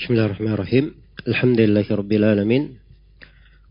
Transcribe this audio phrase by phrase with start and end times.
[0.00, 0.86] بسم الله الرحمن الرحيم
[1.28, 2.78] الحمد لله رب العالمين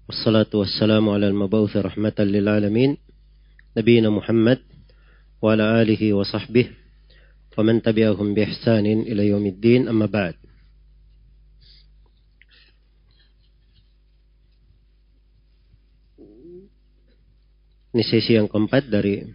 [0.08, 2.98] والصلاة والسلام على المبعوث رحمة للعالمين
[3.78, 4.60] نبينا محمد
[5.42, 6.70] وعلى آله وصحبه
[7.58, 10.36] ومن تبعهم بإحسان إلى يوم الدين أما بعد
[17.90, 19.26] Ini sesi yang keempat dari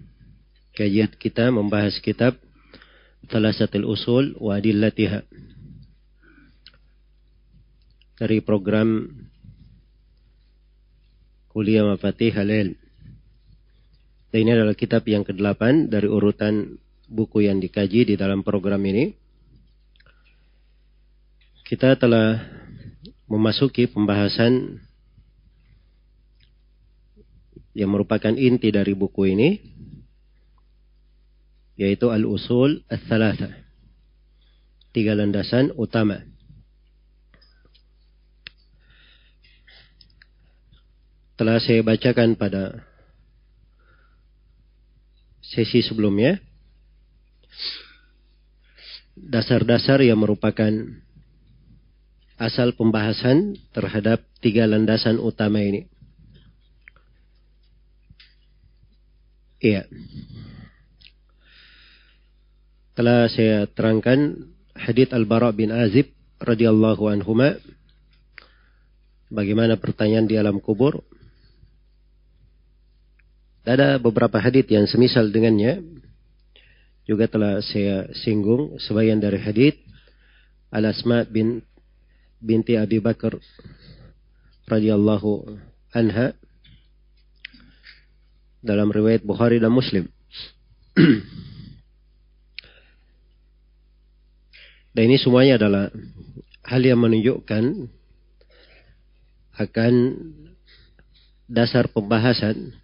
[0.78, 2.38] kajian kita membahas kitab
[3.26, 5.26] Thalathatul Usul wa Adillatiha.
[8.14, 9.10] Dari program
[11.50, 12.74] Kuliah Mafatih Halil.
[14.30, 19.14] Dan ini adalah kitab yang ke-8 dari urutan buku yang dikaji di dalam program ini.
[21.62, 22.42] Kita telah
[23.30, 24.82] memasuki pembahasan
[27.74, 29.50] yang merupakan inti dari buku ini
[31.74, 33.50] yaitu al-usul al-thalatha
[34.94, 36.22] tiga landasan utama
[41.34, 42.84] telah saya bacakan pada
[45.42, 46.38] sesi sebelumnya
[49.14, 50.70] dasar-dasar yang merupakan
[52.38, 55.86] asal pembahasan terhadap tiga landasan utama ini
[59.64, 59.88] Iya.
[62.92, 67.56] Telah saya terangkan hadith Al-Bara bin Azib radhiyallahu anhuma
[69.32, 71.00] bagaimana pertanyaan di alam kubur.
[73.64, 75.80] Ada beberapa hadith yang semisal dengannya
[77.08, 79.80] juga telah saya singgung sebagian dari hadith
[80.68, 81.64] Al-Asma bin
[82.44, 83.40] binti Abi Bakar
[84.68, 85.56] radhiyallahu
[85.96, 86.36] anha
[88.60, 90.12] dalam riwayat Bukhari dan Muslim.
[94.92, 95.88] dan ini semuanya adalah
[96.68, 97.88] hal yang menunjukkan
[99.56, 99.94] akan
[101.48, 102.83] dasar pembahasan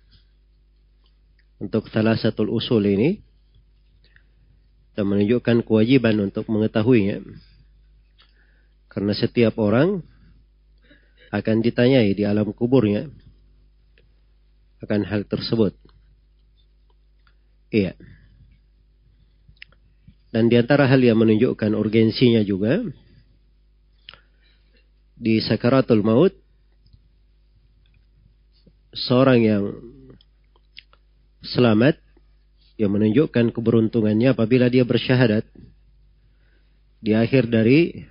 [1.61, 3.21] untuk salah satu usul ini
[4.97, 7.21] dan menunjukkan kewajiban untuk mengetahuinya.
[8.91, 10.03] Karena setiap orang
[11.31, 13.07] akan ditanyai di alam kuburnya
[14.83, 15.77] akan hal tersebut.
[17.71, 17.95] Iya.
[20.35, 22.83] Dan di antara hal yang menunjukkan urgensinya juga
[25.21, 26.33] di sakaratul maut
[28.97, 29.65] seorang yang
[31.41, 31.97] selamat
[32.81, 35.45] yang menunjukkan keberuntungannya apabila dia bersyahadat
[37.01, 38.09] di akhir dari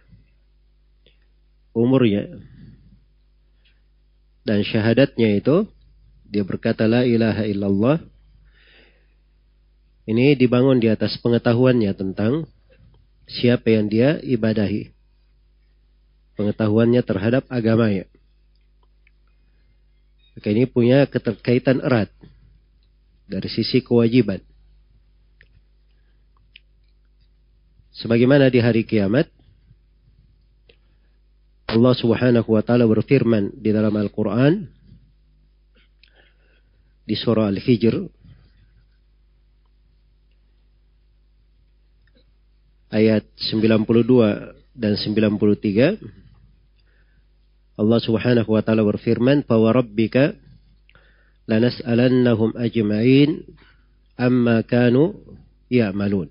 [1.73, 2.25] umurnya
[4.45, 5.69] dan syahadatnya itu
[6.29, 7.97] dia berkata la ilaha illallah.
[10.09, 12.49] Ini dibangun di atas pengetahuannya tentang
[13.29, 14.89] siapa yang dia ibadahi.
[16.33, 18.09] Pengetahuannya terhadap agamanya.
[20.33, 22.09] Maka ini punya keterkaitan erat
[23.29, 24.41] dari sisi kewajiban.
[27.93, 29.29] Sebagaimana di hari kiamat,
[31.69, 34.65] Allah Subhanahu wa taala berfirman di dalam Al-Qur'an,
[37.05, 38.09] di surah Al-Hijr
[42.89, 45.97] ayat 92 dan 93
[47.79, 50.37] Allah Subhanahu wa taala berfirman fa warabbika
[51.49, 53.41] lanas'alannahum ajma'in
[54.13, 55.17] amma kanu
[55.73, 56.29] ya'malun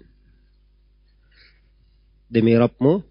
[2.30, 3.02] demi Rabbmu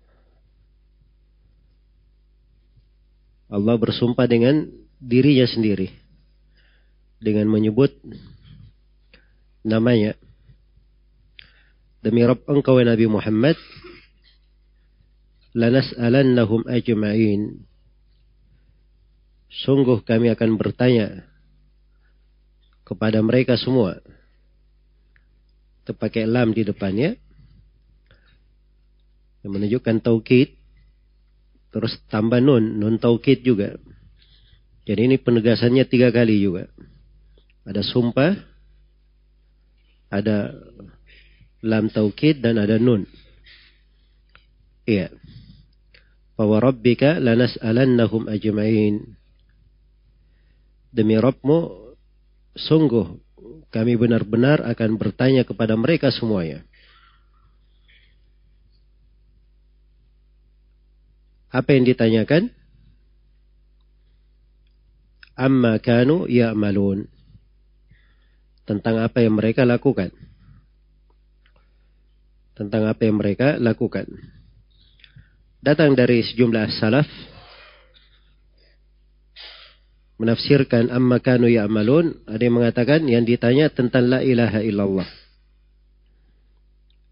[3.47, 4.67] Allah bersumpah dengan
[4.99, 5.87] dirinya sendiri
[7.21, 7.95] dengan menyebut
[9.67, 10.15] namanya.
[12.03, 13.57] Demi Rabb engkau Nabi Muhammad,
[15.57, 17.67] lanas'alannahum ajma'in.
[19.47, 21.25] Sungguh kami akan bertanya
[22.87, 23.99] kepada mereka semua.
[25.83, 27.19] Terpakai lam di depannya.
[29.43, 30.55] Yang menunjukkan taukid.
[31.75, 33.75] Terus tambah nun, nun taukid juga.
[34.87, 36.71] Jadi ini penegasannya tiga kali juga.
[37.67, 38.39] Ada sumpah,
[40.07, 40.55] ada
[41.59, 43.03] lam taukid dan ada nun.
[44.87, 45.11] Iya.
[46.39, 49.19] Wa rabbika lanas'alannahum ajma'in.
[50.95, 51.86] Demi Rabbmu,
[52.57, 53.21] sungguh
[53.69, 56.65] kami benar-benar akan bertanya kepada mereka semuanya.
[61.53, 62.51] Apa yang ditanyakan?
[65.37, 67.05] Amma kanu ya'malun
[68.67, 70.11] tentang apa yang mereka lakukan.
[72.57, 74.09] Tentang apa yang mereka lakukan.
[75.57, 77.09] datang dari sejumlah salaf
[80.17, 85.09] menafsirkan amma kanu ya'malun, ada yang mengatakan yang ditanya tentang la ilaha illallah.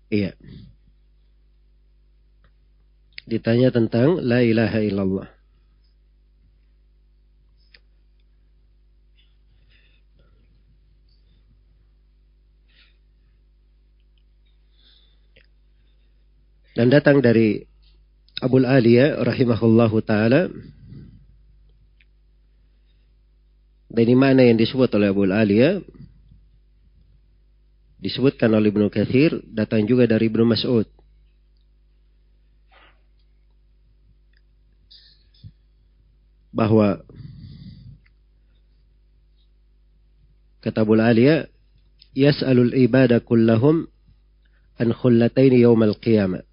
[0.09, 0.33] Iya.
[3.25, 5.29] Ditanya tentang la ilaha illallah.
[16.75, 17.63] Dan datang dari
[18.43, 20.51] Abul Aliyah rahimahullahu taala
[23.95, 25.79] dan ini mana yang disebut oleh Abu Aliyah
[28.03, 30.83] disebutkan oleh Ibnu Kathir datang juga dari Ibnu Mas'ud.
[36.51, 36.99] Bahwa
[40.59, 41.47] kata Abu Aliyah
[42.11, 43.87] yas'alul ibadah kullahum
[44.75, 46.43] an khullataini yaumal qiyamah.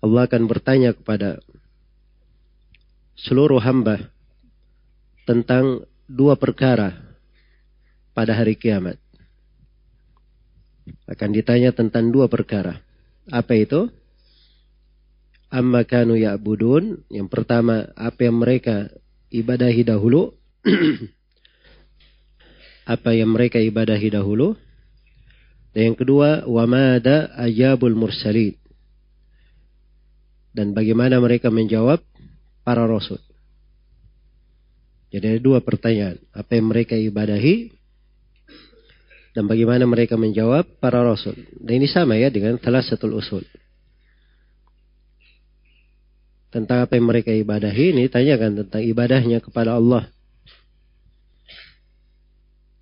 [0.00, 1.36] Allah akan bertanya kepada
[3.20, 4.11] seluruh hamba
[5.28, 6.96] tentang dua perkara
[8.12, 8.98] pada hari kiamat.
[11.06, 12.82] Akan ditanya tentang dua perkara.
[13.30, 13.86] Apa itu?
[15.52, 17.06] Amma kanu ya'budun.
[17.12, 18.90] Yang pertama, apa yang mereka
[19.30, 20.34] ibadahi dahulu.
[22.94, 24.58] apa yang mereka ibadahi dahulu.
[25.70, 28.58] Dan yang kedua, wa mada ajabul mursalin
[30.52, 32.00] dan bagaimana mereka menjawab
[32.62, 33.18] para rasul.
[35.12, 36.16] Jadi ada dua pertanyaan.
[36.32, 37.68] Apa yang mereka ibadahi
[39.36, 41.36] dan bagaimana mereka menjawab para rasul.
[41.60, 43.44] Dan ini sama ya dengan salah satu usul.
[46.52, 50.08] Tentang apa yang mereka ibadahi ini tanyakan tentang ibadahnya kepada Allah.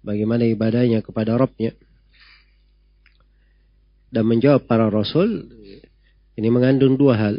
[0.07, 1.75] Bagaimana ibadahnya kepada Rabbnya.
[4.11, 5.51] Dan menjawab para rasul
[6.35, 7.37] ini mengandung dua hal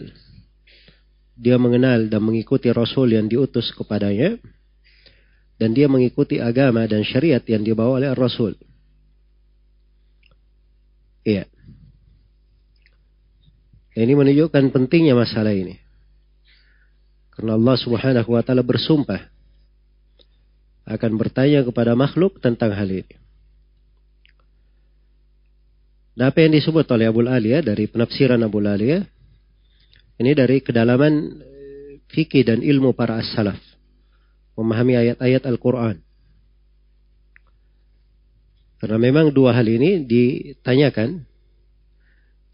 [1.41, 4.37] dia mengenal dan mengikuti Rasul yang diutus kepadanya,
[5.61, 8.57] dan dia mengikuti agama dan syariat yang dibawa oleh Rasul.
[11.21, 11.45] Iya.
[13.93, 15.77] Ini menunjukkan pentingnya masalah ini.
[17.29, 19.21] Karena Allah Subhanahu wa taala bersumpah
[20.89, 23.13] akan bertanya kepada makhluk tentang hal ini.
[26.17, 29.05] Dan apa yang disebut oleh Abu Aliyah dari penafsiran Abu Aliyah
[30.17, 33.70] ini dari kedalaman eh, fikih dan ilmu para as-salaf
[34.55, 35.99] memahami ayat-ayat Al-Quran.
[38.81, 41.21] Karena memang dua hal ini ditanyakan,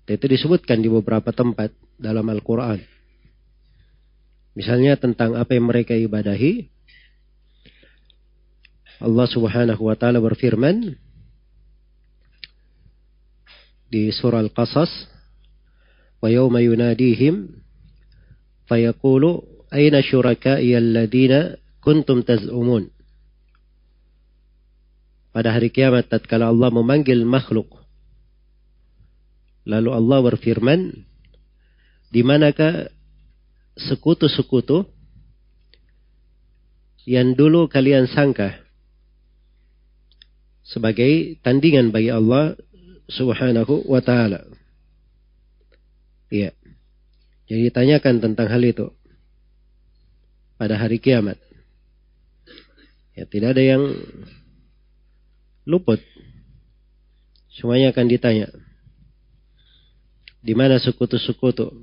[0.08, 2.84] dan itu disebutkan di beberapa tempat dalam Al-Quran.
[4.58, 6.68] Misalnya tentang apa yang mereka ibadahi,
[8.98, 10.98] Allah Subhanahu wa taala berfirman
[13.88, 14.90] di surah Al-Qasas,
[16.18, 17.36] وَيَوْمَ يُنَادِيهِمْ
[18.68, 19.24] فَيَقُولُ
[19.74, 21.34] أَيْنَ شُرَكَائِيَ الَّذِينَ
[21.88, 22.92] kuntum taz'umun.
[25.31, 27.80] Pada hari kiamat tatkala Allah memanggil makhluk.
[29.63, 31.07] Lalu Allah berfirman,
[32.12, 32.92] di manakah
[33.80, 34.84] sekutu-sekutu
[37.07, 38.60] yang dulu kalian sangka
[40.68, 42.60] sebagai tandingan bagi Allah
[43.07, 44.44] Subhanahu wa taala.
[46.28, 46.51] Iya.
[47.48, 48.91] Jadi tanyakan tentang hal itu
[50.60, 51.47] pada hari kiamat.
[53.17, 53.83] Ya, tidak ada yang
[55.65, 55.97] luput.
[57.57, 58.47] Semuanya akan ditanya.
[60.45, 61.74] Di mana sekutu-sekutu?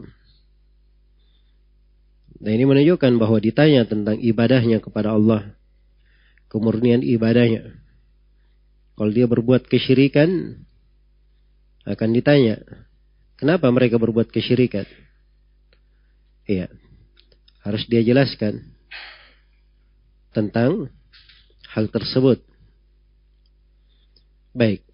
[2.39, 5.59] Nah ini menunjukkan bahwa ditanya tentang ibadahnya kepada Allah.
[6.47, 7.83] Kemurnian ibadahnya.
[8.95, 10.63] Kalau dia berbuat kesyirikan,
[11.83, 12.63] akan ditanya
[13.35, 14.87] Kenapa mereka berbuat kesyirikan?
[16.47, 16.71] Iya.
[17.61, 18.73] Harus dia jelaskan
[20.33, 20.93] tentang
[21.75, 22.39] hal tersebut.
[24.55, 24.87] Baik.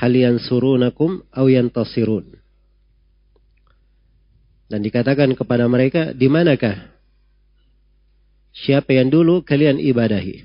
[0.00, 2.43] hal yansurunakum aw yantasirun.
[4.74, 6.74] Dan dikatakan kepada mereka, di manakah
[8.50, 10.42] siapa yang dulu kalian ibadahi?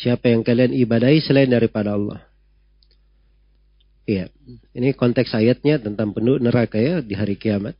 [0.00, 2.24] Siapa yang kalian ibadahi selain daripada Allah?
[4.08, 4.32] Iya,
[4.72, 7.76] ini konteks ayatnya tentang penduduk neraka ya di hari kiamat.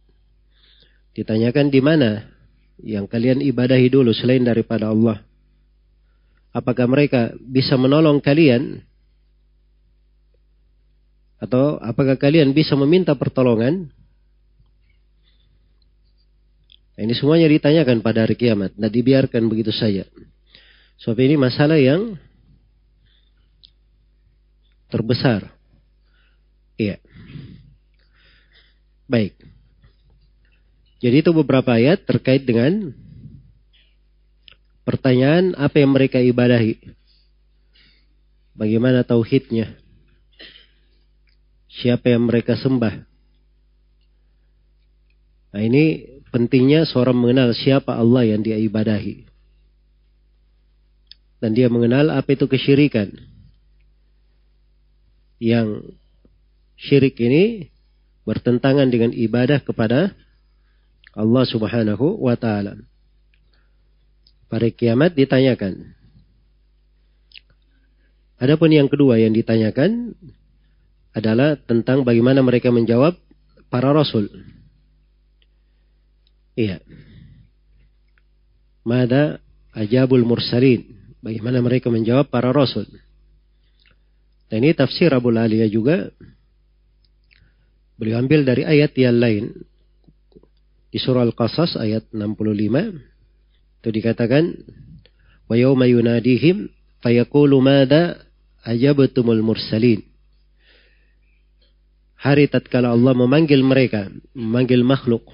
[1.16, 2.28] Ditanyakan di mana
[2.76, 5.24] yang kalian ibadahi dulu selain daripada Allah.
[6.52, 8.84] apakah mereka bisa menolong kalian
[11.42, 13.90] atau apakah kalian bisa meminta pertolongan?
[16.94, 18.78] Ini semuanya ditanyakan pada hari kiamat.
[18.78, 20.06] Nah dibiarkan begitu saja.
[21.02, 22.14] Sebab ini masalah yang
[24.94, 25.50] terbesar.
[26.78, 27.02] Iya.
[29.10, 29.34] Baik.
[31.02, 32.94] Jadi itu beberapa ayat terkait dengan
[34.86, 36.78] pertanyaan apa yang mereka ibadahi.
[38.54, 39.83] Bagaimana tauhidnya?
[41.80, 43.02] Siapa yang mereka sembah.
[45.54, 49.26] Nah ini pentingnya seorang mengenal siapa Allah yang dia ibadahi.
[51.38, 53.10] Dan dia mengenal apa itu kesyirikan.
[55.38, 55.94] Yang
[56.78, 57.68] syirik ini
[58.24, 60.16] bertentangan dengan ibadah kepada
[61.14, 62.80] Allah subhanahu wa ta'ala.
[64.48, 65.94] Pada kiamat ditanyakan.
[68.40, 70.16] Adapun yang kedua yang ditanyakan
[71.14, 73.14] adalah tentang bagaimana mereka menjawab
[73.70, 74.26] para rasul.
[76.58, 76.82] Iya.
[78.82, 79.38] Mada
[79.70, 80.90] ajabul mursalin.
[81.22, 82.84] Bagaimana mereka menjawab para rasul.
[84.50, 86.10] Dan ini tafsir Abu Aliyah juga.
[87.94, 89.44] Beliau ambil dari ayat yang lain.
[90.90, 93.80] Di surah Al-Qasas ayat 65.
[93.80, 94.44] Itu dikatakan.
[95.46, 96.68] Wa yawma yunadihim
[97.00, 98.18] fayaqulu mada
[98.66, 100.13] ajabatumul mursalin
[102.24, 105.28] hari tatkala Allah memanggil mereka, memanggil makhluk.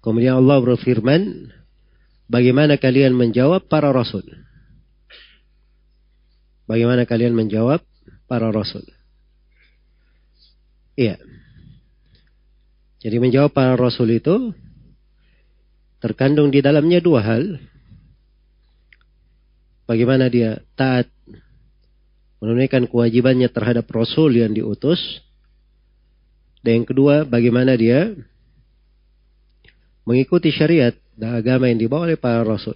[0.00, 1.52] Kemudian Allah berfirman,
[2.32, 4.24] bagaimana kalian menjawab para rasul?
[6.64, 7.84] Bagaimana kalian menjawab
[8.24, 8.88] para rasul?
[10.96, 11.20] Iya.
[13.04, 14.56] Jadi menjawab para rasul itu
[16.00, 17.60] terkandung di dalamnya dua hal.
[19.84, 21.12] Bagaimana dia taat
[22.42, 24.98] menunaikan kewajibannya terhadap Rasul yang diutus.
[26.66, 28.18] Dan yang kedua, bagaimana dia
[30.02, 32.74] mengikuti syariat dan agama yang dibawa oleh para Rasul.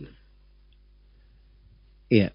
[2.07, 2.31] Iya.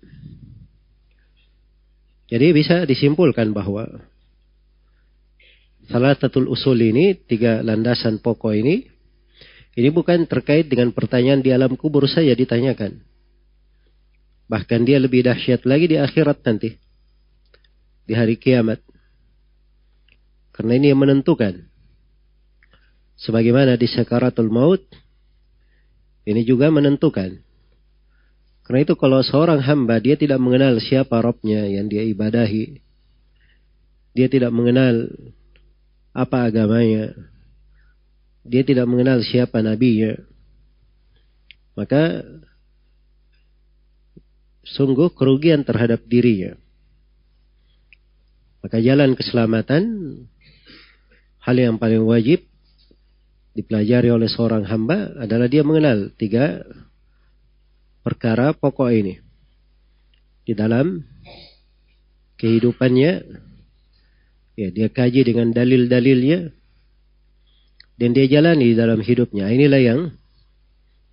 [2.28, 3.88] Jadi bisa disimpulkan bahwa
[5.88, 8.92] salah satu usul ini, tiga landasan pokok ini,
[9.80, 13.00] ini bukan terkait dengan pertanyaan di alam kubur saja ditanyakan.
[14.52, 16.91] Bahkan dia lebih dahsyat lagi di akhirat nanti
[18.06, 18.82] di hari kiamat.
[20.52, 21.68] Karena ini yang menentukan.
[23.22, 24.82] Sebagaimana di sakaratul maut,
[26.26, 27.42] ini juga menentukan.
[28.62, 32.78] Karena itu kalau seorang hamba dia tidak mengenal siapa Robnya yang dia ibadahi.
[34.14, 35.10] Dia tidak mengenal
[36.14, 37.16] apa agamanya.
[38.46, 40.14] Dia tidak mengenal siapa nabinya.
[41.74, 42.22] Maka
[44.62, 46.54] sungguh kerugian terhadap dirinya.
[48.62, 49.84] Maka jalan keselamatan
[51.42, 52.46] hal yang paling wajib
[53.58, 56.62] dipelajari oleh seorang hamba adalah dia mengenal tiga
[58.06, 59.18] perkara pokok ini.
[60.46, 61.02] Di dalam
[62.38, 63.12] kehidupannya
[64.58, 66.54] ya dia kaji dengan dalil-dalilnya
[67.98, 69.50] dan dia jalani di dalam hidupnya.
[69.50, 70.00] Inilah yang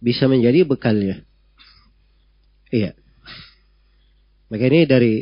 [0.00, 1.24] bisa menjadi bekalnya.
[2.68, 2.92] Iya.
[4.48, 5.14] Maka ini dari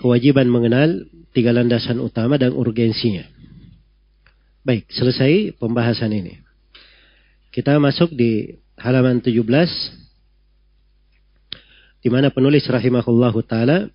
[0.00, 3.24] kewajiban mengenal tiga landasan utama dan urgensinya.
[4.66, 6.42] Baik, selesai pembahasan ini.
[7.54, 9.40] Kita masuk di halaman 17
[12.04, 13.88] di mana penulis rahimahullahu taala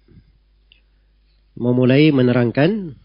[1.55, 2.96] memulai menerangkan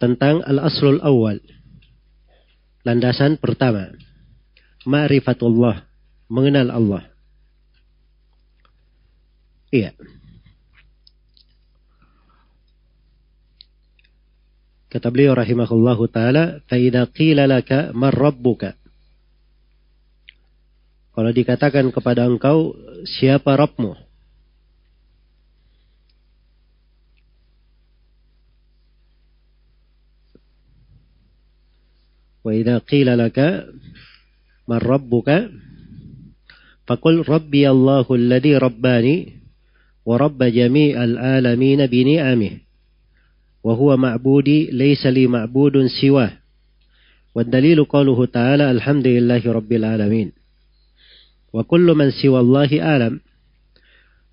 [0.00, 1.38] tentang al-aslul awal.
[2.80, 3.92] Landasan pertama,
[4.88, 5.84] ma'rifatullah,
[6.32, 7.04] mengenal Allah.
[9.68, 9.92] Iya.
[14.90, 16.74] Kata beliau rahimahullahu taala, "Fa
[18.10, 18.74] rabbuka?"
[21.10, 22.74] Kalau dikatakan kepada engkau,
[23.06, 23.92] siapa Rabbmu?
[32.40, 33.68] Wa idza qila laka
[38.16, 39.16] alladhi rabbani
[40.08, 41.20] wa rabba jami'al.
[43.64, 46.32] وهو معبودي ليس لي معبود سواه.
[47.34, 50.32] والدليل قوله تعالى الحمد لله رب العالمين.
[51.52, 53.20] وكل من سوى الله أعلم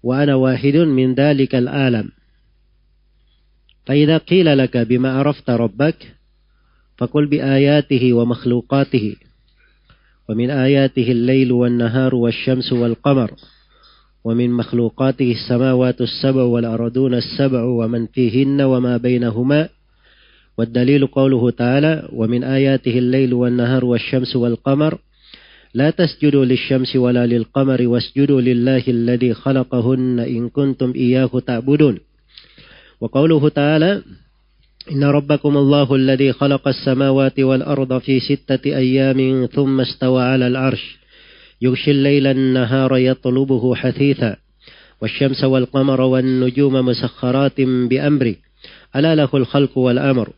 [0.04, 2.12] وأنا واحد من ذلك العالم.
[3.86, 6.16] فإذا قيل لك بما عرفت ربك
[6.98, 9.16] فقل بآياته ومخلوقاته.
[10.30, 13.32] ومن آياته الليل والنهار والشمس والقمر.
[14.28, 19.70] ومن مخلوقاته السماوات السبع والأرضون السبع ومن فيهن وما بينهما.
[20.58, 24.98] والدليل قوله تعالى ومن آياته الليل والنهار والشمس والقمر
[25.74, 32.00] لا تسجدوا للشمس ولا للقمر واسجدوا لله الذي خلقهن إن كنتم إياه تعبدون.
[33.02, 34.02] وقوله تعالى
[34.92, 40.97] إن ربكم الله الذي خلق السماوات والأرض في ستة أيام ثم استوى على العرش.
[41.62, 44.36] يغشي الليل النهار يطلبه حثيثا
[45.02, 48.36] والشمس والقمر والنجوم مسخرات بأمره.
[48.96, 50.30] ألا له الخلق والأمر.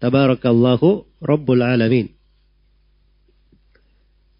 [0.00, 2.08] تبارك الله رب العالمين.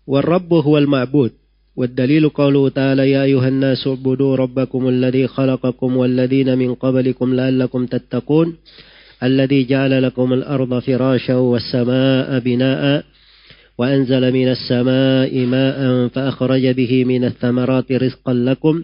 [0.06, 1.32] والرب هو المعبود.
[1.76, 8.56] والدليل قوله تعالى يا أيها الناس اعبدوا ربكم الذي خلقكم والذين من قبلكم لعلكم تتقون
[9.22, 13.04] الذي جعل لكم الأرض فراشا والسماء بناء
[13.77, 18.83] وأنزل من السماء ماء فأخرج به من الثمرات رزقا لكم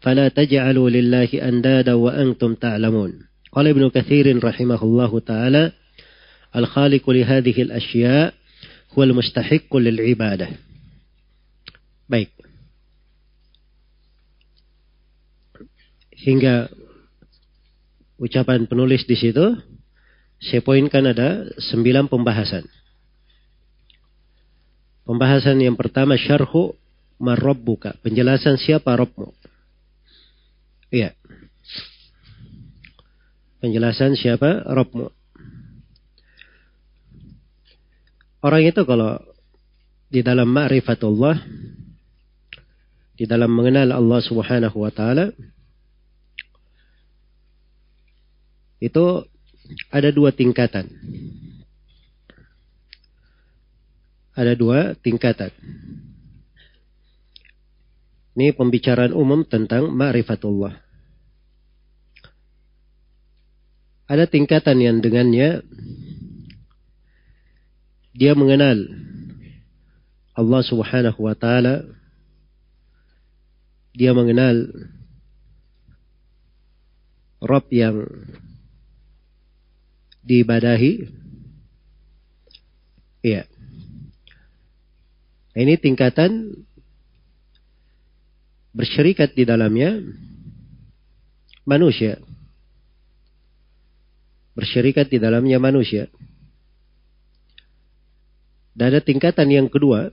[0.00, 3.12] فلا تجعلوا لله أندادا وأنتم تعلمون
[3.52, 5.72] قال ابن كثير رحمه الله تعالى
[6.56, 8.34] الخالق لهذه الأشياء
[8.98, 10.48] هو المستحق للعبادة
[12.08, 12.32] baik
[16.16, 16.72] hingga
[18.16, 19.54] ucapan penulis di situ
[20.38, 22.62] saya poinkan ada sembilan pembahasan.
[25.03, 26.75] Pembahasan yang pertama syarhu
[27.19, 29.31] marabbuka, penjelasan siapa Rabbmu.
[30.91, 31.11] Iya.
[33.59, 35.07] Penjelasan siapa Rabbmu.
[38.43, 39.23] Orang itu kalau
[40.11, 41.39] di dalam ma'rifatullah
[43.15, 45.31] di dalam mengenal Allah Subhanahu wa taala
[48.83, 49.23] itu
[49.87, 50.91] ada dua tingkatan.
[54.33, 55.53] Ada dua tingkatan.
[58.33, 60.73] Ini pembicaraan umum tentang ma'rifatullah.
[64.09, 65.61] Ada tingkatan yang dengannya
[68.13, 68.77] dia mengenal
[70.33, 71.85] Allah Subhanahu wa taala
[73.93, 74.65] dia mengenal
[77.37, 78.07] Rob yang
[80.25, 81.05] diibadahi.
[83.21, 83.52] Iya.
[85.53, 86.57] Ini tingkatan
[88.73, 90.01] bersyirikat di dalamnya
[91.65, 92.17] manusia.
[94.57, 96.09] Bersyirikat di dalamnya manusia.
[98.73, 100.09] Dan ada tingkatan yang kedua.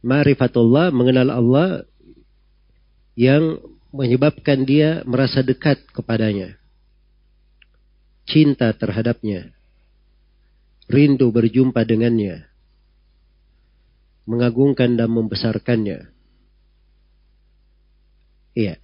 [0.00, 1.68] Ma'rifatullah, mengenal Allah
[3.16, 3.60] yang
[3.92, 6.60] menyebabkan dia merasa dekat kepadanya
[8.30, 9.50] cinta terhadapnya,
[10.86, 12.46] rindu berjumpa dengannya,
[14.30, 16.06] mengagungkan dan membesarkannya.
[18.54, 18.78] Iya.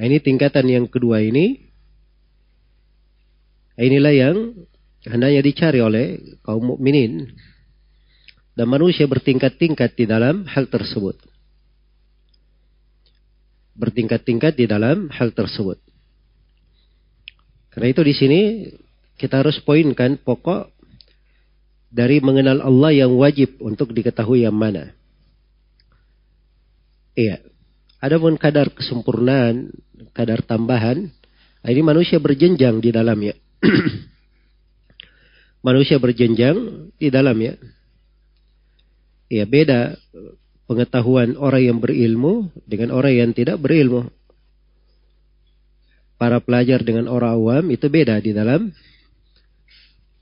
[0.00, 1.68] Nah, ini tingkatan yang kedua ini.
[3.76, 4.36] Inilah yang
[5.04, 7.34] hendaknya dicari oleh kaum mukminin
[8.52, 11.16] dan manusia bertingkat-tingkat di dalam hal tersebut.
[13.72, 15.80] Bertingkat-tingkat di dalam hal tersebut.
[17.72, 18.40] Karena itu di sini
[19.16, 20.68] kita harus poinkan pokok
[21.92, 24.96] dari mengenal Allah yang wajib untuk diketahui yang mana.
[27.12, 27.44] Iya.
[28.00, 29.70] Adapun kadar kesempurnaan,
[30.16, 31.12] kadar tambahan,
[31.62, 33.36] ini manusia berjenjang di dalamnya.
[35.62, 37.54] manusia berjenjang di dalamnya.
[39.32, 39.96] Iya beda
[40.68, 44.12] pengetahuan orang yang berilmu dengan orang yang tidak berilmu
[46.20, 48.70] para pelajar dengan orang awam itu beda di dalam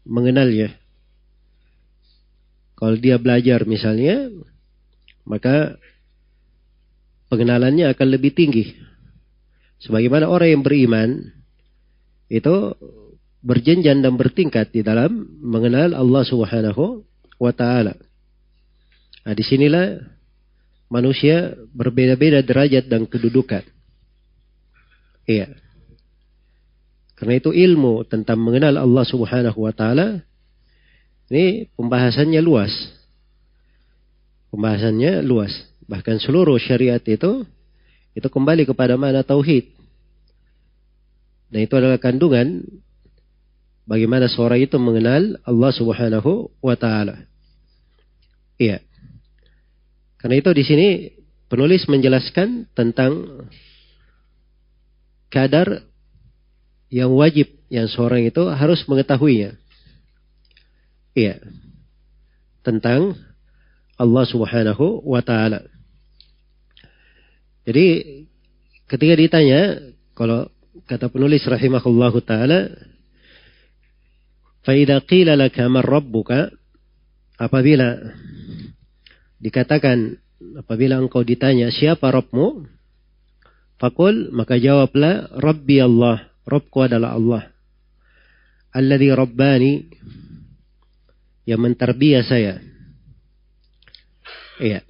[0.06, 0.80] mengenalnya.
[2.81, 4.33] Kalau dia belajar misalnya,
[5.29, 5.77] maka
[7.29, 8.73] pengenalannya akan lebih tinggi.
[9.85, 11.09] Sebagaimana orang yang beriman
[12.33, 12.73] itu
[13.45, 17.05] berjenjang dan bertingkat di dalam mengenal Allah Subhanahu
[17.37, 17.97] wa taala.
[19.29, 20.01] Nah, di sinilah
[20.88, 23.64] manusia berbeda-beda derajat dan kedudukan.
[25.29, 25.53] Iya.
[27.16, 30.25] Karena itu ilmu tentang mengenal Allah Subhanahu wa taala
[31.31, 32.75] ini pembahasannya luas.
[34.51, 35.55] Pembahasannya luas.
[35.87, 37.47] Bahkan seluruh syariat itu
[38.19, 39.71] itu kembali kepada mana tauhid.
[41.51, 42.62] Dan itu adalah kandungan
[43.87, 47.27] bagaimana seorang itu mengenal Allah Subhanahu wa taala.
[48.59, 48.83] Iya.
[50.19, 50.88] Karena itu di sini
[51.47, 53.47] penulis menjelaskan tentang
[55.31, 55.87] kadar
[56.90, 59.55] yang wajib yang seorang itu harus mengetahuinya.
[61.16, 61.42] Iya.
[62.62, 63.16] Tentang
[64.01, 65.64] Allah Subhanahu wa taala.
[67.68, 67.87] Jadi
[68.88, 70.49] ketika ditanya kalau
[70.88, 72.73] kata penulis rahimahullahu taala
[74.64, 75.85] fa idza qila laka man
[77.40, 77.88] apabila
[79.40, 80.20] dikatakan
[80.61, 82.68] apabila engkau ditanya siapa Rabbmu
[83.81, 87.49] fakul maka jawablah Rabbi Allah Rabbku adalah Allah
[88.77, 89.73] alladhi rabbani
[91.51, 92.63] yang menterbiah saya
[94.63, 94.87] iya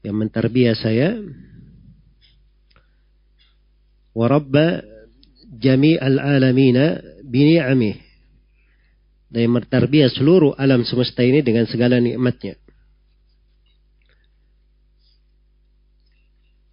[0.00, 1.20] yang menterbiah saya
[4.16, 4.80] wa rabba
[5.60, 6.96] jami'al alamina
[7.28, 8.10] bini'amih
[9.30, 12.58] dan yang menterbiah seluruh alam semesta ini dengan segala nikmatnya.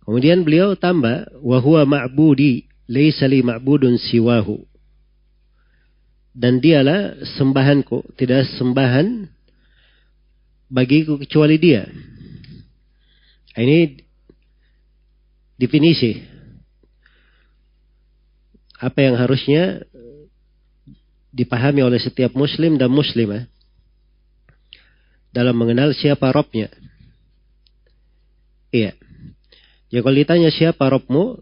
[0.02, 4.63] Kemudian beliau tambah, wahwa ma'budi, laisa li ma'budun siwahu.
[6.38, 9.26] Dan dialah sembahanku, tidak sembahan
[10.69, 11.89] bagiku kecuali dia.
[13.58, 13.97] Ini
[15.58, 16.13] definisi.
[18.78, 19.82] Apa yang harusnya
[21.34, 23.50] dipahami oleh setiap muslim dan muslimah
[25.34, 26.69] dalam mengenal siapa Robnya.
[28.69, 28.93] Iya.
[29.88, 31.39] Ya kalau ditanya siapa Robmu,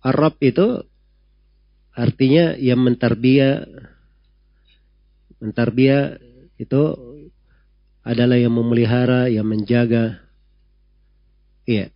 [0.00, 0.87] Arab itu
[1.98, 3.66] artinya yang mentarbia
[5.42, 6.22] mentarbia
[6.54, 6.82] itu
[8.06, 10.22] adalah yang memelihara, yang menjaga.
[11.68, 11.92] Iya.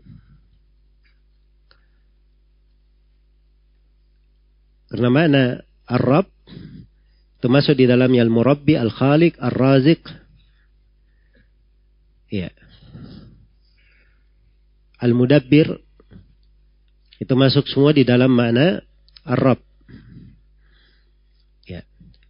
[4.92, 5.44] Karena mana
[5.88, 6.28] Arab
[7.40, 10.04] itu masuk di dalamnya Al-Murabbi, Al-Khaliq, Al-Razik.
[12.28, 12.52] Ya.
[15.00, 15.80] Al-Mudabbir
[17.18, 18.84] itu masuk semua di dalam makna
[19.24, 19.71] Arab.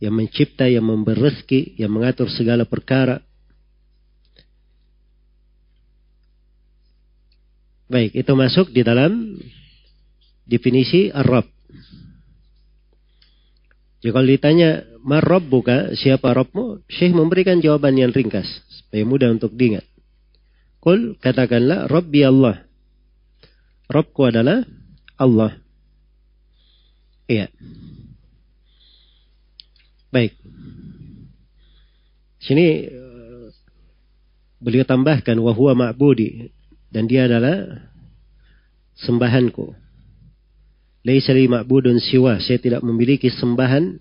[0.02, 0.10] Ya.
[0.10, 3.22] Yang mencipta, yang memberi rezeki, yang mengatur segala perkara.
[7.86, 9.38] Baik, itu masuk di dalam
[10.42, 11.46] definisi Arab.
[14.02, 16.82] Jadi kalau ditanya, Marob buka, siapa Robmu?
[16.90, 19.86] Syekh memberikan jawaban yang ringkas, supaya mudah untuk diingat.
[20.82, 22.66] Kul, katakanlah, Rabbi Allah.
[23.86, 24.66] Robku adalah
[25.14, 25.54] Allah.
[27.30, 27.46] Iya.
[30.12, 30.36] Baik.
[32.36, 32.84] Sini
[34.60, 36.52] beliau tambahkan wahwa ma'budi
[36.92, 37.88] dan dia adalah
[39.00, 39.72] sembahanku.
[41.02, 42.36] Laisa li ma'budun siwa.
[42.44, 43.96] Saya tidak memiliki sembahan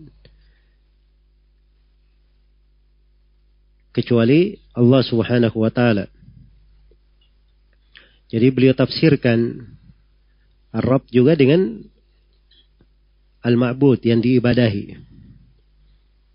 [3.95, 6.11] kecuali Allah Subhanahu wa taala.
[8.31, 9.63] Jadi beliau tafsirkan
[10.71, 11.83] Arab juga dengan
[13.43, 15.10] al-ma'bud yang diibadahi.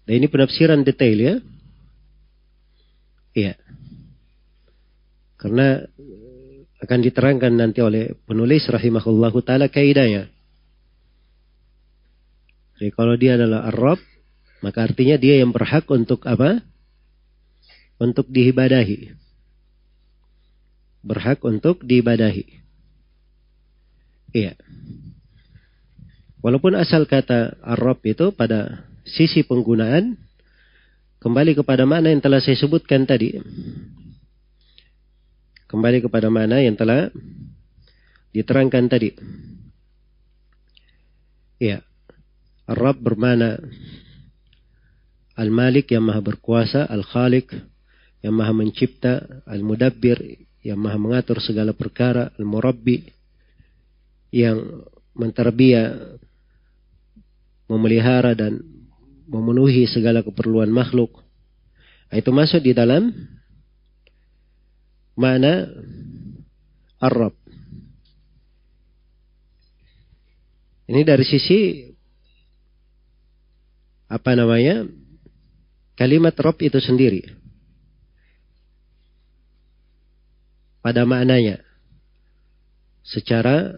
[0.06, 1.34] Dan ini penafsiran detail ya.
[3.36, 3.54] Iya.
[5.36, 5.82] Karena
[6.80, 10.30] akan diterangkan nanti oleh penulis rahimahullahu taala kaidahnya.
[12.76, 13.98] Jadi kalau dia adalah Arab,
[14.62, 16.62] maka artinya dia yang berhak untuk apa?
[17.96, 19.16] Untuk diibadahi.
[21.00, 22.44] Berhak untuk diibadahi.
[24.36, 24.52] Iya.
[26.44, 30.18] Walaupun asal kata Arab itu pada sisi penggunaan
[31.22, 33.38] kembali kepada mana yang telah saya sebutkan tadi.
[35.66, 37.10] Kembali kepada mana yang telah
[38.34, 39.10] diterangkan tadi.
[41.62, 41.80] Iya.
[42.66, 43.56] Ar-Rabb bermana
[45.38, 47.54] Al-Malik yang maha berkuasa, Al-Khalik
[48.20, 50.18] yang maha mencipta, Al-Mudabbir
[50.66, 53.06] yang maha mengatur segala perkara, Al-Murabbi
[54.34, 54.82] yang
[55.14, 55.94] menterbia,
[57.70, 58.58] memelihara dan
[59.26, 61.22] memenuhi segala keperluan makhluk.
[62.14, 63.10] Itu masuk di dalam
[65.18, 65.66] mana
[67.02, 67.34] Arab.
[70.86, 71.82] Ini dari sisi
[74.06, 74.86] apa namanya
[75.98, 77.26] kalimat Rob itu sendiri
[80.78, 81.58] pada maknanya
[83.02, 83.74] secara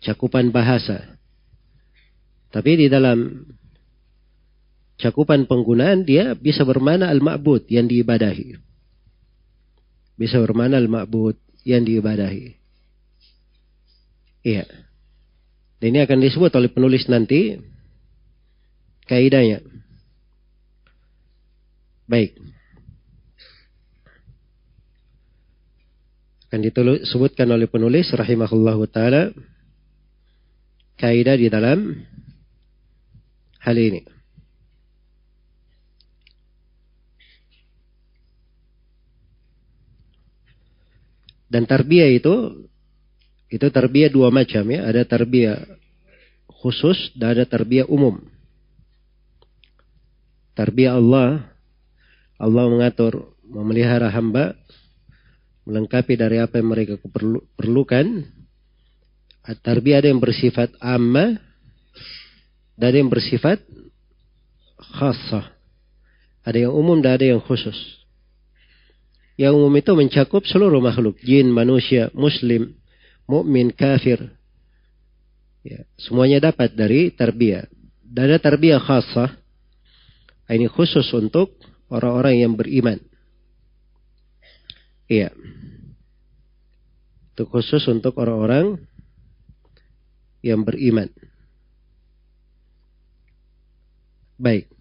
[0.00, 1.20] cakupan bahasa
[2.48, 3.44] tapi di dalam
[4.96, 8.56] cakupan penggunaan dia bisa bermana al-ma'bud yang diibadahi
[10.16, 11.36] bisa bermana al-ma'bud
[11.68, 12.56] yang diibadahi
[14.46, 14.64] iya
[15.76, 17.60] dan ini akan disebut oleh penulis nanti
[19.04, 19.60] kaidahnya.
[22.06, 22.38] Baik.
[26.46, 29.34] Akan disebutkan oleh penulis rahimahullahu taala
[30.96, 32.06] kaidah di dalam
[33.60, 34.15] hal ini.
[41.56, 42.68] Dan tarbiyah itu
[43.48, 44.84] itu tarbiyah dua macam ya.
[44.84, 45.56] Ada tarbiyah
[46.60, 48.20] khusus dan ada tarbiyah umum.
[50.52, 51.48] Tarbiyah Allah
[52.36, 54.52] Allah mengatur memelihara hamba
[55.64, 57.00] melengkapi dari apa yang mereka
[57.56, 58.04] perlukan.
[59.64, 61.40] Tarbiyah ada yang bersifat amma
[62.76, 63.64] dan ada yang bersifat
[64.76, 65.56] khasah.
[66.44, 68.05] Ada yang umum dan ada yang khusus.
[69.36, 72.72] Yang umum itu mencakup seluruh makhluk, jin, manusia, muslim,
[73.28, 74.32] mukmin, kafir.
[75.60, 77.68] Ya, semuanya dapat dari tarbiyah.
[78.00, 79.36] Dan ada tarbiyah khasah.
[80.48, 81.58] Ini khusus untuk
[81.92, 82.96] orang-orang yang beriman.
[85.10, 85.34] Iya.
[87.34, 88.80] Itu khusus untuk orang-orang
[90.40, 91.10] yang beriman.
[94.40, 94.75] Baik.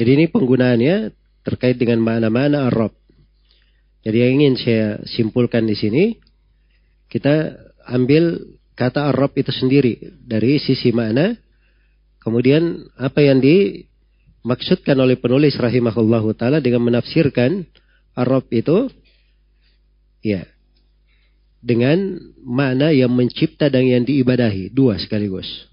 [0.00, 1.12] Jadi ini penggunaannya
[1.44, 2.96] terkait dengan mana-mana Arab.
[4.00, 6.16] Jadi yang ingin saya simpulkan di sini,
[7.12, 7.52] kita
[7.84, 11.36] ambil kata Arab itu sendiri dari sisi mana,
[12.24, 17.68] kemudian apa yang dimaksudkan oleh penulis rahimahullah taala dengan menafsirkan
[18.16, 18.88] Arab itu,
[20.24, 20.48] ya,
[21.60, 25.68] dengan makna yang mencipta dan yang diibadahi dua sekaligus.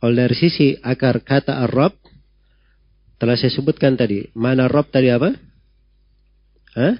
[0.00, 2.05] Kalau dari sisi akar kata Arab,
[3.16, 4.28] telah saya sebutkan tadi.
[4.36, 5.32] Mana Rob tadi apa?
[6.76, 6.94] Hah?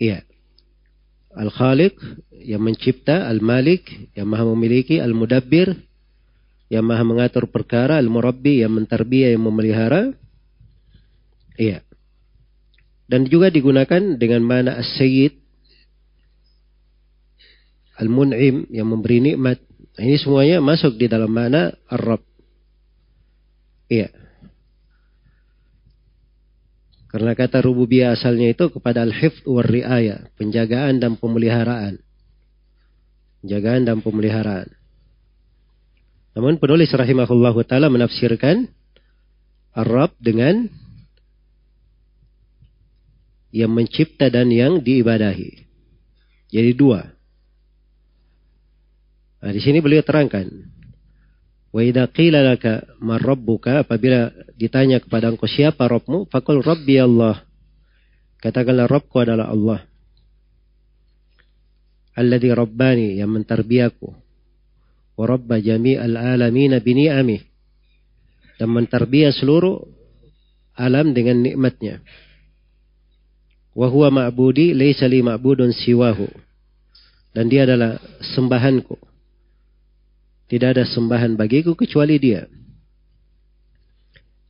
[0.00, 0.20] Iya.
[1.34, 1.98] Al-Khaliq
[2.46, 5.74] yang mencipta, Al-Malik yang maha memiliki, Al-Mudabbir
[6.70, 10.14] yang maha mengatur perkara, Al-Murabbi yang mentarbiyah, yang memelihara.
[11.58, 11.82] Iya.
[13.06, 15.44] Dan juga digunakan dengan mana As-Sayyid
[17.94, 19.62] Al-Mun'im yang memberi nikmat.
[19.94, 22.33] Nah, ini semuanya masuk di dalam mana Ar-Rabb.
[23.88, 24.08] Iya.
[27.14, 32.02] Karena kata rububiyah asalnya itu kepada al-hifd war riaya, penjagaan dan pemeliharaan.
[33.38, 34.66] Penjagaan dan pemeliharaan.
[36.34, 38.66] Namun penulis rahimahullahu taala menafsirkan
[39.70, 40.66] Arab dengan
[43.54, 45.62] yang mencipta dan yang diibadahi.
[46.50, 47.06] Jadi dua.
[49.38, 50.50] Nah, di sini beliau terangkan
[51.74, 57.42] Wa idza qila laka man rabbuka apabila ditanya kepada engkau siapa Rabbmu faqul rabbi Allah.
[58.38, 59.82] Katakanlah Rabbku adalah Allah.
[62.14, 64.06] Alladhi rabbani yang mentarbiyaku.
[65.18, 67.42] Wa rabba jami'al alamin bini'amih.
[68.54, 69.82] Dan mentarbiya seluruh
[70.78, 71.98] alam dengan nikmatnya.
[73.74, 76.30] Wa huwa ma'budi laysa li ma'budun siwahu.
[77.34, 79.13] Dan dia adalah sembahanku
[80.54, 82.46] tidak ada sembahan bagiku kecuali dia.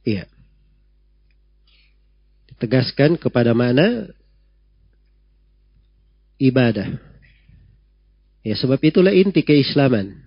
[0.04, 0.28] Iya.
[2.52, 4.12] Ditegaskan kepada mana
[6.36, 7.00] ibadah.
[8.44, 10.20] Ya sebab itulah inti keislaman.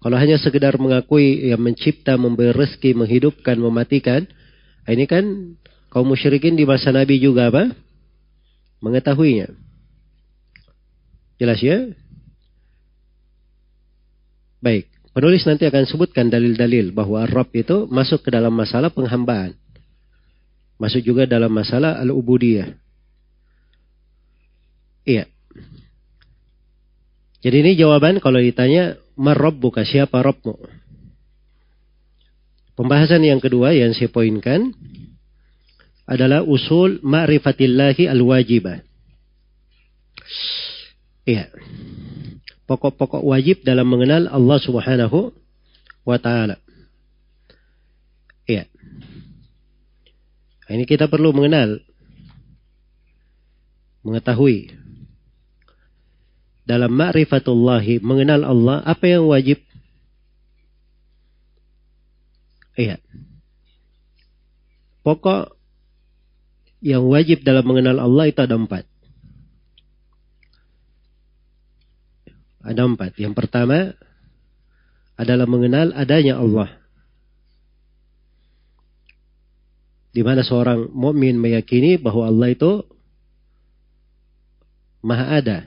[0.00, 4.24] Kalau hanya sekedar mengakui yang mencipta, memberi rezeki, menghidupkan, mematikan,
[4.88, 5.60] ini kan
[5.92, 7.76] kaum musyrikin di masa Nabi juga apa?
[8.80, 9.52] Mengetahuinya.
[11.36, 11.99] Jelas ya?
[14.60, 19.56] Baik, penulis nanti akan sebutkan dalil-dalil bahwa Rob itu masuk ke dalam masalah penghambaan.
[20.76, 22.76] Masuk juga dalam masalah al-ubudiyah.
[25.08, 25.24] Iya.
[27.40, 29.00] Jadi ini jawaban kalau ditanya,
[29.56, 30.60] buka siapa Robmu?
[32.76, 34.76] Pembahasan yang kedua yang saya poinkan
[36.04, 38.84] adalah usul ma'rifatillahi al-wajibah.
[41.24, 41.48] Iya
[42.70, 45.34] pokok-pokok wajib dalam mengenal Allah Subhanahu
[46.06, 46.62] wa taala.
[48.46, 48.70] Iya.
[50.70, 51.82] Ini kita perlu mengenal
[54.06, 54.70] mengetahui
[56.62, 59.58] dalam ma'rifatullahi mengenal Allah apa yang wajib
[62.78, 62.96] iya
[65.02, 65.52] pokok
[66.80, 68.86] yang wajib dalam mengenal Allah itu ada empat
[72.60, 73.16] Ada empat.
[73.16, 73.96] Yang pertama
[75.16, 76.68] adalah mengenal adanya Allah.
[80.10, 82.82] Di mana seorang mukmin meyakini bahwa Allah itu
[85.00, 85.58] maha ada.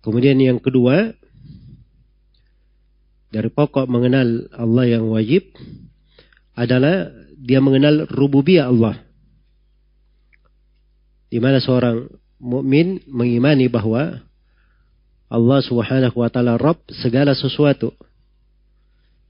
[0.00, 1.12] Kemudian yang kedua,
[3.30, 5.54] dari pokok mengenal Allah yang wajib
[6.56, 8.98] adalah dia mengenal rububiyah Allah.
[11.30, 14.24] Di mana seorang mukmin mengimani bahwa
[15.30, 17.94] Allah Subhanahu wa taala Rabb segala sesuatu.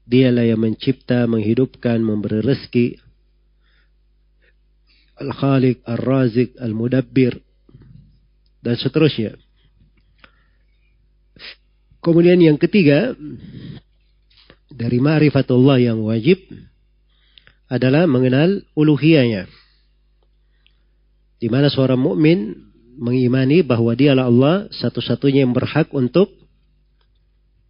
[0.07, 2.97] Dialah yang mencipta, menghidupkan, memberi rezeki.
[5.21, 7.37] Al-Khaliq, Al-Razik, Al-Mudabbir
[8.65, 9.37] dan seterusnya.
[12.01, 13.13] Kemudian yang ketiga
[14.73, 16.41] dari ma'rifatullah yang wajib
[17.69, 19.45] adalah mengenal uluhiyahnya.
[21.37, 26.31] Di mana seorang mukmin mengimani bahwa dialah Allah satu-satunya yang berhak untuk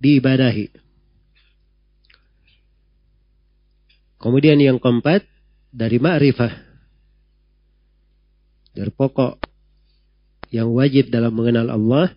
[0.01, 0.73] diibadahi.
[4.21, 5.25] Kemudian yang keempat
[5.73, 6.53] dari ma'rifah.
[8.71, 9.41] Dari pokok
[10.53, 12.13] yang wajib dalam mengenal Allah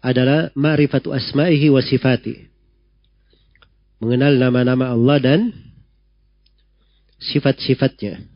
[0.00, 2.46] adalah ma'rifatu asma'ihi wa sifati.
[4.00, 5.40] Mengenal nama-nama Allah dan
[7.20, 8.29] sifat-sifatnya.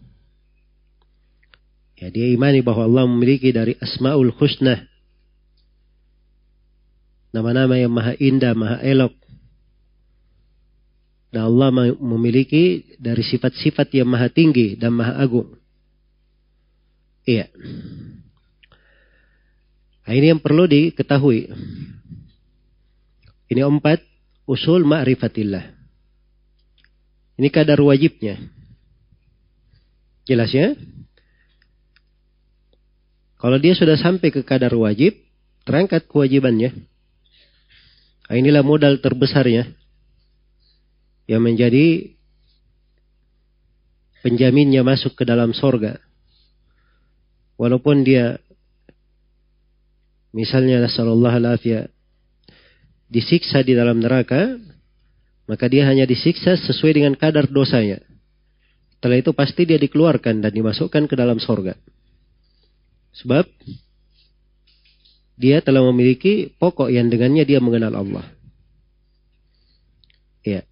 [2.05, 4.85] Ya, dia imani bahwa Allah memiliki dari asma'ul husna.
[7.33, 9.17] Nama-nama yang maha indah, maha elok.
[11.33, 15.57] Dan Allah memiliki dari sifat-sifat yang maha tinggi dan maha agung.
[17.25, 17.49] Iya.
[20.05, 21.49] Nah, ini yang perlu diketahui.
[23.49, 24.05] Ini empat
[24.45, 25.73] usul ma'rifatillah.
[27.41, 28.37] Ini kadar wajibnya.
[30.29, 30.77] Jelas ya?
[33.45, 35.21] Kalau dia sudah sampai ke kadar wajib,
[35.69, 36.73] terangkat kewajibannya.
[38.25, 39.69] Nah, inilah modal terbesarnya
[41.29, 42.09] yang menjadi
[44.25, 46.01] penjaminnya masuk ke dalam sorga.
[47.61, 48.41] Walaupun dia
[50.33, 51.93] misalnya Rasulullah alafiyah
[53.13, 54.57] disiksa di dalam neraka,
[55.45, 58.01] maka dia hanya disiksa sesuai dengan kadar dosanya.
[58.97, 61.77] Setelah itu pasti dia dikeluarkan dan dimasukkan ke dalam sorga.
[63.15, 63.47] Sebab
[65.35, 68.27] dia telah memiliki pokok yang dengannya dia mengenal Allah.
[70.47, 70.63] Ya.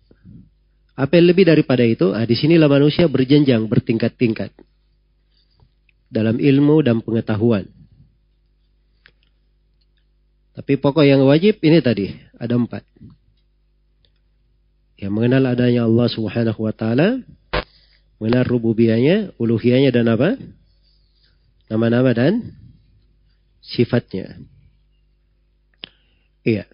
[0.94, 2.12] Apa yang lebih daripada itu?
[2.14, 4.54] Ah, di sinilah manusia berjenjang, bertingkat-tingkat.
[6.12, 7.64] Dalam ilmu dan pengetahuan.
[10.52, 12.84] Tapi pokok yang wajib ini tadi, ada empat.
[15.00, 17.24] Yang mengenal adanya Allah subhanahu wa ta'ala.
[18.20, 20.36] Mengenal rububiyahnya, uluhiyahnya dan apa?
[21.72, 22.52] Nama-nama dan
[23.64, 24.36] sifatnya.
[26.44, 26.68] Iya.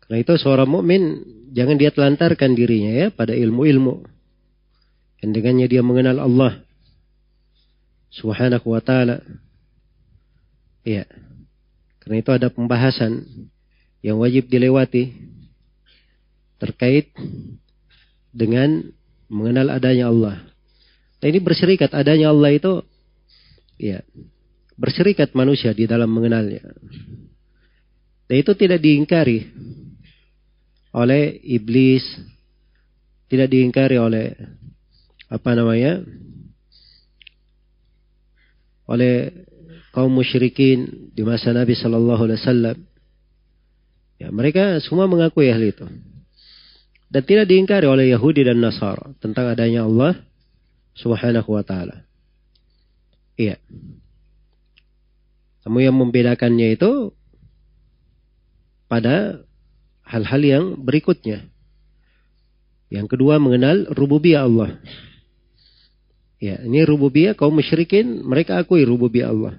[0.00, 1.20] Karena itu seorang mukmin
[1.52, 4.00] jangan dia telantarkan dirinya ya pada ilmu-ilmu.
[5.20, 6.64] Dan dengannya dia mengenal Allah
[8.16, 9.20] Subhanahu wa taala.
[10.88, 11.04] Iya.
[12.00, 13.28] Karena itu ada pembahasan
[14.00, 15.12] yang wajib dilewati
[16.56, 17.12] terkait
[18.32, 18.88] dengan
[19.28, 20.55] mengenal adanya Allah.
[21.26, 22.86] Nah ini berserikat adanya Allah itu
[23.82, 23.98] ya
[24.78, 26.62] berserikat manusia di dalam mengenalnya.
[28.30, 29.42] Dan itu tidak diingkari
[30.94, 32.06] oleh iblis,
[33.26, 34.38] tidak diingkari oleh
[35.26, 36.06] apa namanya?
[38.86, 39.34] oleh
[39.90, 42.76] kaum musyrikin di masa Nabi Shallallahu Alaihi Wasallam.
[44.22, 45.90] Ya, mereka semua mengakui hal itu.
[47.10, 50.22] Dan tidak diingkari oleh Yahudi dan Nasara tentang adanya Allah
[50.96, 52.08] subhanahu wa ta'ala.
[53.36, 53.60] Iya.
[55.68, 57.12] Namun yang membedakannya itu
[58.88, 59.44] pada
[60.06, 61.50] hal-hal yang berikutnya.
[62.86, 64.78] Yang kedua mengenal rububiyah Allah.
[66.38, 69.54] Ya, ini rububiyah kaum musyrikin mereka akui rububiyah Allah.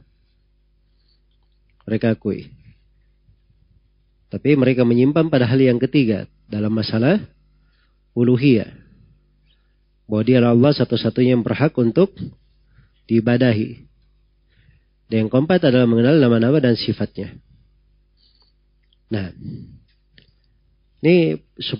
[1.84, 2.48] Mereka akui.
[4.28, 7.20] Tapi mereka menyimpan pada hal yang ketiga dalam masalah
[8.16, 8.87] uluhiyah.
[10.08, 12.16] Bahwa dia Allah satu-satunya yang berhak untuk
[13.12, 13.84] diibadahi.
[15.08, 17.36] Dan yang keempat adalah mengenal nama-nama dan sifatnya.
[19.08, 19.32] Nah,
[21.00, 21.80] ini 10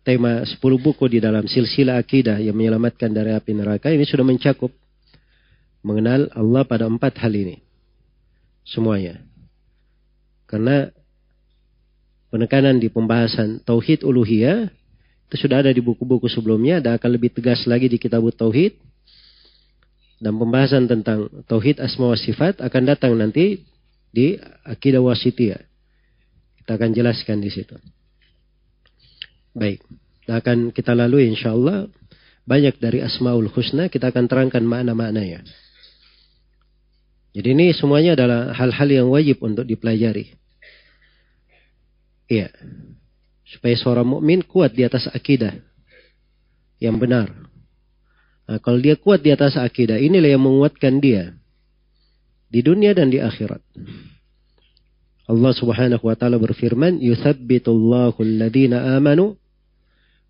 [0.00, 4.72] tema, 10 buku di dalam silsilah akidah yang menyelamatkan dari api neraka ini sudah mencakup
[5.84, 7.60] mengenal Allah pada empat hal ini.
[8.64, 9.20] Semuanya.
[10.46, 10.88] Karena
[12.30, 14.70] penekanan di pembahasan tauhid uluhiyah
[15.32, 18.76] itu sudah ada di buku-buku sebelumnya, ada akan lebih tegas lagi di kitab Tauhid.
[20.20, 23.64] Dan pembahasan tentang Tauhid Asma wa Sifat akan datang nanti
[24.12, 24.36] di
[24.68, 25.56] Akidah Wasitiyah.
[26.60, 27.80] Kita akan jelaskan di situ.
[29.56, 29.80] Baik.
[30.28, 31.88] Nah, akan kita lalui insya Allah.
[32.44, 35.48] Banyak dari Asmaul Husna kita akan terangkan makna-maknanya.
[37.32, 40.36] Jadi ini semuanya adalah hal-hal yang wajib untuk dipelajari.
[42.28, 42.52] Iya
[43.52, 45.52] supaya seorang mukmin kuat di atas akidah
[46.80, 47.28] yang benar.
[48.48, 51.36] Nah, kalau dia kuat di atas akidah, inilah yang menguatkan dia
[52.48, 53.60] di dunia dan di akhirat.
[55.30, 59.38] Allah Subhanahu wa taala berfirman, "Yuthabbitullahu alladhina amanu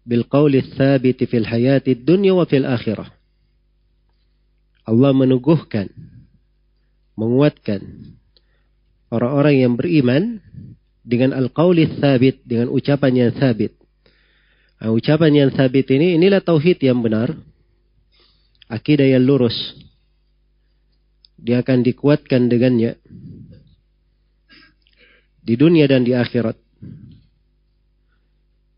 [0.05, 3.09] bil qawli tsabiti fil hayati dunya wa fil akhirah."
[4.83, 5.89] Allah meneguhkan,
[7.17, 7.81] menguatkan
[9.09, 10.43] orang-orang yang beriman
[11.03, 13.75] dengan al-qawli tsabit, dengan ucapan yang sabit.
[14.79, 17.35] Nah, ucapan yang sabit ini inilah tauhid yang benar.
[18.71, 19.55] Akidah yang lurus.
[21.39, 22.97] Dia akan dikuatkan dengannya
[25.43, 26.55] di dunia dan di akhirat.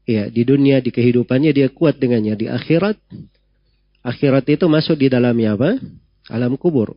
[0.05, 2.37] Ya, di dunia di kehidupannya dia kuat dengannya.
[2.37, 3.01] Di akhirat,
[4.05, 5.81] akhirat itu masuk di dalamnya apa?
[6.29, 6.97] Alam kubur.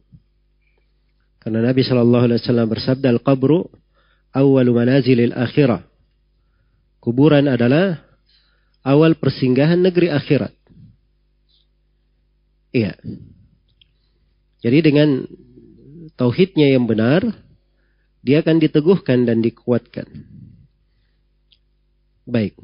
[1.40, 3.72] Karena Nabi Shallallahu Alaihi Wasallam bersabda, al qabru
[4.38, 5.82] awal manazilil akhirah.
[7.02, 8.06] Kuburan adalah
[8.86, 10.54] awal persinggahan negeri akhirat.
[12.78, 12.94] Iya.
[14.62, 15.26] Jadi dengan
[16.14, 17.26] tauhidnya yang benar,
[18.22, 20.06] dia akan diteguhkan dan dikuatkan.
[22.28, 22.60] Baik.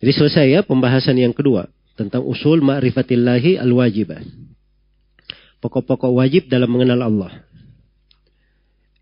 [0.00, 1.68] Jadi selesai ya pembahasan yang kedua
[2.00, 4.24] tentang usul ma'rifatillahi al-wajibah.
[5.60, 7.32] Pokok-pokok wajib dalam mengenal Allah.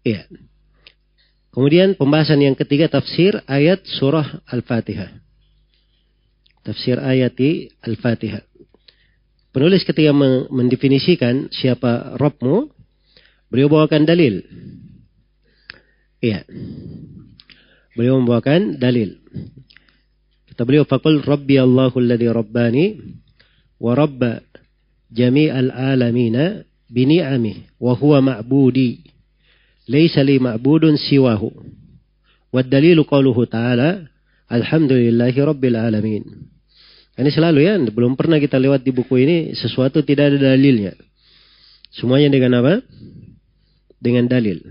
[0.02, 0.26] Iya.
[1.58, 5.10] Kemudian pembahasan yang ketiga tafsir ayat surah Al-Fatihah.
[6.62, 7.34] Tafsir ayat
[7.82, 8.46] Al-Fatihah.
[9.50, 10.14] Penulis ketika
[10.54, 12.70] mendefinisikan siapa Robmu,
[13.50, 14.38] beliau bawakan dalil.
[16.22, 16.46] Iya.
[17.98, 19.18] Beliau membawakan dalil.
[20.54, 22.84] Kata beliau, Fakul Rabbi Allahu alladhi Rabbani
[23.82, 24.46] wa Rabba
[25.10, 29.17] jami'al alamina bini'amih wa huwa ma'budi
[29.88, 31.48] laysa li ma'budun siwahu.
[32.52, 34.08] Wa dalilu qawluhu ta'ala
[34.48, 36.24] Alhamdulillahi Rabbil Alamin.
[37.18, 40.94] Ini selalu ya, belum pernah kita lewat di buku ini sesuatu tidak ada dalilnya.
[41.90, 42.78] Semuanya dengan apa?
[43.98, 44.62] Dengan dalil.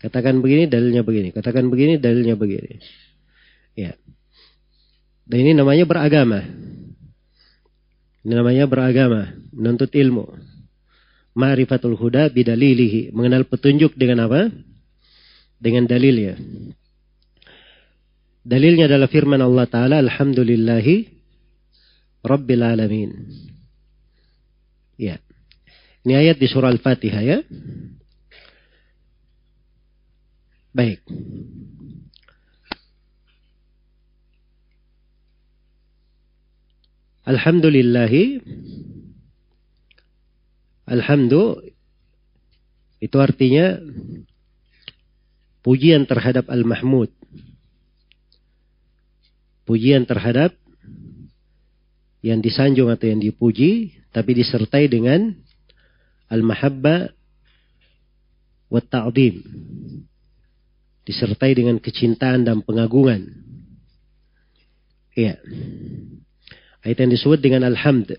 [0.00, 1.28] Katakan begini, dalilnya begini.
[1.30, 2.80] Katakan begini, dalilnya begini.
[3.76, 3.94] Ya.
[5.28, 6.42] Dan ini namanya beragama.
[8.26, 10.26] Ini namanya beragama, menuntut ilmu.
[11.32, 13.12] Ma'rifatul huda bidalilihi.
[13.16, 14.52] Mengenal petunjuk dengan apa?
[15.56, 16.36] Dengan dalilnya.
[18.42, 21.06] Dalilnya adalah firman Allah Ta'ala, Alhamdulillahi
[22.26, 23.10] Rabbil Alamin.
[24.98, 25.18] Ya.
[26.02, 27.38] Ini ayat di surah Al-Fatihah ya.
[30.74, 31.00] Baik.
[37.22, 38.42] Alhamdulillahi
[40.86, 41.62] Alhamdu
[43.02, 43.78] itu artinya
[45.62, 47.10] pujian terhadap Al-Mahmud.
[49.62, 50.54] Pujian terhadap
[52.22, 55.34] yang disanjung atau yang dipuji tapi disertai dengan
[56.30, 57.10] al-mahabba
[58.72, 58.80] wa
[61.02, 63.26] disertai dengan kecintaan dan pengagungan.
[65.12, 65.36] Iya.
[66.86, 68.16] Ayat yang disebut dengan alhamd.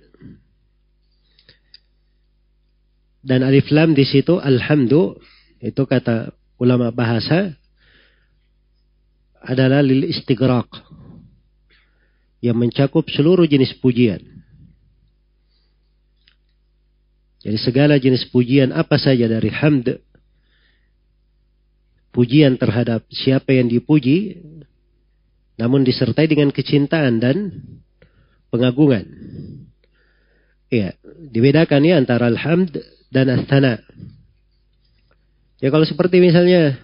[3.23, 5.15] Dan alif lam di situ alhamdu
[5.63, 7.55] itu kata ulama bahasa
[9.39, 10.67] adalah lil istighraq
[12.43, 14.19] yang mencakup seluruh jenis pujian.
[17.43, 19.99] Jadi segala jenis pujian apa saja dari hamd
[22.15, 24.39] pujian terhadap siapa yang dipuji,
[25.59, 27.37] namun disertai dengan kecintaan dan
[28.47, 29.07] pengagungan.
[30.71, 30.95] Ya,
[31.31, 32.79] dibedakan ya antara alhamd
[33.13, 33.77] dan astana.
[35.61, 36.81] Ya kalau seperti misalnya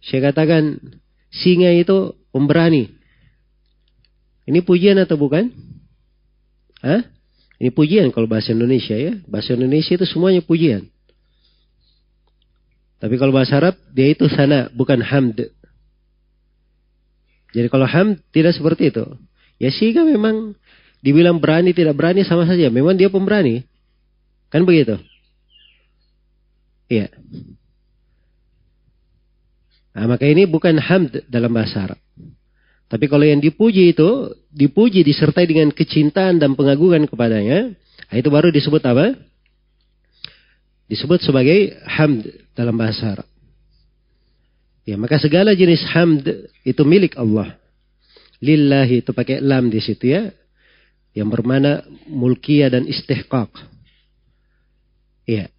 [0.00, 0.80] saya katakan
[1.28, 2.88] singa itu pemberani.
[4.48, 5.52] Ini pujian atau bukan?
[6.80, 7.04] Hah?
[7.60, 9.20] Ini pujian kalau bahasa Indonesia ya.
[9.28, 10.88] Bahasa Indonesia itu semuanya pujian.
[12.96, 15.52] Tapi kalau bahasa Arab dia itu sana bukan hamd.
[17.52, 19.04] Jadi kalau hamd tidak seperti itu.
[19.60, 20.56] Ya sehingga memang
[21.00, 22.70] dibilang berani tidak berani sama saja.
[22.70, 23.64] Memang dia pemberani.
[24.50, 24.96] Kan begitu?
[26.86, 27.10] Iya.
[29.96, 32.00] Nah, maka ini bukan hamd dalam bahasa Arab.
[32.86, 37.74] Tapi kalau yang dipuji itu, dipuji disertai dengan kecintaan dan pengagungan kepadanya,
[38.06, 39.18] nah itu baru disebut apa?
[40.86, 43.28] Disebut sebagai hamd dalam bahasa Arab.
[44.86, 46.30] Ya, maka segala jenis hamd
[46.62, 47.58] itu milik Allah.
[48.38, 50.30] Lillahi itu pakai lam di situ ya.
[51.10, 53.50] Yang bermana mulkiyah dan istihqaq.
[55.26, 55.50] Ya.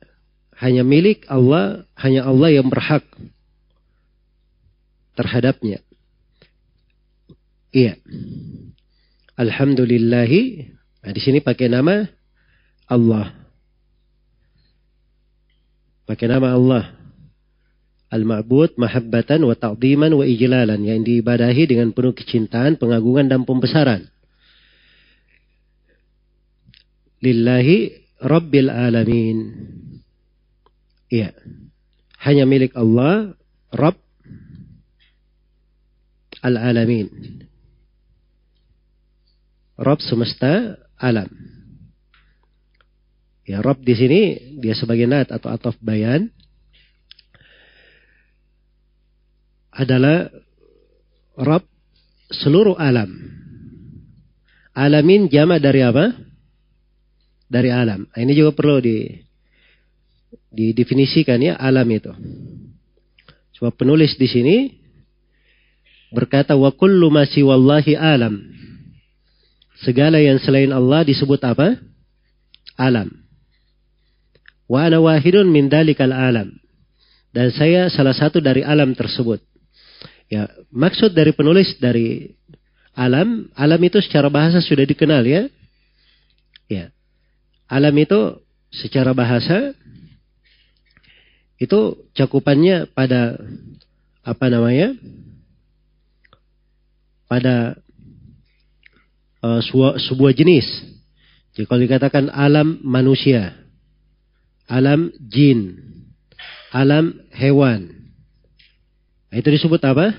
[0.57, 3.05] Hanya milik Allah, hanya Allah yang berhak
[5.13, 5.83] terhadapnya.
[7.69, 7.99] Iya.
[9.37, 10.73] Alhamdulillahi.
[11.05, 12.09] Nah, di sini pakai nama
[12.89, 13.37] Allah.
[16.09, 16.83] Pakai nama Allah.
[18.07, 24.07] Al-ma'bud mahabbatan wa ta'ziman wa ijlalan yang diibadahi dengan penuh kecintaan, pengagungan dan pembesaran.
[27.19, 29.37] Lillahi Rabbil alamin.
[31.07, 31.31] Iya.
[32.17, 33.37] Hanya milik Allah,
[33.69, 33.97] Rabb
[36.41, 37.07] al-alamin.
[39.77, 41.29] Rabb semesta alam.
[43.47, 44.21] Ya, Rabb di sini
[44.59, 46.27] dia sebagai nat atau ataf bayan
[49.71, 50.27] adalah
[51.37, 51.63] Rabb
[52.33, 53.07] seluruh alam.
[54.73, 56.26] Alamin jama dari apa?
[57.47, 58.03] Dari alam.
[58.11, 59.07] Nah, ini juga perlu di
[60.51, 62.11] didefinisikan ya alam itu.
[63.57, 64.57] Sebab penulis di sini
[66.11, 68.37] berkata wa kullu ma wallahi alam.
[69.81, 71.77] Segala yang selain Allah disebut apa?
[72.75, 73.13] Alam.
[74.65, 76.51] Wa ana wahidun min dalikal alam.
[77.31, 79.39] Dan saya salah satu dari alam tersebut.
[80.27, 82.33] Ya, maksud dari penulis dari
[82.97, 85.45] alam, alam itu secara bahasa sudah dikenal ya.
[85.45, 85.56] Ya.
[87.67, 88.39] Alam itu
[88.71, 89.75] secara bahasa
[91.59, 91.79] itu
[92.15, 93.39] cakupannya pada
[94.23, 94.95] apa namanya?
[97.27, 97.75] pada
[99.43, 99.59] uh,
[99.99, 100.63] sebuah, jenis.
[101.51, 103.51] Jadi kalau dikatakan alam manusia,
[104.71, 105.75] alam jin,
[106.71, 107.97] alam hewan,
[109.27, 110.15] Nah, itu disebut apa?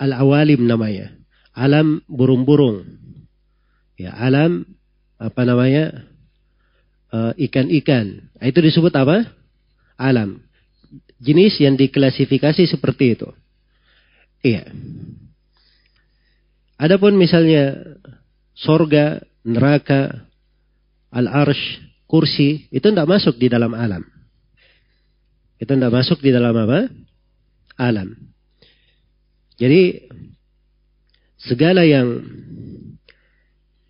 [0.00, 1.12] Al-awalim namanya.
[1.52, 2.86] Alam burung-burung.
[3.98, 4.64] Ya, alam
[5.18, 6.06] apa namanya?
[7.08, 8.28] Eh, ikan-ikan.
[8.36, 9.26] Uh, itu disebut apa?
[9.96, 10.44] Alam.
[11.18, 13.28] Jenis yang diklasifikasi seperti itu.
[14.44, 14.70] Iya.
[16.78, 17.74] Adapun misalnya
[18.54, 20.30] sorga, neraka,
[21.10, 24.06] al-arsh, kursi, itu tidak masuk di dalam alam.
[25.58, 26.86] Itu tidak masuk di dalam apa?
[27.78, 28.10] alam.
[29.54, 30.10] Jadi
[31.38, 32.18] segala yang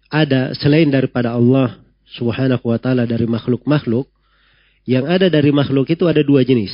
[0.09, 4.09] ada selain daripada Allah Subhanahu wa taala dari makhluk-makhluk
[4.89, 6.73] yang ada dari makhluk itu ada dua jenis.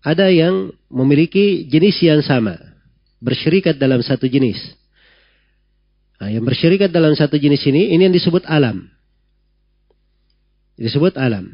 [0.00, 2.56] Ada yang memiliki jenis yang sama,
[3.20, 4.56] bersyirikat dalam satu jenis.
[6.20, 8.88] Nah, yang bersyirikat dalam satu jenis ini, ini yang disebut alam.
[10.80, 11.52] Disebut alam.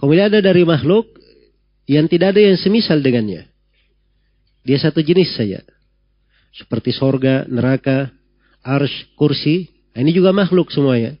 [0.00, 1.08] Kemudian ada dari makhluk
[1.84, 3.44] yang tidak ada yang semisal dengannya.
[4.64, 5.60] Dia satu jenis saja.
[6.56, 8.08] Seperti sorga, neraka,
[8.64, 9.68] arsh, kursi.
[9.94, 11.14] Nah, ini juga makhluk semuanya.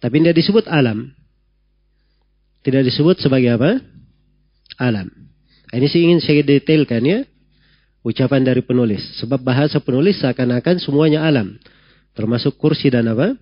[0.00, 1.12] Tapi tidak disebut alam.
[2.64, 3.78] Tidak disebut sebagai apa?
[4.80, 5.06] Alam.
[5.70, 7.20] Nah, ini sih ingin saya detailkan ya.
[8.02, 9.02] Ucapan dari penulis.
[9.22, 11.54] Sebab bahasa penulis seakan-akan semuanya alam.
[12.16, 13.36] Termasuk kursi dan apa?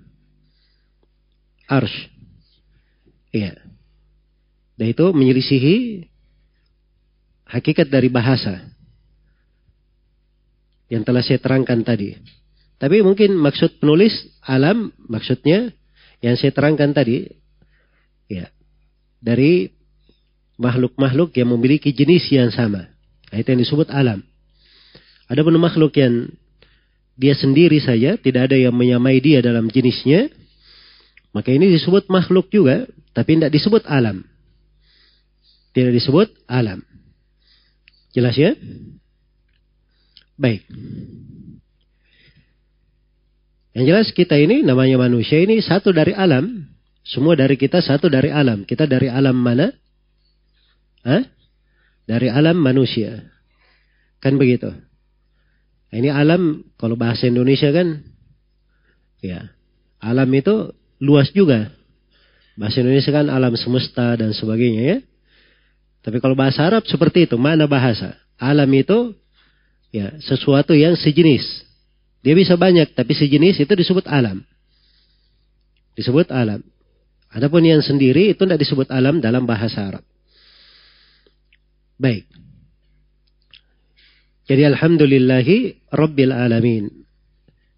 [1.70, 2.10] Arsh.
[3.32, 3.56] Iya.
[4.74, 6.06] Dan itu menyelisihi
[7.46, 8.74] hakikat dari bahasa
[10.90, 12.18] yang telah saya terangkan tadi.
[12.84, 14.12] Tapi mungkin maksud penulis
[14.44, 15.72] alam maksudnya
[16.20, 17.24] yang saya terangkan tadi
[18.28, 18.52] ya
[19.24, 19.72] dari
[20.60, 22.92] makhluk-makhluk yang memiliki jenis yang sama.
[23.32, 24.20] Nah, itu yang disebut alam.
[25.32, 26.28] Ada pun makhluk yang
[27.16, 30.28] dia sendiri saja, tidak ada yang menyamai dia dalam jenisnya,
[31.32, 32.84] maka ini disebut makhluk juga,
[33.16, 34.28] tapi tidak disebut alam.
[35.72, 36.84] Tidak disebut alam.
[38.12, 38.52] Jelas ya?
[40.36, 40.68] Baik.
[43.74, 46.70] Yang jelas kita ini namanya manusia ini satu dari alam.
[47.04, 48.62] Semua dari kita satu dari alam.
[48.62, 49.68] Kita dari alam mana?
[51.04, 51.26] Hah?
[52.06, 53.28] Dari alam manusia.
[54.22, 54.72] Kan begitu.
[55.90, 58.00] Nah, ini alam, kalau bahasa Indonesia kan,
[59.20, 59.52] ya,
[60.00, 60.72] alam itu
[61.02, 61.68] luas juga.
[62.56, 64.98] Bahasa Indonesia kan alam semesta dan sebagainya ya.
[66.06, 68.14] Tapi kalau bahasa Arab seperti itu, mana bahasa?
[68.38, 69.18] Alam itu
[69.90, 71.42] ya sesuatu yang sejenis.
[72.24, 74.40] Dia bisa banyak, tapi sejenis itu disebut alam.
[75.92, 76.64] Disebut alam.
[77.28, 80.04] Adapun yang sendiri itu tidak disebut alam dalam bahasa Arab.
[82.00, 82.24] Baik.
[84.48, 85.56] Jadi alhamdulillahi
[85.92, 87.04] rabbil alamin.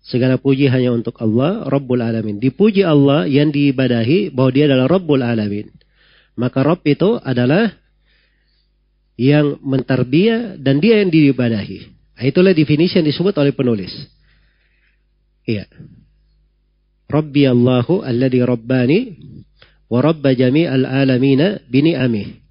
[0.07, 2.39] Segala puji hanya untuk Allah, Rabbul Alamin.
[2.39, 5.67] Dipuji Allah yang diibadahi bahwa dia adalah Rabbul Alamin.
[6.39, 7.75] Maka Rabb itu adalah
[9.19, 11.91] yang mentarbiah dan dia yang diibadahi.
[12.23, 13.91] Itulah definisi yang disebut oleh penulis.
[15.47, 15.71] Iya.
[17.07, 18.99] Rabbi Allahu alladhi rabbani
[19.87, 22.43] wa rabba jami'al alamina bini'amih.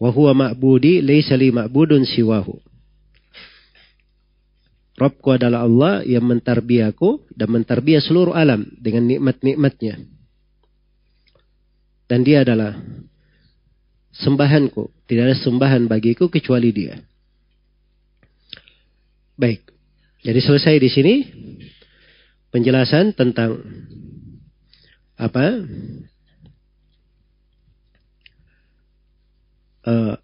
[0.00, 2.56] Wa huwa ma'budi laysa li ma'budun siwahu.
[4.94, 10.00] Rabbku adalah Allah yang mentarbiaku dan mentarbiah seluruh alam dengan nikmat-nikmatnya.
[12.06, 12.78] Dan dia adalah
[14.14, 15.04] sembahanku.
[15.04, 16.94] Tidak ada sembahan bagiku kecuali dia.
[19.34, 19.66] Baik.
[20.24, 21.14] Jadi selesai di sini
[22.54, 23.58] penjelasan tentang
[25.18, 25.66] apa?
[29.84, 30.16] Uh,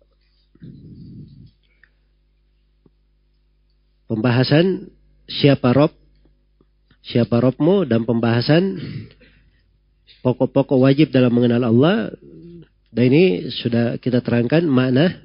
[4.07, 4.95] pembahasan
[5.27, 5.91] siapa Rob,
[7.03, 8.79] siapa Robmu dan pembahasan
[10.23, 12.15] pokok-pokok wajib dalam mengenal Allah.
[12.91, 15.19] Dan ini sudah kita terangkan makna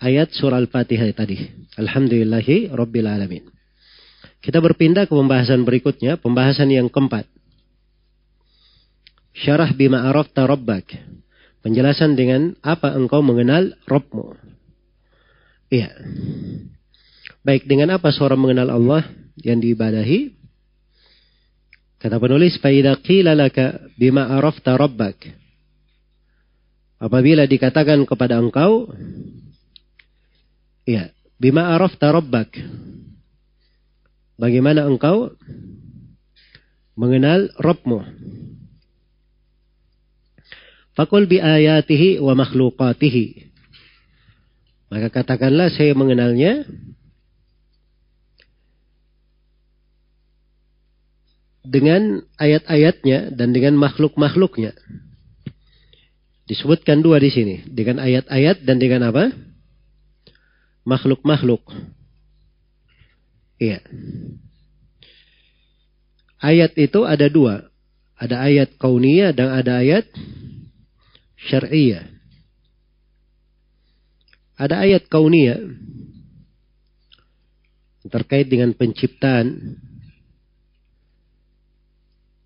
[0.00, 1.36] ayat surah Al-Fatihah tadi.
[1.80, 3.57] Alhamdulillahi Rabbil Alamin.
[4.43, 7.25] Kita berpindah ke pembahasan berikutnya, pembahasan yang keempat.
[9.33, 10.93] Syarah bima arafta rabbak.
[11.63, 14.35] Penjelasan dengan apa engkau mengenal Rabbmu.
[15.71, 15.95] Iya.
[17.39, 19.07] Baik, dengan apa seorang mengenal Allah
[19.39, 20.35] yang diibadahi?
[22.03, 23.57] Kata penulis, فَإِذَا قِيلَ لَكَ
[23.95, 25.43] بِمَا أَرَفْتَ رَبَّكَ
[27.03, 28.87] Apabila dikatakan kepada engkau,
[30.87, 32.55] ya, bima arafta rabbak.
[34.38, 35.34] Bagaimana engkau
[36.94, 37.98] mengenal Rabbmu?
[40.94, 43.50] Fakul bi ayatihi wa makhlukatihi.
[44.94, 46.64] Maka katakanlah saya mengenalnya
[51.66, 54.72] dengan ayat-ayatnya dan dengan makhluk-makhluknya.
[56.48, 59.28] Disebutkan dua di sini, dengan ayat-ayat dan dengan apa?
[60.88, 61.60] Makhluk-makhluk.
[63.58, 63.82] Iya.
[66.38, 67.66] Ayat itu ada dua.
[68.18, 70.06] Ada ayat kauniyah dan ada ayat
[71.38, 72.06] syariah.
[74.58, 75.58] Ada ayat kauniyah
[78.10, 79.78] terkait dengan penciptaan.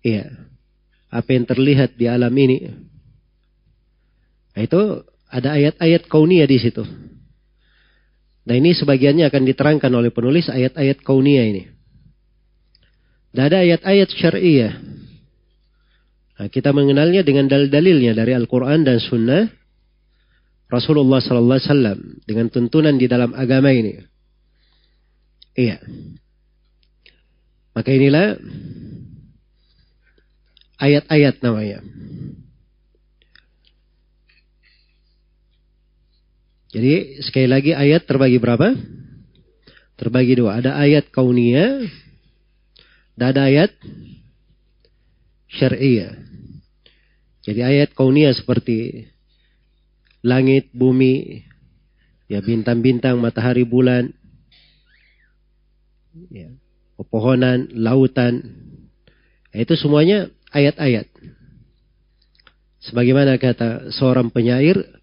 [0.01, 0.29] Iya.
[1.13, 2.73] Apa yang terlihat di alam ini.
[4.53, 4.81] Nah, itu
[5.29, 6.85] ada ayat-ayat kauniyah di situ.
[8.43, 11.63] Nah ini sebagiannya akan diterangkan oleh penulis ayat-ayat kauniyah ini.
[13.33, 14.73] Dan ada ayat-ayat syariah.
[16.37, 19.49] Nah, kita mengenalnya dengan dalil-dalilnya dari Al-Quran dan Sunnah
[20.69, 24.01] Rasulullah Sallallahu Alaihi Wasallam dengan tuntunan di dalam agama ini.
[25.53, 25.77] Iya.
[27.77, 28.37] Maka inilah
[30.81, 31.85] ayat-ayat namanya.
[36.73, 38.73] Jadi sekali lagi ayat terbagi berapa?
[39.93, 40.57] Terbagi dua.
[40.57, 41.85] Ada ayat kauniyah
[43.13, 43.69] dan ada ayat
[45.53, 46.17] syariah.
[47.45, 49.05] Jadi ayat kauniyah seperti
[50.25, 51.45] langit, bumi,
[52.25, 54.09] ya bintang-bintang, matahari, bulan,
[56.33, 56.49] ya,
[56.97, 58.41] pepohonan, lautan.
[59.53, 61.05] Ya, itu semuanya ayat-ayat.
[62.81, 65.02] Sebagaimana kata seorang penyair,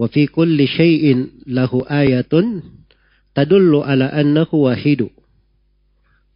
[0.00, 2.64] Wa fi kulli syai'in lahu ayatun
[3.36, 5.12] tadullu ala annahu wahidu.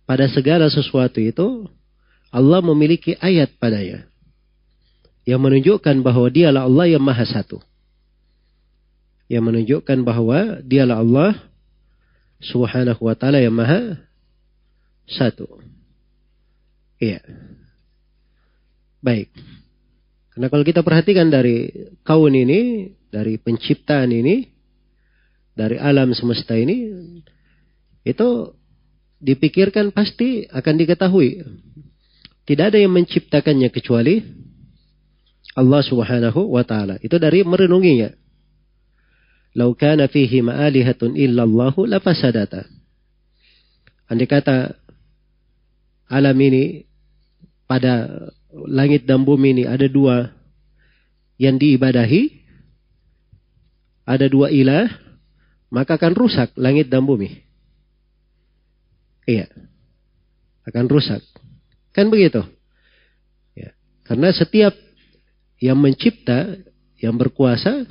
[0.05, 1.65] Pada segala sesuatu itu
[2.29, 4.05] Allah memiliki ayat padanya
[5.25, 7.65] yang menunjukkan bahwa dialah Allah yang maha satu.
[9.33, 11.33] Yang menunjukkan bahwa dialah Allah
[12.45, 14.05] subhanahu wa ta'ala yang maha
[15.09, 15.49] satu.
[17.01, 17.25] Iya.
[19.01, 19.33] Baik.
[20.37, 21.73] Karena kalau kita perhatikan dari
[22.05, 24.51] kaun ini, dari penciptaan ini,
[25.55, 26.91] dari alam semesta ini,
[28.03, 28.51] itu
[29.23, 31.47] dipikirkan pasti akan diketahui.
[32.45, 34.19] Tidak ada yang menciptakannya kecuali
[35.55, 36.99] Allah Subhanahu wa taala.
[36.99, 38.11] Itu dari merenunginya.
[39.55, 42.67] Lau kana fihi ma'alihatun illallahu lafasadata.
[44.11, 44.75] Andai kata
[46.11, 46.85] alam ini
[47.65, 48.11] pada
[48.69, 50.35] langit dan bumi ini ada dua
[51.41, 52.44] yang diibadahi,
[54.05, 54.89] ada dua ilah,
[55.73, 57.41] maka akan rusak langit dan bumi.
[59.25, 59.49] Iya.
[60.65, 61.25] Akan rusak.
[61.97, 62.45] Kan begitu?
[63.57, 63.73] Ya.
[64.05, 64.77] Karena setiap
[65.61, 66.61] yang mencipta,
[67.01, 67.89] yang berkuasa,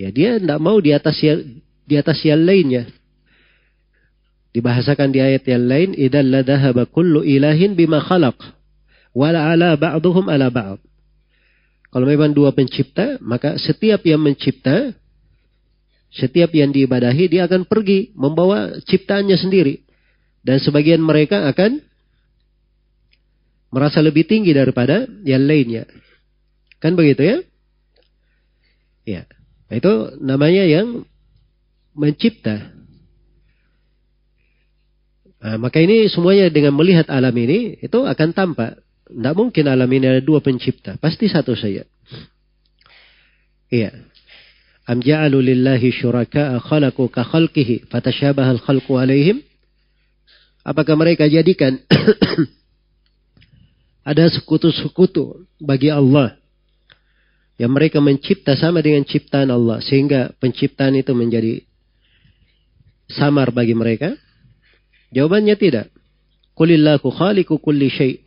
[0.00, 2.88] ya dia tidak mau di atas yang, di atas yang lainnya.
[4.56, 8.36] Dibahasakan di ayat yang lain, idan ladahaba kullu ilahin bima khalaq.
[9.12, 10.80] Wala ala ba'duhum ala ba'd.
[11.88, 14.92] Kalau memang dua pencipta, maka setiap yang mencipta
[16.08, 19.84] setiap yang diibadahi dia akan pergi membawa ciptaannya sendiri.
[20.40, 21.84] Dan sebagian mereka akan
[23.68, 25.84] merasa lebih tinggi daripada yang lainnya.
[26.80, 27.36] Kan begitu ya?
[29.04, 29.22] Ya.
[29.68, 31.04] Itu namanya yang
[31.92, 32.72] mencipta.
[35.38, 38.80] Nah, maka ini semuanya dengan melihat alam ini itu akan tampak.
[39.08, 40.96] Tidak mungkin alam ini ada dua pencipta.
[40.96, 41.84] Pasti satu saja.
[43.68, 44.07] Iya.
[44.88, 49.44] Am ja'alu lillahi syuraka'a khalaqu ka khalqihi fatashabaha al-khalqu alaihim?
[50.64, 51.76] Apakah mereka jadikan
[54.08, 56.40] ada sekutu-sekutu bagi Allah
[57.60, 61.60] yang mereka mencipta sama dengan ciptaan Allah sehingga penciptaan itu menjadi
[63.12, 64.16] samar bagi mereka?
[65.12, 65.92] Jawabannya tidak.
[66.56, 68.24] Kulillahu khaliqu kulli syai'.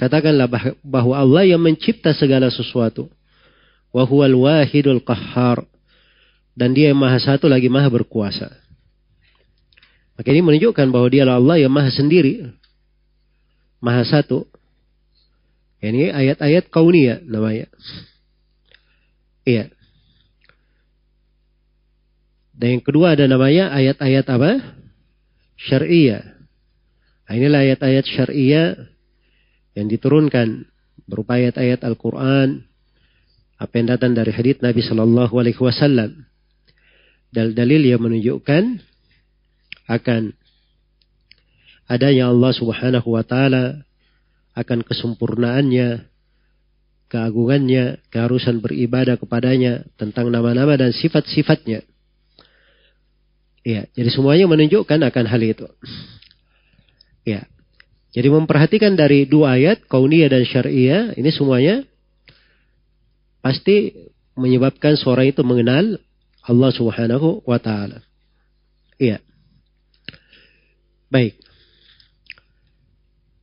[0.00, 0.48] Katakanlah
[0.80, 3.12] bahwa Allah yang mencipta segala sesuatu
[3.96, 5.64] wa huwal wahidul qahhar
[6.52, 8.52] dan dia yang maha satu lagi maha berkuasa.
[10.20, 12.44] Maka ini menunjukkan bahwa dia Allah yang maha sendiri,
[13.80, 14.44] maha satu.
[15.80, 17.68] Ini ayat-ayat kauniyah namanya.
[19.44, 19.68] Iya.
[22.56, 24.52] Dan yang kedua ada namanya ayat-ayat apa?
[25.60, 26.24] Syariah.
[27.28, 28.88] Nah, inilah ayat-ayat syariah
[29.76, 30.64] yang diturunkan
[31.04, 32.64] berupa ayat-ayat Al-Quran
[33.56, 36.28] apa yang datang dari hadits Nabi Shallallahu Alaihi Wasallam.
[37.32, 38.62] Dalil-dalil yang menunjukkan
[39.88, 40.36] akan
[41.88, 43.86] adanya Allah Subhanahu Wa Taala,
[44.56, 46.04] akan kesempurnaannya,
[47.08, 51.84] keagungannya, keharusan beribadah kepadanya, tentang nama-nama dan sifat-sifatnya.
[53.66, 55.66] Ya, jadi semuanya menunjukkan akan hal itu.
[57.26, 57.50] Ya.
[58.14, 61.84] Jadi memperhatikan dari dua ayat, kauniyah dan syariah, ini semuanya
[63.46, 63.94] pasti
[64.34, 66.02] menyebabkan seorang itu mengenal
[66.42, 68.02] Allah Subhanahu wa taala.
[68.98, 69.22] Iya.
[71.06, 71.38] Baik.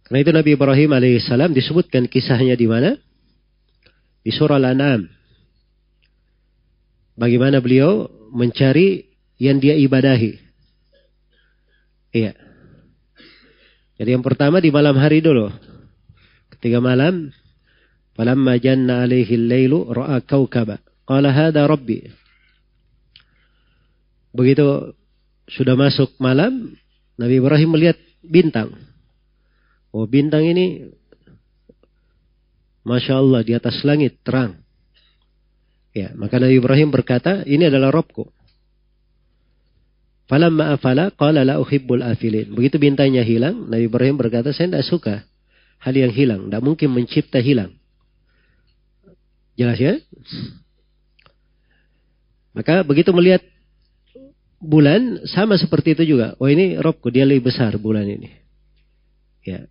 [0.03, 2.99] Karena itu Nabi Ibrahim alaihissalam disebutkan kisahnya di mana?
[4.27, 5.07] Di surah Al-An'am.
[7.15, 9.07] Bagaimana beliau mencari
[9.39, 10.35] yang dia ibadahi.
[12.11, 12.35] Iya.
[13.95, 15.47] Jadi yang pertama di malam hari dulu.
[16.51, 17.31] Ketika malam
[18.13, 20.77] Falamma janna alaihi al-lailu ra'a kaukaba.
[21.03, 22.05] Qala hadha rabbi.
[24.33, 24.93] Begitu
[25.49, 26.73] sudah masuk malam,
[27.17, 28.73] Nabi Ibrahim melihat bintang.
[29.93, 30.89] Oh bintang ini
[32.83, 34.59] Masya Allah di atas langit terang.
[35.93, 38.25] Ya, maka Nabi Ibrahim berkata, ini adalah Robku.
[40.25, 42.51] Falamma afala qala la uhibbul afilin.
[42.57, 45.15] Begitu bintangnya hilang, Nabi Ibrahim berkata, saya tidak suka
[45.79, 46.49] hal yang hilang.
[46.49, 47.77] Tidak mungkin mencipta hilang.
[49.53, 49.97] Jelas ya?
[52.53, 53.41] Maka begitu melihat
[54.61, 56.37] bulan sama seperti itu juga.
[56.39, 58.29] Oh ini Robku dia lebih besar bulan ini.
[59.43, 59.67] Ya.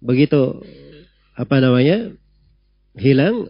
[0.00, 0.64] Begitu
[1.36, 2.12] apa namanya
[2.98, 3.48] hilang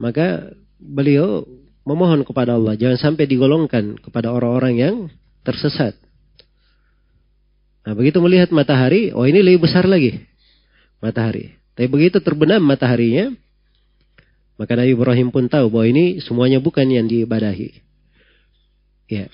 [0.00, 1.44] maka beliau
[1.84, 4.94] memohon kepada Allah jangan sampai digolongkan kepada orang-orang yang
[5.44, 5.92] tersesat.
[7.80, 10.20] Nah, begitu melihat matahari, oh ini lebih besar lagi
[11.00, 11.56] matahari.
[11.74, 13.32] Tapi begitu terbenam mataharinya,
[14.60, 17.80] maka Nabi Ibrahim pun tahu bahwa ini semuanya bukan yang diibadahi.
[19.08, 19.32] Ya.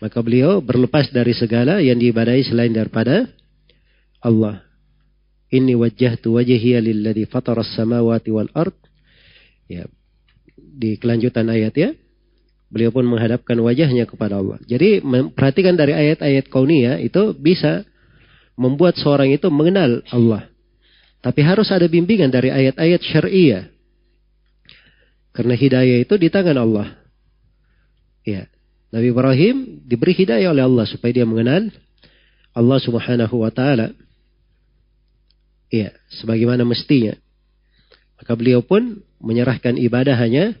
[0.00, 3.28] Maka beliau berlepas dari segala yang diibadahi selain daripada
[4.24, 4.64] Allah.
[5.52, 8.72] Inni wajjahtu wajhiya lilladzi fatara as-samawati wal ard.
[9.68, 9.84] Ya.
[10.56, 11.92] Di kelanjutan ayat ya.
[12.72, 14.56] Beliau pun menghadapkan wajahnya kepada Allah.
[14.64, 15.04] Jadi
[15.36, 17.84] perhatikan dari ayat-ayat kauniyah itu bisa
[18.56, 20.48] membuat seorang itu mengenal Allah.
[21.20, 23.75] Tapi harus ada bimbingan dari ayat-ayat syariah
[25.36, 26.96] karena hidayah itu di tangan Allah.
[28.24, 28.48] Ya.
[28.88, 31.68] Nabi Ibrahim diberi hidayah oleh Allah supaya dia mengenal
[32.56, 33.92] Allah Subhanahu wa taala.
[35.68, 37.12] Ya, sebagaimana mestinya.
[38.16, 40.56] Maka beliau pun menyerahkan ibadah hanya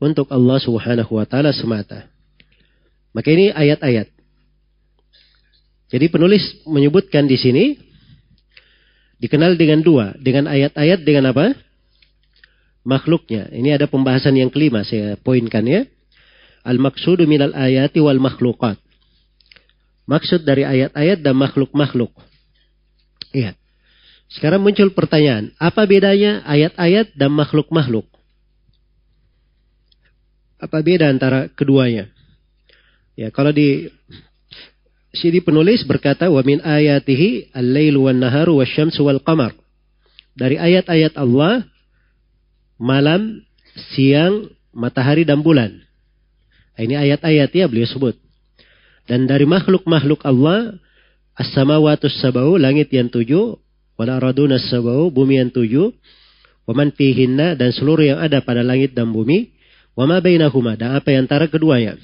[0.00, 2.08] untuk Allah Subhanahu wa taala semata.
[3.12, 4.08] Maka ini ayat-ayat.
[5.92, 7.76] Jadi penulis menyebutkan di sini
[9.20, 11.52] dikenal dengan dua, dengan ayat-ayat dengan apa?
[12.84, 13.50] Makhluknya.
[13.50, 15.88] Ini ada pembahasan yang kelima saya poinkan ya.
[16.64, 18.80] Al-maksudu minal ayati wal makhlukat.
[20.04, 22.12] Maksud dari ayat-ayat dan makhluk-makhluk.
[23.32, 23.56] Iya.
[24.28, 28.04] Sekarang muncul pertanyaan, apa bedanya ayat-ayat dan makhluk-makhluk?
[30.60, 32.08] Apa beda antara keduanya?
[33.14, 33.92] Ya, kalau di
[35.14, 39.54] sini penulis berkata wa min ayatihi al-lailu wan naharu wasyamsu wal qamar.
[40.34, 41.62] Dari ayat-ayat Allah
[42.84, 43.40] malam,
[43.96, 45.72] siang, matahari dan bulan.
[46.76, 48.20] Ini ayat-ayat ya beliau sebut.
[49.08, 50.76] Dan dari makhluk-makhluk Allah,
[51.32, 53.56] as-samawatus sabau, langit yang tujuh,
[53.96, 55.96] wal araduna sabau, bumi yang tujuh,
[56.68, 59.56] waman fihinna, dan seluruh yang ada pada langit dan bumi,
[59.96, 61.96] wama bainahuma, dan apa yang antara keduanya.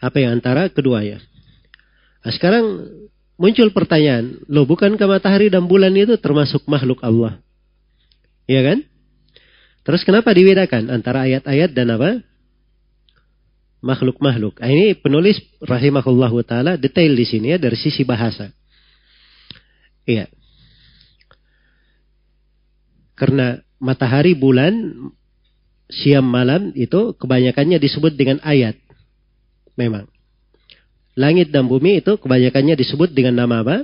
[0.00, 1.20] Apa yang antara keduanya.
[2.24, 2.64] Nah, sekarang
[3.36, 7.40] muncul pertanyaan, loh bukankah matahari dan bulan itu termasuk makhluk Allah?
[8.50, 8.78] Iya kan?
[9.86, 12.18] Terus kenapa dibedakan antara ayat-ayat dan apa?
[13.80, 14.58] Makhluk-makhluk.
[14.58, 18.50] Nah, ini penulis rahimahullah taala detail di sini ya dari sisi bahasa.
[20.02, 20.26] Iya.
[23.14, 24.98] Karena matahari, bulan,
[25.86, 28.74] siang, malam itu kebanyakannya disebut dengan ayat.
[29.78, 30.10] Memang.
[31.14, 33.76] Langit dan bumi itu kebanyakannya disebut dengan nama apa?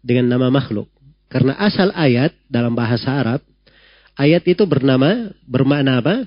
[0.00, 0.88] Dengan nama makhluk.
[1.28, 3.42] Karena asal ayat dalam bahasa Arab
[4.16, 6.24] Ayat itu bernama, bermakna apa?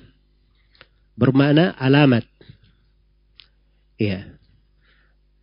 [1.18, 2.22] Bermakna alamat.
[3.98, 4.38] Iya.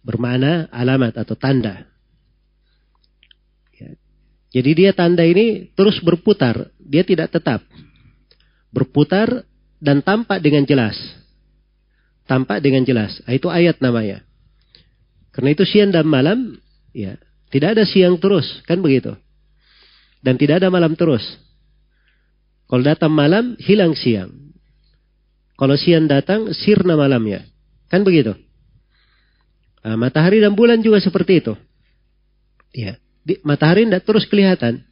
[0.07, 1.83] Bermakna alamat atau tanda.
[3.75, 3.91] Ya.
[4.55, 6.71] Jadi dia tanda ini terus berputar.
[6.79, 7.67] Dia tidak tetap.
[8.71, 9.43] Berputar
[9.83, 10.95] dan tampak dengan jelas.
[12.31, 13.19] Tampak dengan jelas.
[13.27, 14.23] Ah, itu ayat namanya.
[15.35, 16.57] Karena itu siang dan malam,
[16.97, 17.21] ya
[17.53, 19.15] tidak ada siang terus, kan begitu.
[20.25, 21.23] Dan tidak ada malam terus.
[22.67, 24.33] Kalau datang malam, hilang siang.
[25.57, 27.47] Kalau siang datang, sirna malamnya.
[27.87, 28.35] Kan begitu?
[29.87, 31.55] Nah, matahari dan bulan juga seperti itu.
[32.75, 34.83] Ya, di, matahari tidak terus kelihatan.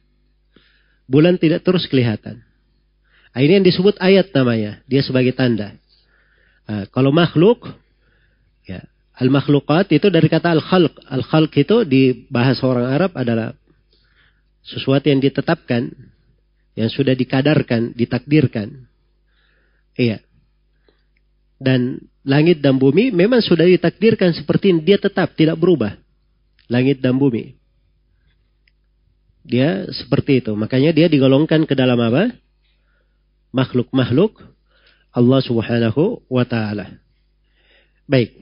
[1.05, 2.41] Bulan tidak terus kelihatan.
[3.35, 4.79] Nah, ini yang disebut ayat namanya.
[4.87, 5.75] Dia sebagai tanda.
[6.65, 7.67] Nah, kalau makhluk,
[8.63, 8.87] ya,
[9.19, 10.95] al-makhlukat itu dari kata al-khalq.
[11.11, 13.51] Al-khalq itu di bahasa orang Arab adalah
[14.63, 15.91] sesuatu yang ditetapkan
[16.75, 18.87] yang sudah dikadarkan, ditakdirkan.
[19.95, 20.19] Iya.
[21.55, 24.83] Dan langit dan bumi memang sudah ditakdirkan seperti ini.
[24.83, 25.95] Dia tetap tidak berubah.
[26.67, 27.55] Langit dan bumi.
[29.47, 30.51] Dia seperti itu.
[30.51, 32.35] Makanya dia digolongkan ke dalam apa?
[33.55, 34.35] Makhluk-makhluk
[35.15, 36.99] Allah subhanahu wa ta'ala.
[38.03, 38.35] Baik.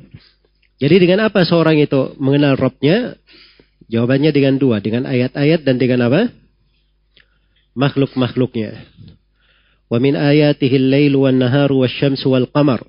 [0.81, 3.13] Jadi dengan apa seorang itu mengenal Robnya?
[3.93, 4.81] Jawabannya dengan dua.
[4.81, 6.42] Dengan ayat-ayat dan dengan apa?
[7.74, 8.78] Makhluk-makhluknya.
[9.89, 12.82] Wa min ayatihi al-lail wan naharu wasyamsu wal qamar.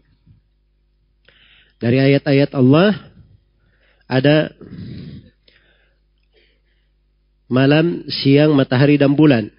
[1.80, 2.96] Dari ayat-ayat Allah
[4.08, 4.52] ada
[7.50, 9.52] malam, siang, matahari dan bulan.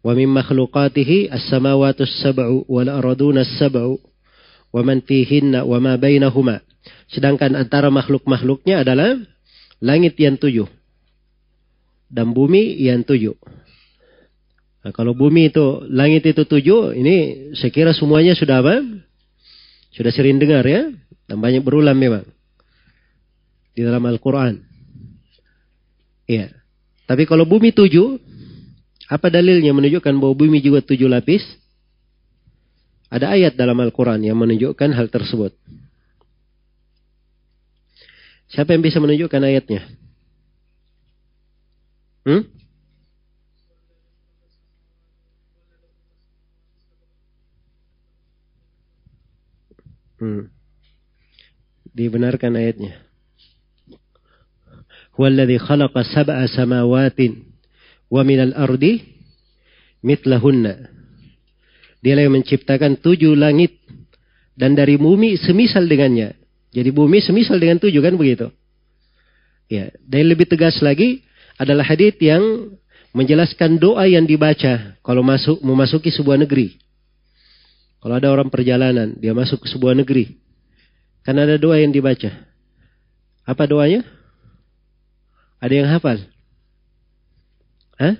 [0.00, 3.98] Wa min makhluqatihi as-samawati as-sab'u wal arduna as-sab'u
[4.72, 6.62] wa man fihinna wa ma bainahuma.
[7.10, 9.18] Sedangkan antara makhluk-makhluknya adalah
[9.82, 10.70] langit yang tujuh
[12.06, 13.34] dan bumi yang tujuh.
[14.86, 18.86] Nah, kalau bumi itu, langit itu tujuh, ini saya kira semuanya sudah apa?
[19.90, 20.94] Sudah sering dengar ya.
[21.26, 22.22] Dan banyak berulang memang.
[23.74, 24.62] Di dalam Al-Quran.
[26.30, 26.54] Iya.
[27.02, 28.14] Tapi kalau bumi tujuh,
[29.10, 31.42] apa dalilnya menunjukkan bahwa bumi juga tujuh lapis?
[33.10, 35.50] Ada ayat dalam Al-Quran yang menunjukkan hal tersebut.
[38.54, 39.82] Siapa yang bisa menunjukkan ayatnya?
[42.22, 42.55] Hmm?
[50.26, 50.50] Hmm.
[51.94, 52.98] Dibenarkan ayatnya.
[55.14, 57.46] Huwallazi khalaqa sab'a samawatin
[58.10, 59.06] wa minal ardi
[60.02, 60.90] mitlahunna.
[62.02, 63.78] Dialah yang menciptakan tujuh langit
[64.58, 66.34] dan dari bumi semisal dengannya.
[66.74, 68.50] Jadi bumi semisal dengan tujuh kan begitu.
[69.70, 71.22] Ya, dan lebih tegas lagi
[71.54, 72.74] adalah hadis yang
[73.14, 76.85] menjelaskan doa yang dibaca kalau masuk memasuki sebuah negeri.
[78.06, 80.38] Kalau ada orang perjalanan, dia masuk ke sebuah negeri.
[81.26, 82.30] Kan ada doa yang dibaca.
[83.42, 84.06] Apa doanya?
[85.58, 86.22] Ada yang hafal?
[87.98, 88.14] Hah?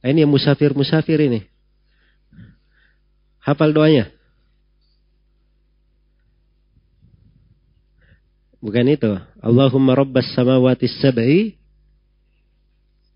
[0.00, 1.44] Ah, ini yang musafir-musafir ini.
[3.44, 4.08] Hafal doanya?
[8.56, 9.20] Bukan itu.
[9.44, 11.60] Allahumma rabbas samawati sab'i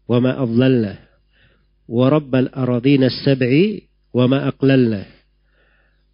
[0.05, 5.16] wa ma wa rabbal aradina sab'i wa ma aqlalna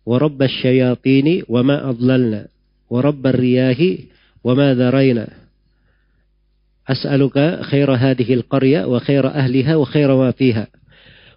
[0.07, 2.47] ورب الشياطين وما أضللنا
[2.89, 3.79] ورب الرياح
[4.43, 5.27] وما ذرينا
[6.87, 10.67] أسألك خير هذه القرية وخير أهلها وخير ما فيها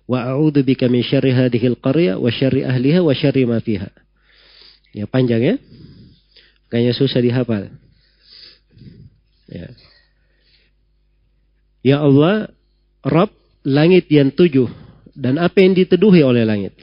[0.08, 3.90] وأعوذ بك من شر هذه القرية وشر أهلها وشر ما فيها
[4.90, 5.54] ya panjang ya
[6.66, 7.70] kayaknya susah dihafal
[9.46, 9.70] ya
[11.86, 12.50] ya Allah
[13.06, 13.30] Rabb
[13.62, 14.66] langit yang tujuh
[15.14, 16.74] dan apa yang diteduhi oleh langit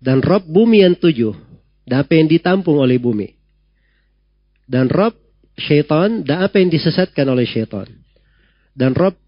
[0.00, 1.36] dan Rob bumi yang tujuh.
[1.84, 3.36] Dan apa yang ditampung oleh bumi.
[4.64, 5.12] Dan Rob
[5.60, 7.86] syaitan dan apa yang disesatkan oleh syaitan.
[8.72, 9.18] Dan Rob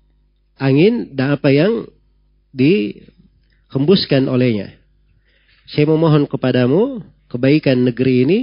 [0.57, 1.85] angin dan apa yang
[2.55, 4.73] dihembuskan olehnya.
[5.69, 8.41] Saya memohon kepadamu kebaikan negeri ini,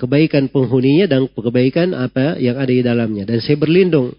[0.00, 3.28] kebaikan penghuninya dan kebaikan apa yang ada di dalamnya.
[3.28, 4.16] Dan saya berlindung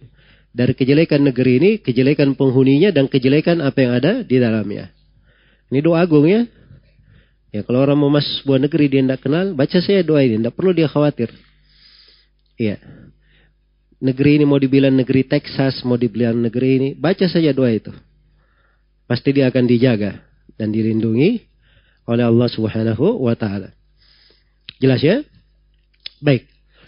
[0.53, 4.93] dari kejelekan negeri ini, kejelekan penghuninya dan kejelekan apa yang ada di dalamnya.
[5.73, 6.45] Ini doa agung ya.
[7.51, 10.55] Ya kalau orang mau masuk sebuah negeri dia tidak kenal, baca saya doa ini, tidak
[10.55, 11.31] perlu dia khawatir.
[12.59, 12.77] Iya.
[13.97, 17.89] Negeri ini mau dibilang negeri Texas, mau dibilang negeri ini, baca saja doa itu.
[19.07, 20.21] Pasti dia akan dijaga
[20.59, 21.47] dan dilindungi
[22.05, 23.71] oleh Allah Subhanahu wa taala.
[24.77, 25.23] Jelas ya?
[26.19, 26.45] Baik.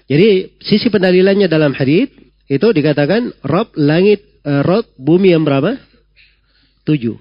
[0.09, 2.09] Jadi sisi pendalilannya dalam hadis
[2.49, 5.77] itu dikatakan Rob langit uh, Rob bumi yang berapa?
[6.83, 7.17] Tujuh.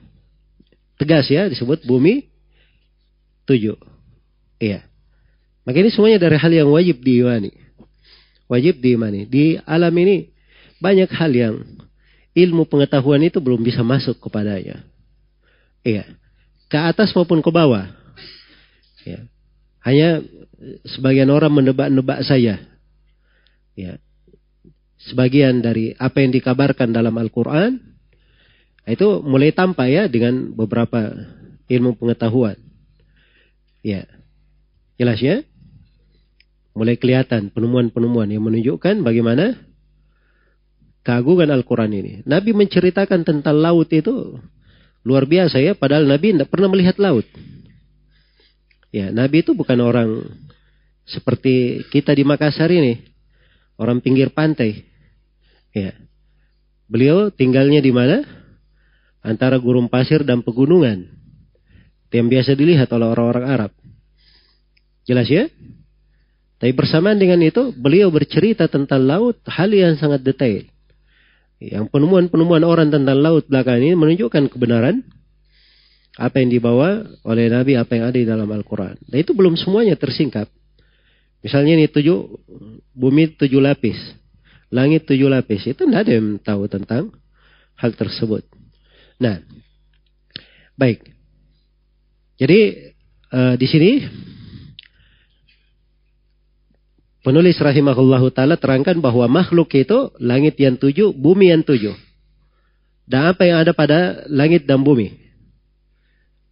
[0.98, 2.26] Tegas ya disebut bumi
[3.48, 3.80] tujuh.
[4.60, 4.84] Iya.
[5.64, 7.52] Maka ini semuanya dari hal yang wajib diimani.
[8.48, 9.24] Wajib diimani.
[9.24, 10.28] Di alam ini
[10.80, 11.54] banyak hal yang
[12.36, 14.84] ilmu pengetahuan itu belum bisa masuk kepadanya.
[15.80, 16.04] Iya.
[16.68, 17.88] Ke atas maupun ke bawah.
[19.08, 19.24] Ya.
[19.84, 20.20] Hanya
[20.84, 22.60] sebagian orang menebak-nebak saya.
[23.72, 23.96] Ya.
[24.98, 27.80] Sebagian dari apa yang dikabarkan dalam Al-Quran
[28.88, 31.12] itu mulai tampak ya dengan beberapa
[31.68, 32.67] ilmu pengetahuan.
[33.88, 34.04] Ya.
[35.00, 35.40] Jelas ya?
[36.76, 39.56] Mulai kelihatan penemuan-penemuan yang menunjukkan bagaimana
[41.00, 42.12] keagungan Al-Quran ini.
[42.28, 44.36] Nabi menceritakan tentang laut itu
[45.08, 45.72] luar biasa ya.
[45.72, 47.24] Padahal Nabi tidak pernah melihat laut.
[48.92, 50.20] Ya, Nabi itu bukan orang
[51.08, 53.00] seperti kita di Makassar ini.
[53.80, 54.84] Orang pinggir pantai.
[55.72, 55.96] Ya.
[56.92, 58.38] Beliau tinggalnya di mana?
[59.22, 61.04] antara gurun pasir dan pegunungan.
[62.08, 63.72] Yang biasa dilihat oleh orang-orang Arab.
[65.08, 65.48] Jelas ya?
[66.58, 70.68] Tapi bersamaan dengan itu, beliau bercerita tentang laut, hal yang sangat detail.
[71.58, 75.00] Yang penemuan-penemuan orang tentang laut belakang ini menunjukkan kebenaran
[76.18, 78.98] apa yang dibawa oleh Nabi, apa yang ada di dalam Al-Quran.
[79.06, 80.50] Dan itu belum semuanya tersingkap.
[81.40, 82.18] Misalnya ini tujuh,
[82.90, 83.98] bumi tujuh lapis,
[84.74, 85.62] langit tujuh lapis.
[85.70, 87.14] Itu tidak ada yang tahu tentang
[87.78, 88.42] hal tersebut.
[89.22, 89.38] Nah,
[90.74, 91.06] baik.
[92.38, 92.90] Jadi
[93.30, 93.90] uh, di sini
[97.28, 101.92] Penulis rahimahullahu ta'ala terangkan bahwa makhluk itu langit yang tujuh, bumi yang tujuh.
[103.04, 105.12] Dan apa yang ada pada langit dan bumi.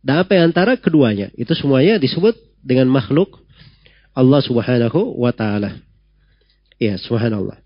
[0.05, 1.33] Dan apa yang antara keduanya.
[1.33, 3.41] Itu semuanya disebut dengan makhluk
[4.13, 5.81] Allah subhanahu wa ta'ala.
[6.77, 7.57] Ya, subhanallah.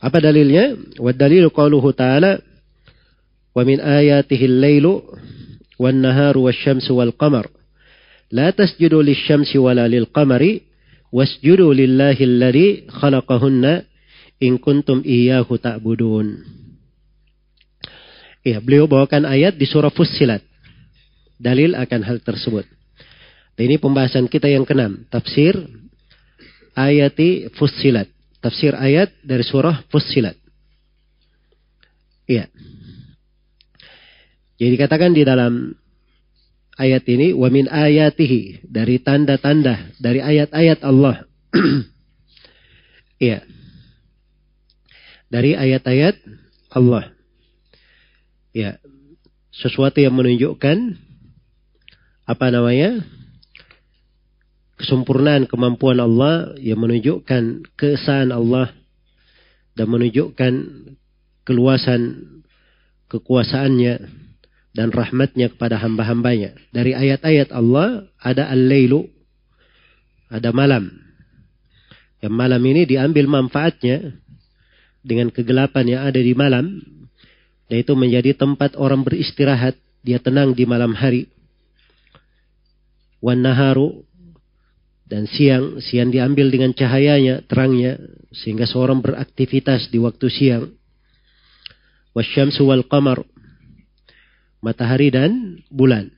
[0.00, 0.80] Apa dalilnya?
[0.96, 2.40] Wa dalilu qauluhu ta'ala
[3.52, 5.04] wa min ayatihi laylu
[5.76, 7.52] wa naharu wa syamsu wal qamar.
[8.32, 10.64] La tasjudu lisyamsi wala lil qamari
[11.16, 13.88] wasjudu lillahi alladhi khalaqahunna
[14.44, 16.44] in kuntum iyyahu ta'budun.
[18.44, 20.44] Ya, beliau bawakan ayat di surah Fussilat.
[21.40, 22.68] Dalil akan hal tersebut.
[23.56, 25.56] Ini pembahasan kita yang keenam, tafsir
[26.76, 28.12] ayati Fussilat.
[28.44, 30.36] Tafsir ayat dari surah Fussilat.
[32.28, 32.46] Iya.
[34.60, 35.72] Jadi dikatakan di dalam
[36.76, 41.24] ayat ini wa min ayatihi dari tanda-tanda dari ayat-ayat Allah.
[43.16, 43.40] Iya.
[45.34, 46.16] dari ayat-ayat
[46.72, 47.12] Allah.
[48.52, 48.80] Ya.
[49.56, 51.00] Sesuatu yang menunjukkan
[52.28, 53.00] apa namanya?
[54.76, 58.76] kesempurnaan kemampuan Allah yang menunjukkan keesaan Allah
[59.72, 60.52] dan menunjukkan
[61.48, 62.00] keluasan
[63.08, 64.25] kekuasaannya
[64.76, 66.52] dan rahmatnya kepada hamba-hambanya.
[66.68, 69.08] Dari ayat-ayat Allah ada al-lailu,
[70.28, 70.92] ada malam.
[72.20, 74.20] Yang malam ini diambil manfaatnya
[75.00, 76.84] dengan kegelapan yang ada di malam.
[77.66, 79.80] Dan itu menjadi tempat orang beristirahat.
[80.04, 81.26] Dia tenang di malam hari.
[83.24, 84.04] Wan naharu.
[85.06, 87.98] Dan siang, siang diambil dengan cahayanya, terangnya.
[88.30, 90.64] Sehingga seorang beraktivitas di waktu siang.
[92.14, 93.22] Wasyamsu wal qamar
[94.64, 96.10] matahari dan bulan.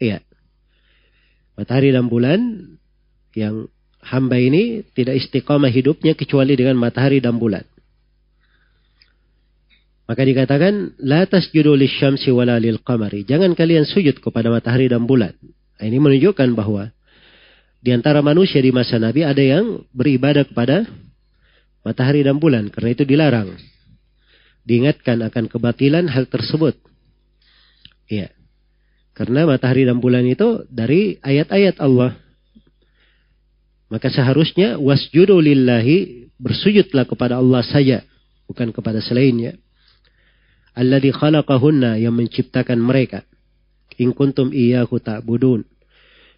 [0.00, 0.24] Iya.
[1.54, 2.40] Matahari dan bulan
[3.36, 3.68] yang
[4.00, 7.64] hamba ini tidak istiqamah hidupnya kecuali dengan matahari dan bulan.
[10.10, 13.22] Maka dikatakan, La tasjudu syamsi wala lil qamari.
[13.22, 15.38] Jangan kalian sujud kepada matahari dan bulan.
[15.78, 16.90] Nah, ini menunjukkan bahwa
[17.78, 20.82] di antara manusia di masa Nabi ada yang beribadah kepada
[21.86, 22.74] matahari dan bulan.
[22.74, 23.54] Karena itu dilarang.
[24.66, 26.89] Diingatkan akan kebatilan hal tersebut.
[28.10, 28.34] Iya.
[29.14, 32.18] Karena matahari dan bulan itu dari ayat-ayat Allah.
[33.86, 38.02] Maka seharusnya wasjudu lillahi bersujudlah kepada Allah saja,
[38.50, 39.54] bukan kepada selainnya.
[40.74, 43.26] Alladhi khalaqahunna yang menciptakan mereka.
[43.98, 45.66] In kuntum iyyahu ta'budun.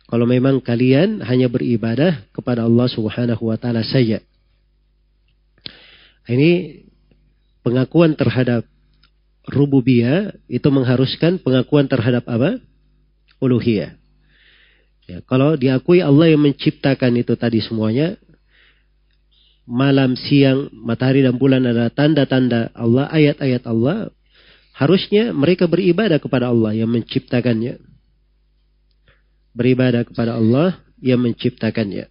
[0.09, 4.21] Kalau memang kalian hanya beribadah kepada Allah Subhanahu wa taala saja.
[6.29, 6.83] Ini
[7.63, 8.67] pengakuan terhadap
[9.49, 12.63] rububiyah itu mengharuskan pengakuan terhadap apa?
[13.43, 13.99] Uluhiyah.
[15.11, 18.15] Ya, kalau diakui Allah yang menciptakan itu tadi semuanya,
[19.67, 24.15] malam, siang, matahari dan bulan adalah tanda-tanda Allah, ayat-ayat Allah,
[24.79, 27.83] harusnya mereka beribadah kepada Allah yang menciptakannya.
[29.53, 32.09] Beribadah kepada Allah yang menciptakannya.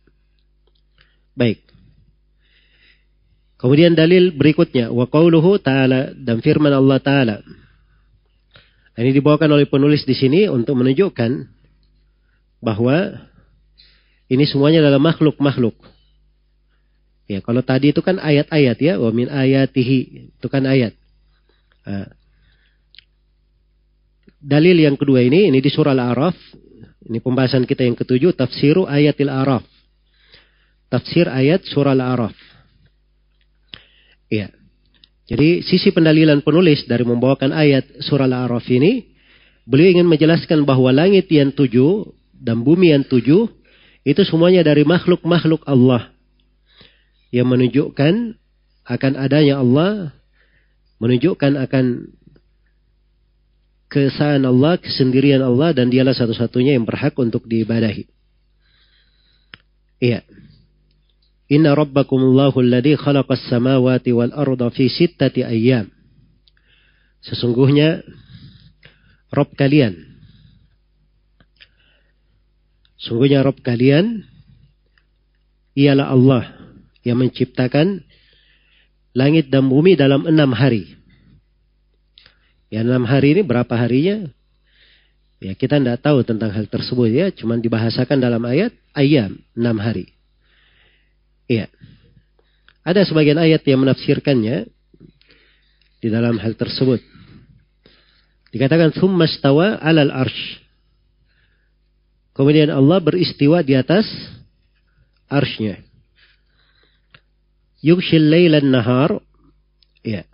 [1.33, 1.70] Baik.
[3.61, 7.37] Kemudian dalil berikutnya wa qauluhu ta'ala dan firman Allah taala.
[8.97, 11.45] Ini dibawakan oleh penulis di sini untuk menunjukkan
[12.57, 13.21] bahwa
[14.33, 15.77] ini semuanya adalah makhluk-makhluk.
[17.29, 20.97] Ya, kalau tadi itu kan ayat-ayat ya, wa min ayatihi itu kan ayat.
[21.85, 22.09] Nah,
[24.41, 26.35] dalil yang kedua ini ini di surah Al-A'raf.
[27.07, 29.63] Ini pembahasan kita yang ketujuh tafsiru ayatil A'raf.
[30.91, 32.50] Tafsir ayat surah Al-A'raf.
[34.31, 34.47] Iya.
[35.27, 39.11] Jadi sisi pendalilan penulis dari membawakan ayat surah Al-A'raf ini,
[39.67, 43.51] beliau ingin menjelaskan bahwa langit yang tujuh dan bumi yang tujuh
[44.01, 46.09] itu semuanya dari makhluk-makhluk Allah
[47.29, 48.35] yang menunjukkan
[48.87, 50.11] akan adanya Allah,
[50.97, 51.85] menunjukkan akan
[53.91, 58.07] keesaan Allah, kesendirian Allah dan dialah satu-satunya yang berhak untuk diibadahi.
[60.01, 60.25] Iya.
[61.51, 65.91] Inna rabbakumullahu alladhi khalaqas samawati wal arda fi sittati ayyam.
[67.19, 68.07] Sesungguhnya
[69.35, 69.99] Rob kalian.
[72.95, 74.23] Sungguhnya Rob kalian
[75.75, 76.43] ialah Allah
[77.03, 77.99] yang menciptakan
[79.11, 80.87] langit dan bumi dalam enam hari.
[82.71, 84.31] Ya enam hari ini berapa harinya?
[85.43, 90.20] Ya kita tidak tahu tentang hal tersebut ya, cuman dibahasakan dalam ayat ayam enam hari.
[91.49, 91.69] Iya.
[92.81, 94.65] Ada sebagian ayat yang menafsirkannya
[96.01, 97.01] di dalam hal tersebut.
[98.51, 100.59] Dikatakan thumma stawa alal arsh.
[102.33, 104.09] Kemudian Allah beristiwa di atas
[105.29, 105.79] arshnya.
[107.85, 109.21] Yukshil laylan nahar.
[110.01, 110.25] Ya.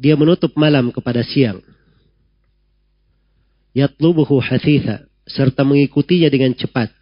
[0.00, 1.60] Dia menutup malam kepada siang.
[3.76, 5.04] Yatlubuhu hathitha.
[5.28, 6.97] Serta mengikutinya dengan cepat.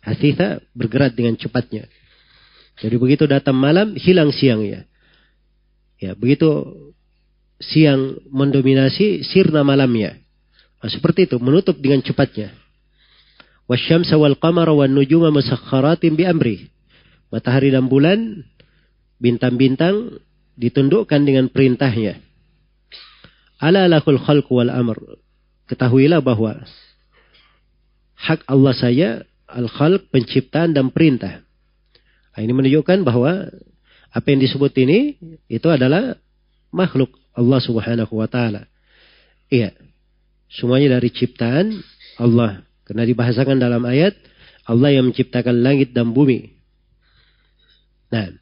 [0.00, 1.84] Hasitha bergerak dengan cepatnya.
[2.80, 4.88] Jadi begitu datang malam, hilang siangnya.
[6.00, 6.48] Ya, begitu
[7.60, 10.16] siang mendominasi, sirna malamnya.
[10.80, 12.56] Nah, seperti itu, menutup dengan cepatnya.
[13.68, 16.72] Wasyamsa wal qamara wan nujuma musakhkharatin bi amri.
[17.28, 18.48] Matahari dan bulan,
[19.20, 20.18] bintang-bintang
[20.56, 22.18] ditundukkan dengan perintahnya.
[23.60, 24.96] Ala lahul khalq wal amr.
[25.68, 26.64] Ketahuilah bahwa
[28.16, 29.08] hak Allah saya
[29.54, 31.42] al-khalq, penciptaan dan perintah.
[32.34, 33.50] Nah, ini menunjukkan bahwa
[34.10, 34.98] apa yang disebut ini
[35.46, 36.18] itu adalah
[36.74, 38.66] makhluk Allah Subhanahu wa taala.
[39.50, 39.74] Iya.
[40.50, 41.78] Semuanya dari ciptaan
[42.18, 42.66] Allah.
[42.82, 44.18] Karena dibahasakan dalam ayat
[44.66, 46.58] Allah yang menciptakan langit dan bumi.
[48.10, 48.34] Nah,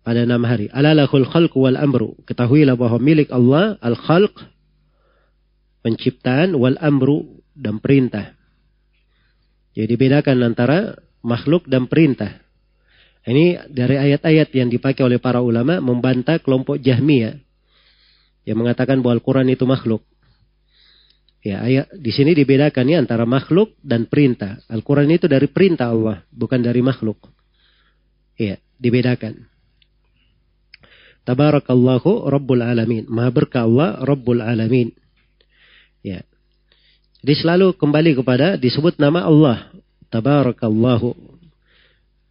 [0.00, 0.72] pada enam hari.
[0.72, 2.16] Alalahul khalq wal amru.
[2.24, 4.32] Ketahuilah bahwa milik Allah al-khalq,
[5.84, 8.39] penciptaan, wal amru, dan perintah.
[9.74, 12.42] Jadi bedakan antara makhluk dan perintah.
[13.20, 17.36] Ini dari ayat-ayat yang dipakai oleh para ulama membantah kelompok Jahmiyah
[18.48, 20.02] yang mengatakan bahwa Al-Quran itu makhluk.
[21.40, 24.60] Ya, ayat di sini dibedakan ya antara makhluk dan perintah.
[24.68, 27.16] Al-Quran itu dari perintah Allah, bukan dari makhluk.
[28.36, 29.48] Ya, dibedakan.
[31.24, 33.04] Tabarakallahu Rabbul Alamin.
[33.08, 34.92] Maha berkah Allah Rabbul Alamin.
[37.20, 39.68] Jadi selalu kembali kepada disebut nama Allah.
[40.08, 41.12] Tabarakallahu.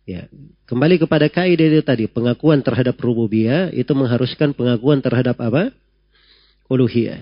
[0.09, 0.25] Ya,
[0.65, 5.69] kembali kepada kaidah itu tadi, pengakuan terhadap rububiyah itu mengharuskan pengakuan terhadap apa?
[6.65, 7.21] Uluhiyah.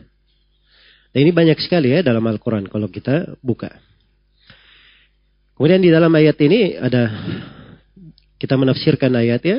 [1.12, 3.76] Dan ini banyak sekali ya dalam Al-Quran kalau kita buka.
[5.60, 7.12] Kemudian di dalam ayat ini ada
[8.38, 9.58] kita menafsirkan ayat ya.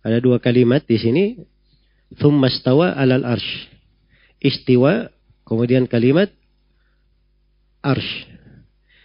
[0.00, 1.24] Ada dua kalimat di sini.
[2.16, 3.68] Thummastawa alal arsh.
[4.38, 5.10] Istiwa,
[5.42, 6.30] kemudian kalimat
[7.84, 8.24] arsh.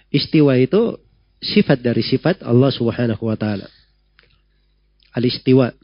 [0.09, 0.95] Istiwa itu
[1.43, 3.67] sifat dari sifat Allah Subhanahu wa taala.
[5.11, 5.75] Al-istiwa.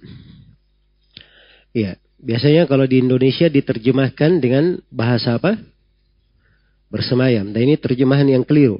[1.76, 5.60] Ya, biasanya kalau di Indonesia diterjemahkan dengan bahasa apa?
[6.88, 7.52] Bersemayam.
[7.52, 8.80] Dan ini terjemahan yang keliru.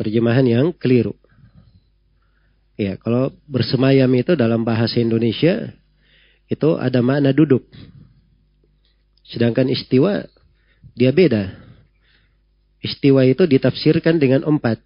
[0.00, 1.12] Terjemahan yang keliru.
[2.74, 5.70] Ya, kalau bersemayam itu dalam bahasa Indonesia
[6.50, 7.62] itu ada makna duduk.
[9.24, 10.26] Sedangkan istiwa
[10.98, 11.63] dia beda.
[12.84, 14.76] Istiwa itu ditafsirkan dengan empat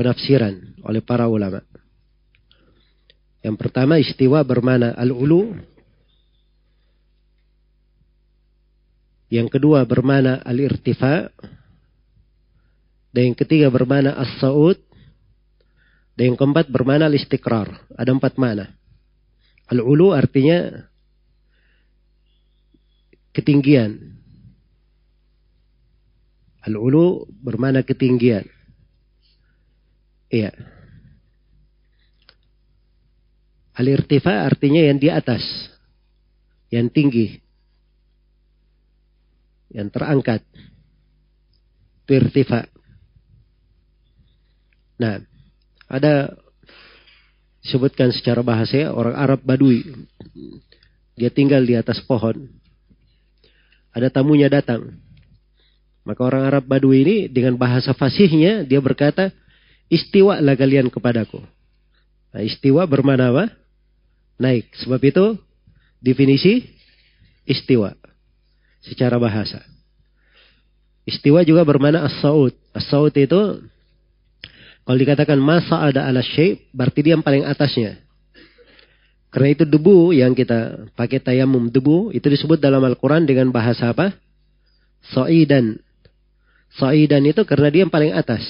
[0.00, 1.60] penafsiran oleh para ulama.
[3.44, 5.52] Yang pertama istiwa bermana al-ulu.
[9.28, 11.28] Yang kedua bermana al-irtifa.
[13.12, 14.80] Dan yang ketiga bermana as-sa'ud.
[16.16, 17.92] Dan yang keempat bermana al-istiqrar.
[17.92, 18.72] Ada empat mana.
[19.68, 20.86] Al-ulu artinya
[23.36, 24.21] ketinggian.
[26.62, 28.46] Al-ulu bermana ketinggian.
[30.30, 30.54] Iya.
[33.74, 35.42] Al-irtifa artinya yang di atas.
[36.70, 37.26] Yang tinggi.
[39.74, 40.40] Yang terangkat.
[42.06, 42.62] Itu irtifa.
[45.02, 45.18] Nah,
[45.90, 46.30] ada
[47.58, 49.82] disebutkan secara bahasa ya, orang Arab Badui.
[51.18, 52.46] Dia tinggal di atas pohon.
[53.90, 55.01] Ada tamunya datang.
[56.02, 59.30] Maka orang Arab Badui ini dengan bahasa fasihnya dia berkata,
[59.86, 61.38] istiwa lah kalian kepadaku.
[62.32, 63.44] Nah, istiwa bermana apa?
[64.42, 64.66] naik.
[64.82, 65.38] Sebab itu
[66.02, 66.66] definisi
[67.46, 67.94] istiwa
[68.82, 69.62] secara bahasa.
[71.06, 72.54] Istiwa juga bermana as-saud.
[72.74, 73.62] As-saud itu
[74.82, 78.02] kalau dikatakan masa ada ala syai, berarti dia yang paling atasnya.
[79.32, 84.12] Karena itu debu yang kita pakai tayamum debu itu disebut dalam Al-Quran dengan bahasa apa?
[85.14, 85.78] Sa'idan.
[86.76, 88.40] Sa'idan itu karena dia yang paling atas.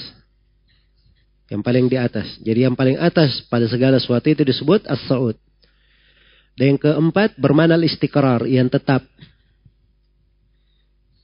[1.51, 2.27] Yang paling di atas.
[2.39, 5.35] Jadi yang paling atas pada segala sesuatu itu disebut as-sa'ud.
[6.55, 9.03] Dan yang keempat bermana istiqrar yang tetap.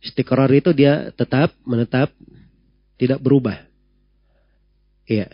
[0.04, 2.12] Istiqrar itu dia tetap, menetap,
[3.00, 3.64] tidak berubah.
[5.08, 5.28] Iya.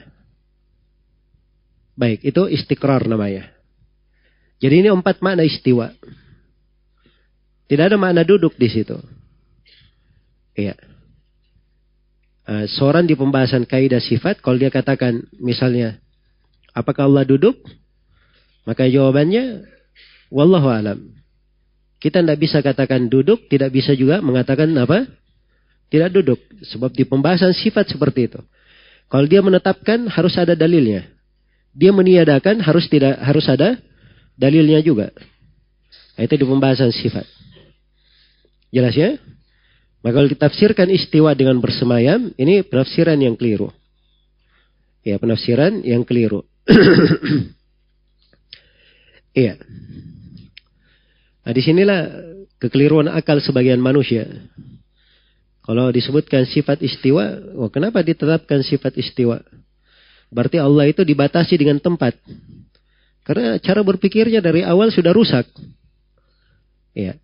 [1.95, 3.49] Baik, itu istiqrar namanya.
[4.59, 5.91] Jadi ini empat makna istiwa.
[7.65, 8.99] Tidak ada makna duduk di situ.
[10.53, 10.94] Iya.
[12.45, 15.97] Uh, seorang di pembahasan kaidah sifat, kalau dia katakan misalnya,
[16.77, 17.57] apakah Allah duduk?
[18.69, 19.65] Maka jawabannya
[20.33, 20.99] Wallahu alam.
[22.01, 25.09] Kita tidak bisa katakan duduk, tidak bisa juga mengatakan apa?
[25.89, 26.37] Tidak duduk.
[26.69, 28.41] Sebab di pembahasan sifat seperti itu.
[29.09, 31.05] Kalau dia menetapkan harus ada dalilnya.
[31.73, 33.77] Dia meniadakan harus tidak harus ada
[34.37, 35.13] dalilnya juga.
[36.19, 37.25] Itu di pembahasan sifat.
[38.75, 39.15] Jelas ya?
[40.05, 43.73] Maka kalau ditafsirkan istiwa dengan bersemayam, ini penafsiran yang keliru.
[45.01, 46.45] Ya, penafsiran yang keliru.
[49.35, 49.59] Iya.
[51.43, 51.99] Nah di sinilah
[52.55, 54.23] kekeliruan akal sebagian manusia.
[55.59, 59.43] Kalau disebutkan sifat istiwa, oh kenapa ditetapkan sifat istiwa?
[60.31, 62.15] Berarti Allah itu dibatasi dengan tempat.
[63.27, 65.43] Karena cara berpikirnya dari awal sudah rusak.
[66.95, 67.19] Ya.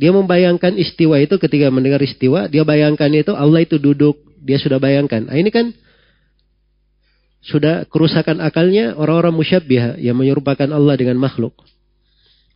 [0.00, 4.80] Dia membayangkan istiwa itu ketika mendengar istiwa, dia bayangkan itu Allah itu duduk, dia sudah
[4.80, 5.28] bayangkan.
[5.28, 5.76] Nah, ini kan
[7.44, 11.52] sudah kerusakan akalnya orang-orang musyabbiha yang menyerupakan Allah dengan makhluk.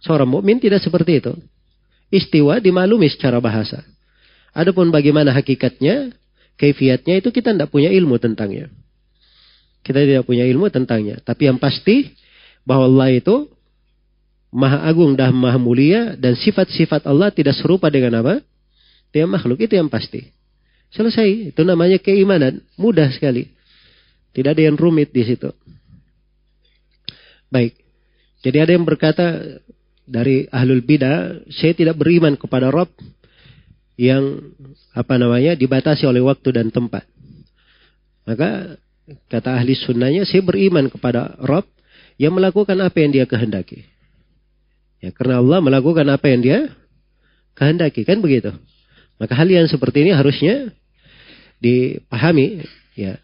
[0.01, 1.37] Seorang mukmin tidak seperti itu.
[2.09, 3.85] Istiwa dimaklumi secara bahasa.
[4.57, 6.17] Adapun bagaimana hakikatnya,
[6.57, 8.73] kaifiatnya itu kita tidak punya ilmu tentangnya.
[9.85, 11.21] Kita tidak punya ilmu tentangnya.
[11.21, 12.17] Tapi yang pasti
[12.65, 13.53] bahwa Allah itu
[14.55, 18.39] maha agung dan maha mulia dan sifat-sifat Allah tidak serupa dengan apa?
[19.11, 20.31] Dia makhluk itu yang pasti.
[20.95, 21.51] Selesai.
[21.51, 22.63] Itu namanya keimanan.
[22.79, 23.51] Mudah sekali.
[24.31, 25.51] Tidak ada yang rumit di situ.
[27.51, 27.75] Baik.
[28.47, 29.59] Jadi ada yang berkata
[30.07, 32.91] dari ahlul bidah, saya tidak beriman kepada Rob
[33.95, 34.55] yang
[34.91, 37.07] apa namanya dibatasi oleh waktu dan tempat.
[38.27, 38.79] Maka
[39.31, 41.67] kata ahli sunnahnya, saya beriman kepada Rob
[42.19, 43.94] yang melakukan apa yang dia kehendaki.
[45.05, 46.73] Ya, karena Allah melakukan apa yang dia
[47.53, 48.57] kehendaki, kan begitu.
[49.21, 50.73] Maka hal yang seperti ini harusnya
[51.61, 52.65] dipahami.
[52.97, 53.21] Ya,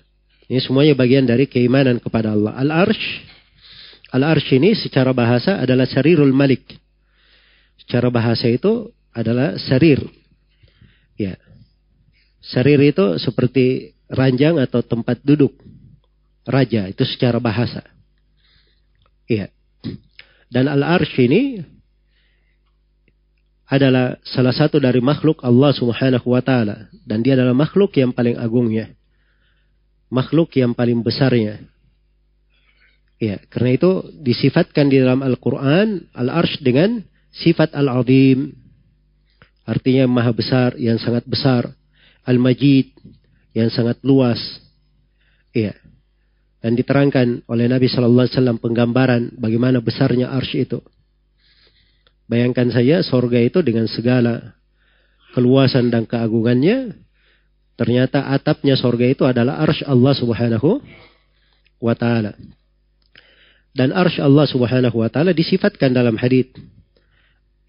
[0.53, 2.53] ini semuanya bagian dari keimanan kepada Allah.
[2.61, 3.31] Al-Arsh
[4.11, 6.67] Al-arsh ini secara bahasa adalah sarirul malik.
[7.79, 10.03] Secara bahasa itu adalah sarir.
[11.15, 11.39] Ya.
[12.43, 15.55] Sarir itu seperti ranjang atau tempat duduk
[16.43, 17.87] raja itu secara bahasa.
[19.31, 19.55] Iya.
[20.51, 21.63] Dan al-arsh ini
[23.71, 28.35] adalah salah satu dari makhluk Allah Subhanahu wa taala dan dia adalah makhluk yang paling
[28.35, 28.91] agungnya.
[30.11, 31.63] Makhluk yang paling besarnya.
[33.23, 36.99] Ya, karena itu disifatkan di dalam Al-Quran Al-Arsh dengan
[37.31, 38.59] sifat Al-Azim.
[39.63, 41.71] Artinya maha besar, yang sangat besar.
[42.27, 42.91] Al-Majid,
[43.55, 44.41] yang sangat luas.
[45.55, 45.79] Iya.
[46.61, 50.85] Dan diterangkan oleh Nabi Shallallahu Alaihi Wasallam penggambaran bagaimana besarnya arsh itu.
[52.29, 54.55] Bayangkan saja sorga itu dengan segala
[55.33, 56.95] keluasan dan keagungannya.
[57.81, 60.85] Ternyata atapnya sorga itu adalah arsh Allah Subhanahu
[61.81, 62.37] wa Ta'ala.
[63.71, 66.51] Dan arsh Allah subhanahu wa ta'ala disifatkan dalam hadith.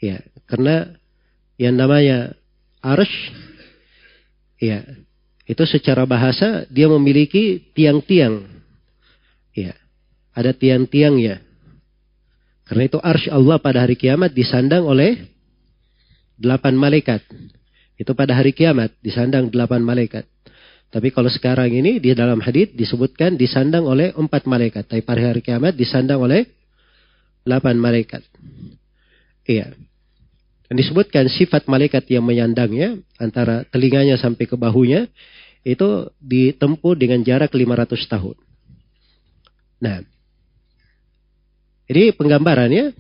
[0.02, 0.98] Ya, karena
[1.62, 2.34] yang namanya
[2.82, 3.14] arsh,
[4.58, 4.82] ya,
[5.46, 8.61] itu secara bahasa dia memiliki tiang-tiang.
[10.32, 11.44] Ada tiang-tiangnya.
[12.64, 15.28] Karena itu arsh Allah pada hari kiamat disandang oleh
[16.40, 17.20] delapan malaikat.
[18.00, 20.26] Itu pada hari kiamat disandang delapan malaikat.
[20.92, 24.88] Tapi kalau sekarang ini di dalam hadis disebutkan disandang oleh empat malaikat.
[24.88, 26.48] Tapi pada hari kiamat disandang oleh
[27.44, 28.24] delapan malaikat.
[29.48, 29.76] Iya.
[30.72, 35.12] Dan disebutkan sifat malaikat yang menyandangnya antara telinganya sampai ke bahunya
[35.68, 38.38] itu ditempuh dengan jarak 500 tahun.
[39.82, 40.00] Nah,
[41.92, 42.96] ini penggambarannya.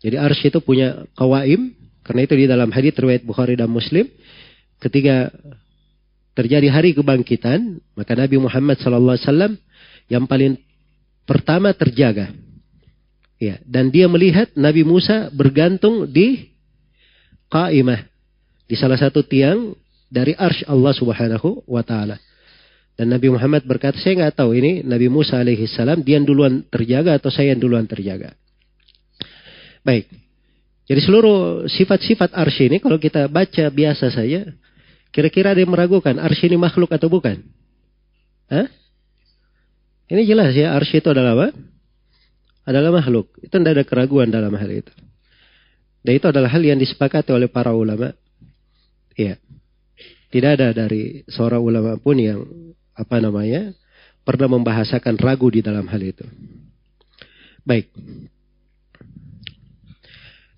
[0.00, 1.74] Jadi ars itu punya kawaim.
[2.06, 4.08] Karena itu di dalam hadis riwayat Bukhari dan Muslim.
[4.80, 5.28] Ketika
[6.32, 9.58] terjadi hari kebangkitan, maka Nabi Muhammad SAW
[10.08, 10.56] yang paling
[11.28, 12.32] pertama terjaga.
[13.40, 16.52] Ya, dan dia melihat Nabi Musa bergantung di
[17.48, 18.04] qaimah
[18.68, 19.74] di salah satu tiang
[20.12, 22.20] dari arsh Allah Subhanahu wa taala.
[22.98, 26.66] Dan Nabi Muhammad berkata, saya nggak tahu ini Nabi Musa alaihi salam dia yang duluan
[26.68, 28.36] terjaga atau saya yang duluan terjaga.
[29.80, 30.10] Baik.
[30.84, 34.52] Jadi seluruh sifat-sifat arsh ini kalau kita baca biasa saja,
[35.10, 37.42] Kira-kira ada yang meragukan arsy ini makhluk atau bukan?
[38.46, 38.66] Hah?
[40.10, 41.48] Ini jelas ya, arsy itu adalah apa?
[42.66, 43.34] Adalah makhluk.
[43.42, 44.94] Itu tidak ada keraguan dalam hal itu.
[46.06, 48.14] Dan itu adalah hal yang disepakati oleh para ulama.
[49.18, 49.42] Iya.
[50.30, 52.46] Tidak ada dari seorang ulama pun yang
[53.00, 53.72] apa namanya
[54.28, 56.28] pernah membahasakan ragu di dalam hal itu.
[57.64, 57.88] Baik.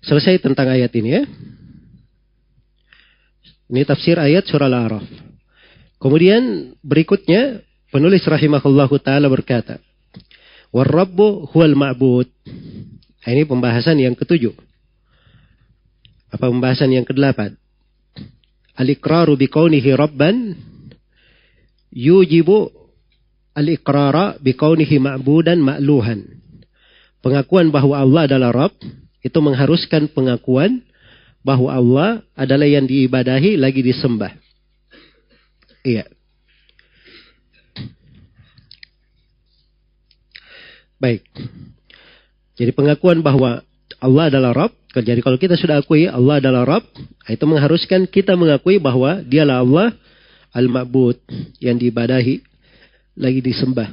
[0.03, 1.23] Selesai tentang ayat ini ya.
[3.71, 5.07] Ini tafsir ayat surah Al-A'raf.
[5.97, 9.79] Kemudian berikutnya penulis rahimahullahu taala berkata,
[10.75, 12.27] "War-rabbu huwal ma'bud."
[13.23, 14.51] Nah, ini pembahasan yang ketujuh.
[16.35, 17.55] Apa pembahasan yang kedelapan?
[18.75, 20.59] Al-iqraru biqaunihi rabban
[21.93, 22.73] yujibu
[23.53, 26.25] al-iqrara biqaunihi ma'budan ma'luhan.
[27.23, 28.75] Pengakuan bahwa Allah adalah Rabb
[29.23, 30.83] itu mengharuskan pengakuan
[31.45, 34.35] bahwa Allah adalah yang diibadahi lagi disembah.
[35.87, 36.03] Iya.
[40.99, 41.23] Baik.
[42.55, 43.63] Jadi pengakuan bahwa
[43.99, 44.75] Allah adalah Rabb.
[44.93, 46.85] Jadi kalau kita sudah akui Allah adalah Rabb.
[47.27, 49.87] Itu mengharuskan kita mengakui bahwa dialah Allah
[50.53, 51.17] Al-Ma'bud.
[51.59, 52.35] Yang diibadahi.
[53.19, 53.89] Lagi disembah.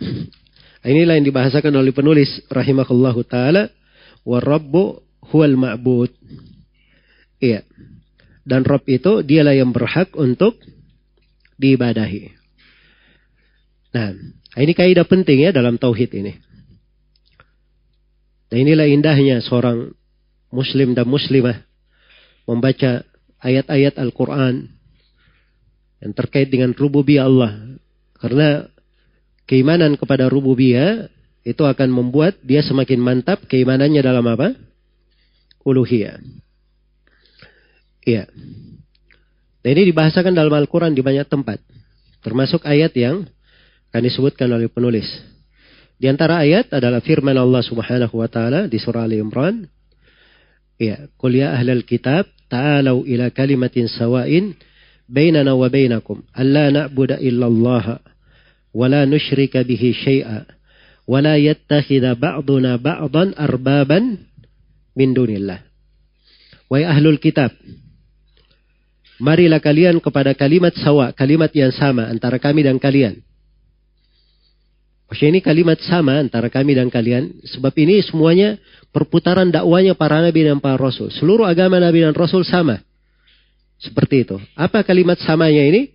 [0.90, 3.68] Inilah yang dibahasakan oleh penulis rahimahullahu ta'ala.
[4.24, 4.82] Warrabbu
[5.32, 6.12] huwal ma'bud.
[7.40, 7.64] Iya.
[8.44, 10.56] Dan Rob itu dialah yang berhak untuk
[11.60, 12.32] diibadahi.
[13.90, 14.16] Nah,
[14.56, 16.32] ini kaidah penting ya dalam tauhid ini.
[18.50, 19.94] Dan inilah indahnya seorang
[20.50, 21.62] muslim dan muslimah
[22.48, 23.06] membaca
[23.38, 24.79] ayat-ayat Al-Quran
[26.00, 27.76] yang terkait dengan rububiyah Allah.
[28.16, 28.68] Karena
[29.44, 31.08] keimanan kepada rububiyah
[31.44, 34.56] itu akan membuat dia semakin mantap keimanannya dalam apa?
[35.64, 36.20] Uluhiyah.
[38.04, 38.28] Iya.
[39.60, 41.60] Dan ini dibahasakan dalam Al-Quran di banyak tempat.
[42.24, 43.28] Termasuk ayat yang
[43.92, 45.08] akan disebutkan oleh penulis.
[46.00, 49.68] Di antara ayat adalah firman Allah Subhanahu wa taala di surah Ali Imran.
[50.80, 54.56] Ya, "Qul ya ahlal kitab, ta'alu ila kalimatin sawa'in
[55.10, 57.98] bainakum alla na'budu illa Allah
[58.70, 60.46] wa la nusyrika bihi syai'a
[61.10, 64.22] wa la yattakhidha ba'duna ba'dan arbaban
[64.94, 65.66] min dunillah."
[66.70, 67.50] Wahai ahlul kitab,
[69.18, 73.18] marilah kalian kepada kalimat sawa, kalimat yang sama antara kami dan kalian.
[75.10, 77.42] Maksudnya ini kalimat sama antara kami dan kalian.
[77.42, 78.62] Sebab ini semuanya
[78.94, 81.10] perputaran dakwanya para nabi dan para rasul.
[81.10, 82.78] Seluruh agama nabi dan rasul sama.
[83.80, 84.36] Seperti itu.
[84.52, 85.88] Apa kalimat samanya ini?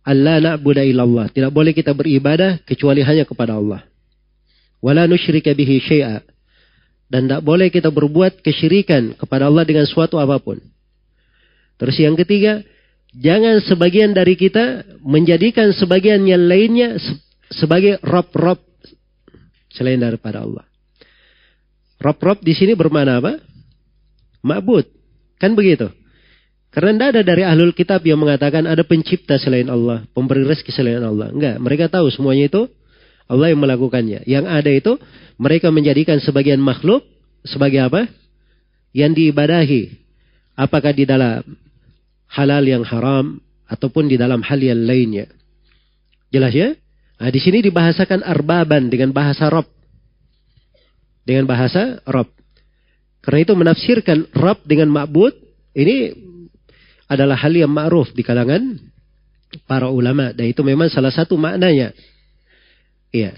[0.00, 1.28] Allah na'budu illallah.
[1.28, 3.84] Tidak boleh kita beribadah kecuali hanya kepada Allah.
[4.80, 6.24] Wala nusyrika bihi syai'a.
[7.10, 10.56] Dan tidak boleh kita berbuat kesyirikan kepada Allah dengan suatu apa pun.
[11.76, 12.64] Terus yang ketiga,
[13.12, 16.96] jangan sebagian dari kita menjadikan sebagian yang lainnya
[17.50, 18.62] sebagai rob-rob
[19.74, 20.64] selain daripada Allah.
[22.00, 23.36] Rob-rob di sini bermana apa?
[24.40, 24.88] Ma'bud.
[25.36, 25.92] Kan begitu.
[26.70, 31.02] Karena tidak ada dari ahlul kitab yang mengatakan ada pencipta selain Allah, pemberi rezeki selain
[31.02, 31.34] Allah.
[31.34, 32.70] Enggak, mereka tahu semuanya itu
[33.26, 34.22] Allah yang melakukannya.
[34.22, 34.92] Yang ada itu
[35.34, 37.02] mereka menjadikan sebagian makhluk
[37.42, 38.06] sebagai apa?
[38.94, 39.82] Yang diibadahi.
[40.54, 41.42] Apakah di dalam
[42.30, 45.26] halal yang haram ataupun di dalam hal yang lainnya.
[46.30, 46.74] Jelas ya?
[47.18, 49.66] Nah, di sini dibahasakan arbaban dengan bahasa Rob.
[51.20, 52.26] dengan bahasa Rob.
[53.22, 55.30] Karena itu menafsirkan Rob dengan ma'bud
[55.76, 56.10] ini
[57.10, 58.78] adalah hal yang ma'ruf di kalangan
[59.66, 61.90] para ulama dan itu memang salah satu maknanya.
[63.10, 63.34] Iya.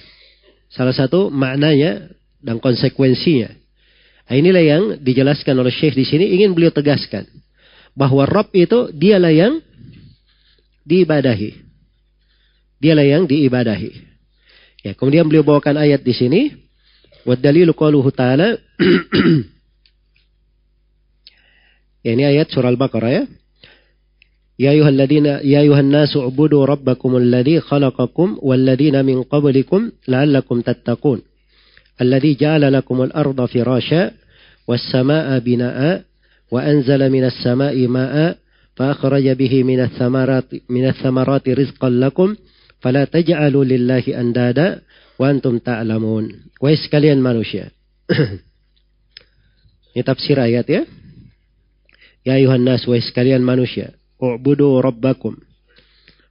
[0.68, 2.12] Salah satu maknanya
[2.44, 3.48] dan konsekuensinya.
[4.28, 7.24] Nah, inilah yang dijelaskan oleh Syekh di sini ingin beliau tegaskan
[7.96, 9.60] bahwa Rob itu dialah yang
[10.84, 11.56] diibadahi.
[12.80, 13.90] Dialah yang diibadahi.
[14.82, 16.40] Ya, kemudian beliau bawakan ayat di sini.
[17.22, 18.56] Wa dalilu qauluhu ta'ala.
[22.04, 23.22] ya, ini ayat surah Al-Baqarah ya.
[24.58, 31.22] يا أيها الذين يا أيها الناس اعبدوا ربكم الذي خلقكم والذين من قبلكم لعلكم تتقون
[32.00, 34.10] الذي جعل لكم الأرض فراشا
[34.68, 36.02] والسماء بناء
[36.50, 38.36] وأنزل من السماء ماء
[38.76, 42.36] فأخرج به من الثمرات من الثمرات رزقا لكم
[42.80, 44.80] فلا تجعلوا لله أندادا
[45.18, 47.74] وأنتم تعلمون Wahai sekalian manusia.
[49.98, 50.86] Ini tafsir ayat ya.
[52.22, 52.86] Ya ayuhan nas.
[54.22, 55.34] U'budu rabbakum.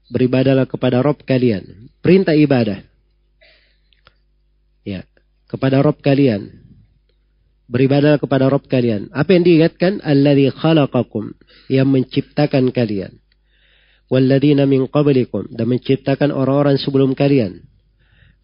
[0.08, 1.92] Beribadalah kepada Rob kalian.
[2.00, 2.80] Perintah ibadah.
[4.88, 5.04] Ya.
[5.52, 6.56] Kepada Rob kalian.
[7.68, 9.12] Beribadalah kepada Rob kalian.
[9.12, 10.00] Apa yang diingatkan?
[10.00, 11.36] Alladhi khalaqakum.
[11.68, 13.20] Yang menciptakan kalian.
[14.08, 15.52] Walladina min qablikum.
[15.52, 17.60] Dan menciptakan orang-orang sebelum kalian.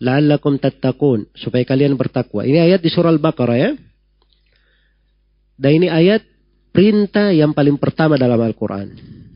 [0.03, 1.31] La'allakum tattaqun.
[1.39, 2.43] Supaya kalian bertakwa.
[2.43, 3.71] Ini ayat di surah Al-Baqarah ya.
[5.55, 6.23] Dan ini ayat
[6.75, 9.26] perintah yang paling pertama dalam Al-Quran.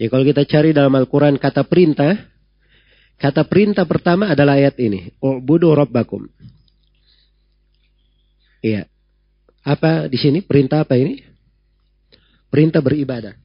[0.00, 2.16] Ya kalau kita cari dalam Al-Quran kata perintah,
[3.20, 5.12] kata perintah pertama adalah ayat ini.
[5.20, 6.24] U'budu rabbakum.
[8.64, 8.88] Iya.
[9.60, 10.40] Apa di sini?
[10.40, 11.20] Perintah apa ini?
[12.48, 13.36] Perintah beribadah.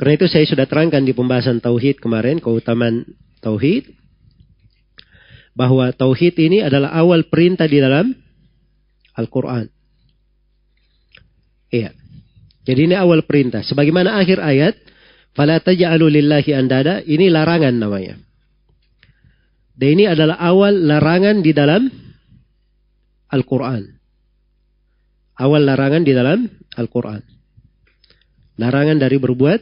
[0.00, 3.04] Karena itu saya sudah terangkan di pembahasan tauhid kemarin keutamaan
[3.44, 3.92] tauhid
[5.52, 8.08] bahwa tauhid ini adalah awal perintah di dalam
[9.20, 9.68] Al-Qur'an.
[11.68, 12.03] Iya.
[12.64, 13.60] Jadi ini awal perintah.
[13.60, 14.74] Sebagaimana akhir ayat,
[15.36, 18.16] fala taj'alu lillahi andada, ini larangan namanya.
[19.74, 21.90] Dan ini adalah awal larangan di dalam
[23.28, 23.84] Al-Qur'an.
[25.34, 26.46] Awal larangan di dalam
[26.78, 27.20] Al-Qur'an.
[28.54, 29.60] Larangan dari berbuat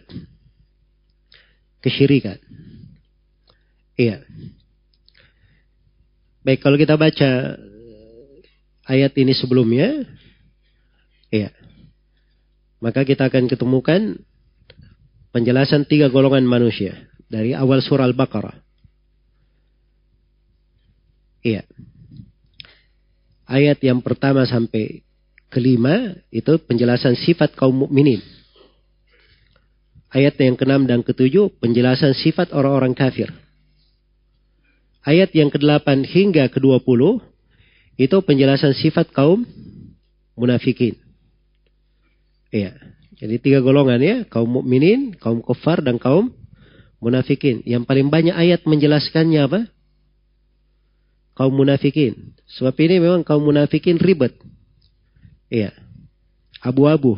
[1.81, 2.37] kesyirikan.
[3.97, 4.20] Iya.
[6.45, 7.57] Baik, kalau kita baca
[8.85, 10.05] ayat ini sebelumnya.
[12.82, 14.18] Maka kita akan ketemukan
[15.30, 18.59] penjelasan tiga golongan manusia dari awal surah Al-Baqarah.
[21.46, 21.62] Iya.
[23.46, 25.06] Ayat yang pertama sampai
[25.46, 28.18] kelima itu penjelasan sifat kaum mukminin.
[30.12, 33.32] Ayat yang keenam dan ketujuh penjelasan sifat orang-orang kafir.
[35.02, 37.18] Ayat yang kedelapan hingga kedua puluh
[37.98, 39.42] itu penjelasan sifat kaum
[40.38, 41.02] munafikin.
[42.53, 42.77] Iya.
[43.16, 46.37] Jadi tiga golongan ya, kaum mukminin, kaum kafir dan kaum
[47.01, 47.65] munafikin.
[47.65, 49.61] Yang paling banyak ayat menjelaskannya apa?
[51.33, 52.37] Kaum munafikin.
[52.45, 54.37] Sebab ini memang kaum munafikin ribet.
[55.49, 55.73] Iya.
[56.61, 57.16] Abu-abu.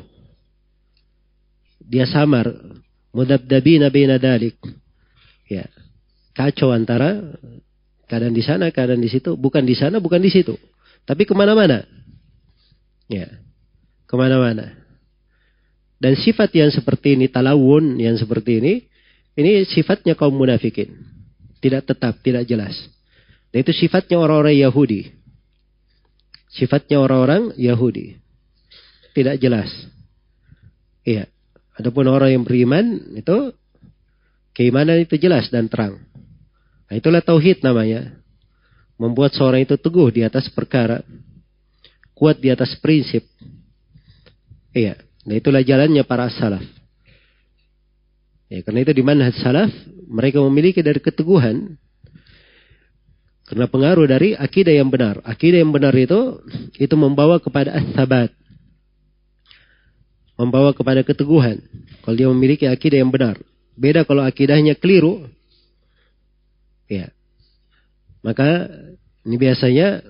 [1.82, 2.48] Dia samar.
[3.10, 4.54] Mudabdabina bina dalik.
[5.50, 5.66] Ya.
[6.34, 7.34] Kacau antara
[8.06, 9.34] keadaan di sana, keadaan di situ.
[9.34, 10.54] Bukan di sana, bukan di situ.
[11.08, 11.82] Tapi ke mana-mana.
[13.10, 13.40] Ya.
[14.04, 14.83] Ke mana-mana.
[15.98, 18.74] Dan sifat yang seperti ini, talawun yang seperti ini,
[19.34, 20.94] ini sifatnya kaum munafikin.
[21.58, 22.76] Tidak tetap, tidak jelas.
[23.50, 25.10] Dan itu sifatnya orang-orang Yahudi.
[26.54, 28.18] Sifatnya orang-orang Yahudi.
[29.14, 29.70] Tidak jelas.
[31.06, 31.30] Iya.
[31.74, 33.50] Adapun orang yang beriman, itu
[34.54, 35.98] keimanan itu jelas dan terang.
[36.86, 38.14] Nah, itulah tauhid namanya.
[38.94, 41.02] Membuat seorang itu teguh di atas perkara.
[42.14, 43.26] Kuat di atas prinsip.
[44.70, 44.98] Iya.
[45.24, 46.64] Nah itulah jalannya para salaf.
[48.52, 49.72] Ya, karena itu di manhaj salaf
[50.04, 51.80] mereka memiliki dari keteguhan
[53.44, 55.20] karena pengaruh dari akidah yang benar.
[55.24, 56.40] Akidah yang benar itu
[56.80, 58.32] itu membawa kepada as-sabat.
[60.34, 61.60] Membawa kepada keteguhan.
[62.04, 63.36] Kalau dia memiliki akidah yang benar.
[63.76, 65.28] Beda kalau akidahnya keliru.
[66.88, 67.12] Ya.
[68.24, 68.66] Maka
[69.28, 70.00] ini biasanya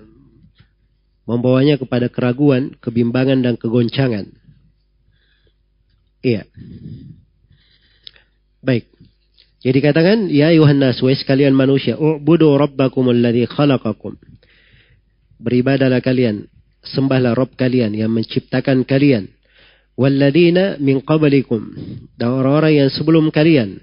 [1.27, 4.31] membawanya kepada keraguan, kebimbangan dan kegoncangan.
[6.25, 6.41] Iya.
[8.65, 8.89] Baik.
[9.61, 14.17] Jadi katakan, ya Yohanes, wahai sekalian manusia, u'budu rabbakum alladhi khalaqakum.
[15.37, 16.49] Beribadalah kalian,
[16.81, 19.29] sembahlah Rabb kalian yang menciptakan kalian.
[19.93, 21.61] Walladina min qablikum.
[22.17, 23.77] Dan orang-orang yang sebelum kalian.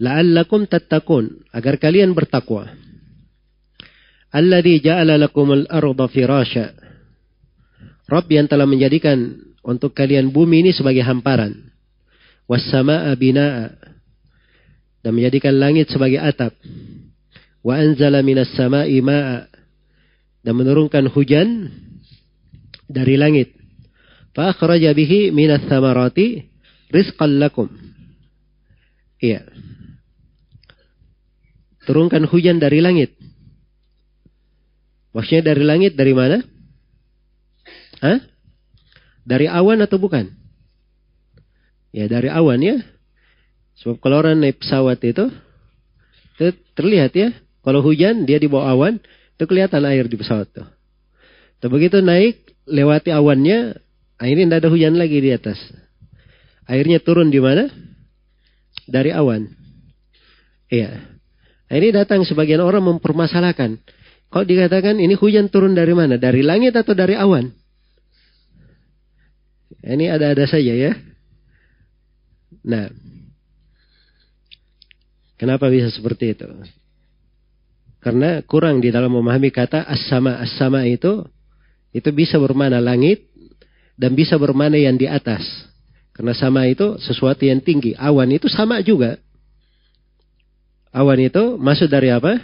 [0.00, 1.48] La'allakum tattakun.
[1.48, 2.68] Agar kalian bertakwa.
[4.32, 6.66] Alladhi ja'ala lakumul arda firasya.
[8.04, 9.32] Rabb yang telah menjadikan
[9.64, 11.56] untuk kalian bumi ini sebagai hamparan.
[12.44, 13.72] Wassama'a bina'a.
[15.00, 16.52] Dan menjadikan langit sebagai atap.
[17.64, 19.48] Wa anzala minas sama'i ma'a.
[20.44, 21.72] Dan menurunkan hujan
[22.84, 23.56] dari langit.
[24.36, 26.44] Fa akhraja bihi minas samarati
[26.92, 27.72] rizqan lakum.
[29.24, 29.48] Iya.
[31.88, 33.16] Turunkan hujan dari langit.
[35.16, 36.44] Maksudnya dari langit dari mana?
[38.04, 38.33] Hah?
[39.24, 40.28] Dari awan atau bukan?
[41.90, 42.76] Ya dari awan ya.
[43.80, 45.32] Sebab kalau orang naik pesawat itu,
[46.36, 47.32] itu terlihat ya.
[47.64, 49.00] Kalau hujan dia di bawah awan,
[49.34, 50.68] itu kelihatan air di pesawat tuh.
[51.58, 53.80] Tapi begitu naik lewati awannya,
[54.20, 55.56] ini tidak ada hujan lagi di atas.
[56.68, 57.68] Airnya turun di mana?
[58.84, 59.48] Dari awan.
[60.68, 61.00] Iya.
[61.72, 63.80] Nah, ini datang sebagian orang mempermasalahkan.
[64.28, 66.20] Kok dikatakan ini hujan turun dari mana?
[66.20, 67.48] Dari langit atau dari awan?
[69.82, 70.92] Ini ada-ada saja ya.
[72.64, 72.88] Nah,
[75.40, 76.46] kenapa bisa seperti itu?
[78.04, 80.36] Karena kurang di dalam memahami kata as-sama.
[80.36, 81.24] As-sama itu
[81.96, 83.32] itu bisa bermana langit
[83.96, 85.40] dan bisa bermana yang di atas.
[86.12, 87.96] Karena sama itu sesuatu yang tinggi.
[87.96, 89.18] Awan itu sama juga.
[90.94, 92.38] Awan itu masuk dari apa?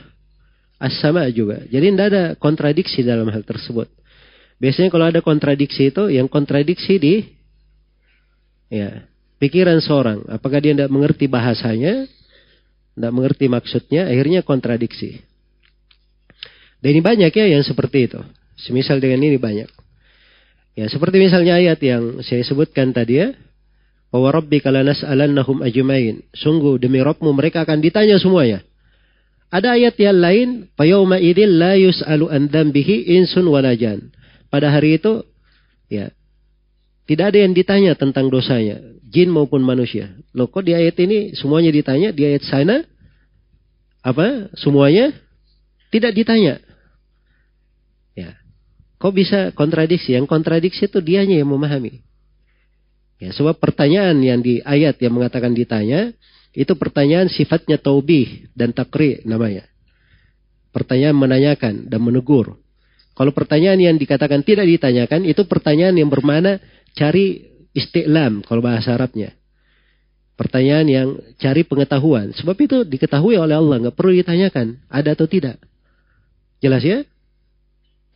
[0.81, 1.63] As-sama juga.
[1.69, 4.00] Jadi tidak ada kontradiksi dalam hal tersebut.
[4.61, 7.25] Biasanya kalau ada kontradiksi itu, yang kontradiksi di
[8.69, 9.09] ya
[9.41, 10.29] pikiran seorang.
[10.29, 12.05] Apakah dia tidak mengerti bahasanya,
[12.95, 15.25] tidak mengerti maksudnya, akhirnya kontradiksi.
[16.85, 18.21] Dan ini banyak ya yang seperti itu.
[18.61, 19.69] Semisal dengan ini banyak.
[20.77, 23.33] Ya seperti misalnya ayat yang saya sebutkan tadi ya.
[24.13, 26.21] Wa rabbika lanas'alannahum ajmain.
[26.37, 28.61] Sungguh demi Rabbmu mereka akan ditanya semuanya.
[29.51, 34.11] Ada ayat yang lain, Fayawma idil la yus'alu dzambihi insun walajan.
[34.51, 35.23] Pada hari itu
[35.87, 36.11] ya
[37.07, 40.15] tidak ada yang ditanya tentang dosanya, jin maupun manusia.
[40.31, 42.87] Loh kok di ayat ini semuanya ditanya, di ayat sana
[44.07, 44.51] apa?
[44.55, 45.11] Semuanya
[45.91, 46.63] tidak ditanya.
[48.15, 48.39] Ya.
[49.03, 50.15] Kok bisa kontradiksi?
[50.15, 52.07] Yang kontradiksi itu dianya yang memahami.
[53.21, 56.15] Ya, sebab pertanyaan yang di ayat yang mengatakan ditanya,
[56.57, 59.69] itu pertanyaan sifatnya taubih dan takri namanya.
[60.73, 62.57] Pertanyaan menanyakan dan menegur.
[63.21, 66.57] Kalau pertanyaan yang dikatakan tidak ditanyakan, itu pertanyaan yang bermana
[66.97, 69.37] cari istiqlam kalau bahasa Arabnya.
[70.41, 72.33] Pertanyaan yang cari pengetahuan.
[72.33, 75.61] Sebab itu diketahui oleh Allah, nggak perlu ditanyakan, ada atau tidak.
[76.65, 77.05] Jelas ya?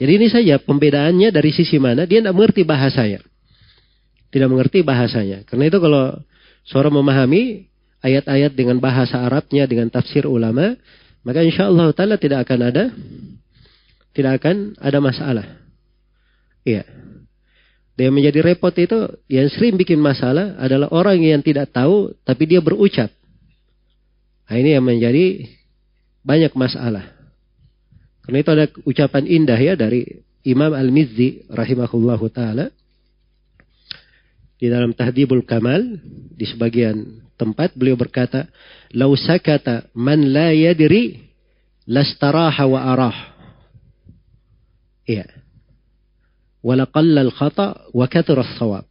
[0.01, 3.21] Jadi ini saja pembedaannya dari sisi mana, dia tidak mengerti bahasanya
[4.35, 5.47] tidak mengerti bahasanya.
[5.47, 6.19] Karena itu kalau
[6.67, 7.71] seorang memahami
[8.03, 10.75] ayat-ayat dengan bahasa Arabnya, dengan tafsir ulama,
[11.23, 12.91] maka insya Allah Ta'ala tidak akan ada,
[14.15, 15.47] tidak akan ada masalah.
[16.63, 16.87] Iya.
[17.95, 22.59] Dia menjadi repot itu, yang sering bikin masalah adalah orang yang tidak tahu, tapi dia
[22.59, 23.11] berucap.
[24.51, 25.47] Nah, ini yang menjadi
[26.27, 27.15] banyak masalah.
[28.25, 32.73] Karena itu ada ucapan indah ya dari Imam Al-Mizzi rahimahullahu taala
[34.57, 36.01] di dalam Tahdibul Kamal
[36.33, 38.49] di sebagian tempat beliau berkata,
[38.97, 41.21] "Lau sakata man la yadri
[41.85, 43.34] lastaraha wa arah."
[45.05, 45.29] Iya.
[46.65, 48.89] Walaqalla al-khata wa kathura sawab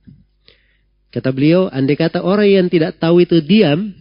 [1.14, 3.94] Kata beliau, andai kata orang yang tidak tahu itu diam,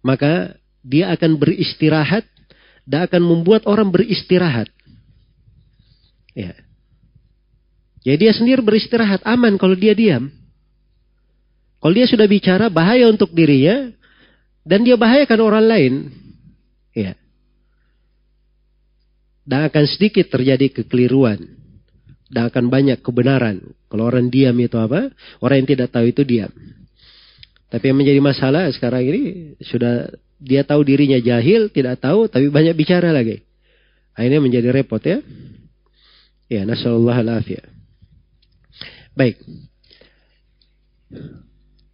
[0.00, 2.24] maka dia akan beristirahat
[2.88, 4.72] dan akan membuat orang beristirahat.
[6.32, 6.56] Ya.
[8.00, 10.32] Ya dia sendiri beristirahat aman kalau dia diam.
[11.84, 13.92] Kalau dia sudah bicara bahaya untuk dirinya
[14.64, 15.92] dan dia bahayakan orang lain.
[16.96, 17.12] Ya.
[19.46, 21.38] Dan akan sedikit terjadi kekeliruan.
[22.26, 23.62] Dan akan banyak kebenaran.
[23.86, 25.14] Kalau orang diam itu apa?
[25.38, 26.50] Orang yang tidak tahu itu diam.
[27.70, 29.22] Tapi yang menjadi masalah sekarang ini
[29.62, 30.10] sudah
[30.42, 33.42] dia tahu dirinya jahil, tidak tahu, tapi banyak bicara lagi.
[34.14, 35.22] Akhirnya menjadi repot ya.
[36.46, 37.58] Ya, nasallallahu alaihi
[39.16, 39.36] Baik.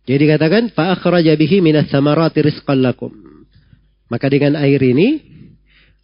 [0.02, 3.14] Jadi katakan fa akhraja bihi minas samarati rizqan lakum.
[4.10, 5.22] Maka dengan air ini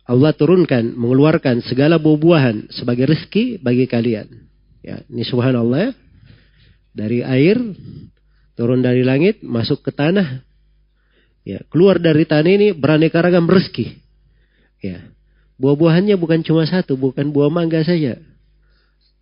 [0.08, 4.48] Allah turunkan, mengeluarkan segala buah-buahan sebagai rezeki bagi kalian.
[4.80, 5.92] Ya, ini subhanallah ya.
[6.96, 7.60] Dari air
[8.56, 10.40] turun dari langit masuk ke tanah.
[11.44, 14.00] Ya, keluar dari tanah ini beraneka ragam rezeki.
[14.80, 15.12] Ya.
[15.60, 18.16] Buah-buahannya bukan cuma satu, bukan buah mangga saja.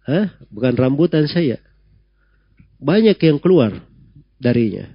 [0.07, 0.39] Hah?
[0.55, 1.59] Bukan rambutan saja
[2.81, 3.73] banyak yang keluar
[4.37, 4.89] darinya.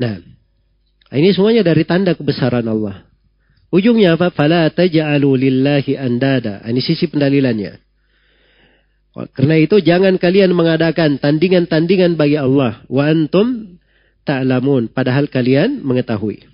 [0.00, 0.20] Nah,
[1.12, 3.04] ini semuanya dari tanda kebesaran Allah.
[3.74, 4.30] Ujungnya apa?
[4.30, 6.62] Fala taj'alu lillahi andada.
[6.62, 7.82] Ini sisi pendalilannya.
[9.32, 12.84] Karena itu jangan kalian mengadakan tandingan-tandingan bagi Allah.
[12.86, 13.80] Wa antum
[14.28, 14.92] ta'lamun.
[14.92, 16.44] Padahal kalian mengetahui.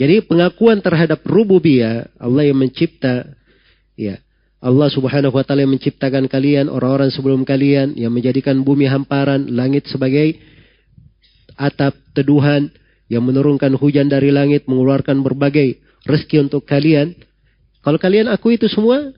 [0.00, 3.36] Jadi pengakuan terhadap rububiyah Allah yang mencipta
[4.00, 4.16] ya
[4.60, 9.88] Allah Subhanahu wa taala yang menciptakan kalian orang-orang sebelum kalian yang menjadikan bumi hamparan, langit
[9.88, 10.36] sebagai
[11.56, 12.68] atap teduhan
[13.08, 17.16] yang menurunkan hujan dari langit, mengeluarkan berbagai rezeki untuk kalian.
[17.80, 19.12] Kalau kalian aku itu semua,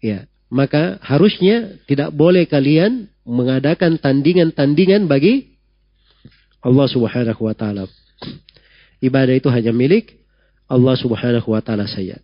[0.00, 5.54] ya, maka harusnya tidak boleh kalian mengadakan tandingan-tandingan bagi
[6.60, 7.86] Allah Subhanahu wa taala.
[9.00, 10.20] Ibadah itu hanya milik
[10.68, 12.20] Allah Subhanahu wa taala saja.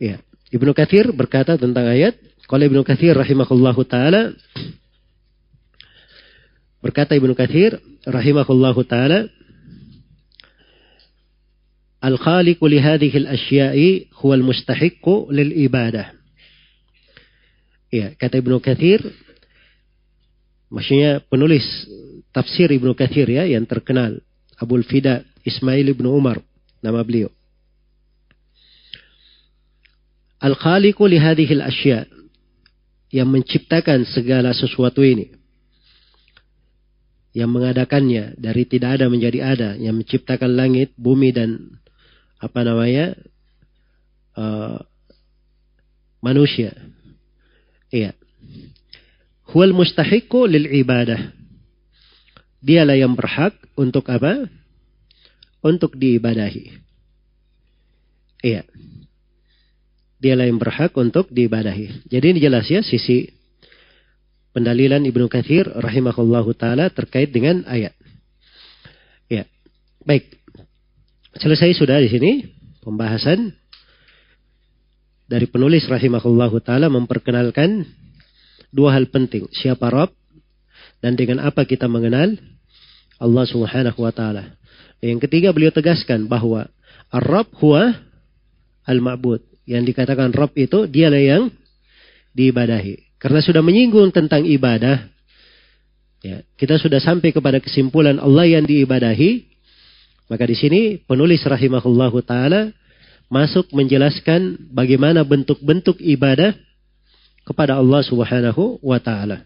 [0.00, 0.18] Ya.
[0.52, 2.18] Ibnu Katsir berkata tentang ayat,
[2.50, 4.36] kalau Ibnu Katsir rahimahullahu taala
[6.82, 9.30] berkata Ibnu Katsir rahimahullahu taala
[12.02, 16.10] Hadhihi al-asya'i huwa al-mustahiqqu lil ibadah.
[17.92, 19.04] Ya, kata Ibnu Katsir
[20.72, 21.62] maksudnya penulis
[22.34, 24.18] tafsir Ibnu Katsir ya yang terkenal
[24.58, 26.38] Abul Fida Ismail ibnu Umar,
[26.82, 27.30] nama beliau.
[30.42, 31.62] Al-Khaliqu li hadhil
[33.12, 35.30] yang menciptakan segala sesuatu ini.
[37.32, 41.78] Yang mengadakannya dari tidak ada menjadi ada, yang menciptakan langit, bumi dan
[42.42, 43.14] apa namanya?
[44.34, 44.82] Uh,
[46.18, 46.74] manusia.
[47.94, 48.18] Iya.
[49.54, 51.30] Huwal mustahiqu lil ibadah.
[52.58, 54.50] Dialah yang berhak untuk apa?
[55.62, 56.74] untuk diibadahi.
[58.42, 58.66] Iya.
[60.18, 62.10] Dialah yang berhak untuk diibadahi.
[62.10, 63.30] Jadi ini jelas ya sisi
[64.50, 67.94] pendalilan Ibnu Katsir rahimahullahu taala terkait dengan ayat.
[69.30, 69.46] Ya.
[70.02, 70.41] Baik.
[71.32, 72.32] Selesai sudah di sini
[72.84, 73.56] pembahasan
[75.30, 77.88] dari penulis rahimahullahu taala memperkenalkan
[78.68, 80.12] dua hal penting, siapa Rob
[81.00, 82.36] dan dengan apa kita mengenal
[83.16, 84.54] Allah Subhanahu wa taala.
[85.02, 86.70] Yang ketiga beliau tegaskan bahwa
[87.10, 87.96] Ar-Rabb huwa
[88.86, 89.42] al-ma'bud.
[89.66, 91.42] Yang dikatakan Rabb itu dialah yang
[92.34, 93.18] diibadahi.
[93.18, 95.06] Karena sudah menyinggung tentang ibadah,
[96.22, 99.51] ya, kita sudah sampai kepada kesimpulan Allah yang diibadahi.
[100.32, 102.72] Maka di sini penulis rahimahullahu taala
[103.28, 106.56] masuk menjelaskan bagaimana bentuk-bentuk ibadah
[107.44, 109.44] kepada Allah Subhanahu wa taala.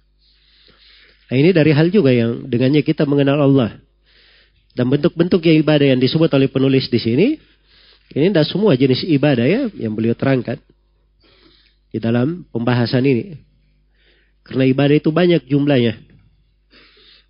[1.27, 3.83] Nah, ini dari hal juga yang dengannya kita mengenal Allah.
[4.79, 7.35] Dan bentuk-bentuk yang ibadah yang disebut oleh penulis di sini,
[8.15, 10.63] ini tidak semua jenis ibadah ya yang beliau terangkan
[11.91, 13.43] di dalam pembahasan ini.
[14.47, 16.06] Karena ibadah itu banyak jumlahnya.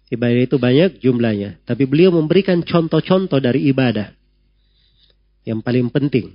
[0.07, 1.59] Ibadah itu banyak jumlahnya.
[1.67, 4.15] Tapi beliau memberikan contoh-contoh dari ibadah.
[5.43, 6.27] Yang paling penting.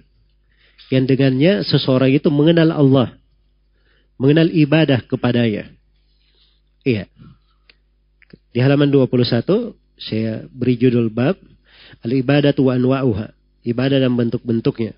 [0.92, 3.16] Yang dengannya seseorang itu mengenal Allah.
[4.20, 5.72] Mengenal ibadah kepadanya.
[6.84, 7.08] Iya.
[8.52, 11.40] Di halaman 21 saya beri judul bab
[12.00, 13.28] Al-ibadah wa anwa'uha.
[13.68, 14.96] Ibadah dan bentuk-bentuknya.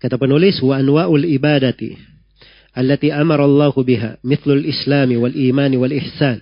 [0.00, 1.96] Kata penulis wa anwa'ul ibadati
[5.16, 6.40] wal iman wal ihsan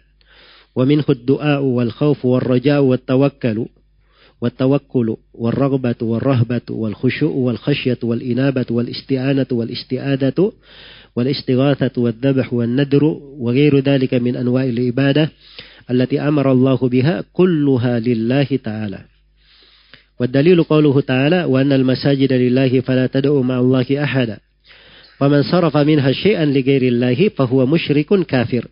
[0.77, 3.67] wa minhu ad-du'a wal khawf wal raja' wal tawakkalu
[4.41, 10.53] والتوكل والرغبة والرهبة والخشوع والخشية والإنابة والاستعانة والاستعادة
[11.17, 13.05] والاستغاثة والذبح والندر
[13.39, 15.31] وغير ذلك من أنواع العبادة
[15.91, 18.99] التي أمر الله بها كلها لله تعالى.
[20.21, 24.39] والدليل قوله تعالى وأن المساجد لله فلا تدعوا مع الله أحدا
[25.22, 28.68] ومن صرف منها شيئا لغير الله فهو مشرك كافر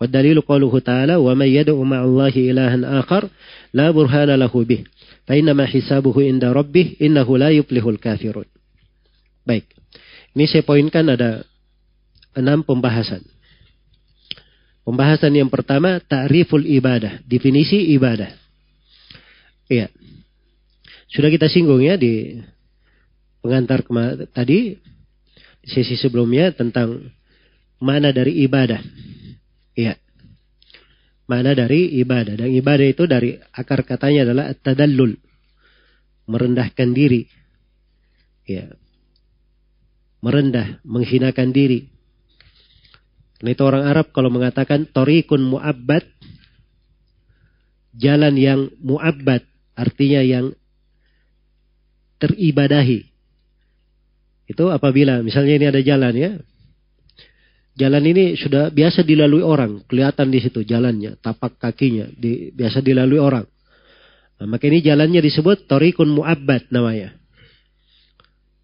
[0.00, 3.28] والدليل قوله تعالى ومن يدعو مع الله إلها آخر
[3.74, 4.80] لا برهان له به
[5.26, 8.48] فإنما حسابه عند ربه إنه لا يفلح الكافرون
[9.42, 9.66] baik
[10.38, 11.42] ini saya poinkan ada
[12.38, 13.26] enam pembahasan
[14.82, 18.34] Pembahasan yang pertama, ta'riful ibadah, definisi ibadah.
[19.70, 19.86] Iya.
[21.06, 22.42] Sudah kita singgung ya di
[23.38, 23.86] pengantar
[24.34, 24.95] tadi, di
[25.67, 27.11] sesi sebelumnya tentang
[27.77, 28.81] mana dari ibadah.
[29.75, 29.99] Iya.
[31.27, 32.39] Mana dari ibadah.
[32.39, 35.13] Dan ibadah itu dari akar katanya adalah tadallul.
[36.25, 37.27] Merendahkan diri.
[38.47, 38.71] Ya.
[40.23, 41.97] Merendah, menghinakan diri
[43.37, 46.01] karena itu orang Arab kalau mengatakan torikun mu'abbad,
[47.93, 49.45] jalan yang mu'abbad,
[49.77, 50.57] artinya yang
[52.17, 53.05] teribadahi.
[54.47, 56.31] Itu apabila misalnya ini ada jalan ya.
[57.77, 63.21] Jalan ini sudah biasa dilalui orang, kelihatan di situ jalannya, tapak kakinya, di, biasa dilalui
[63.21, 63.45] orang.
[64.41, 67.13] Nah, maka ini jalannya disebut Torikun Mu'abbad namanya.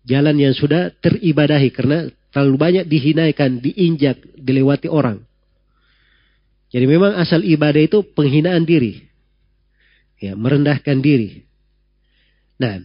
[0.09, 5.21] Jalan yang sudah teribadahi karena terlalu banyak dihinaikan, diinjak, dilewati orang.
[6.73, 8.97] Jadi memang asal ibadah itu penghinaan diri.
[10.17, 11.45] Ya, merendahkan diri.
[12.57, 12.81] Nah,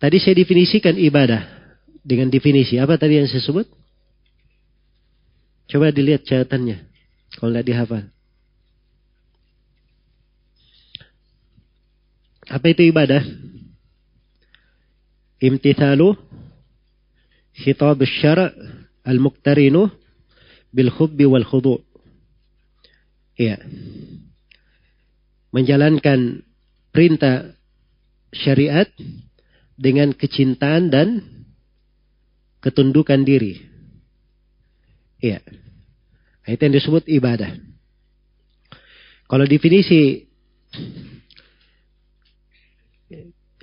[0.00, 1.55] tadi saya definisikan ibadah
[2.06, 2.78] dengan definisi.
[2.78, 3.66] Apa tadi yang saya sebut?
[5.66, 6.86] Coba dilihat catatannya.
[7.34, 8.04] Kalau tidak dihafal.
[12.46, 13.26] Apa itu ibadah?
[15.42, 16.14] Imtithalu
[17.58, 18.54] khitab syara'
[19.02, 19.90] al-muqtarinu
[20.70, 21.82] bil khubbi wal khudu'
[23.36, 23.60] Ya.
[25.52, 26.40] Menjalankan
[26.88, 27.52] perintah
[28.32, 28.88] syariat
[29.76, 31.35] dengan kecintaan dan
[32.66, 33.62] ketundukan diri.
[35.22, 35.38] Ya.
[36.42, 37.54] Itu yang disebut ibadah.
[39.30, 40.26] Kalau definisi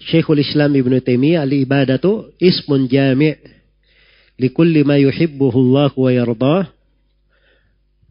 [0.03, 3.39] Syekhul Islam Ibn Taimiyah al-ibadatu ismun jami'
[4.39, 6.61] likulli ma yuhibbuhu Allah wa yardah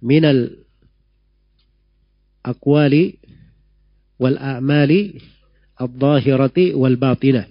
[0.00, 0.64] minal
[2.40, 3.20] akwali
[4.16, 5.20] wal a'mali
[5.76, 7.48] al-zahirati wal batinah.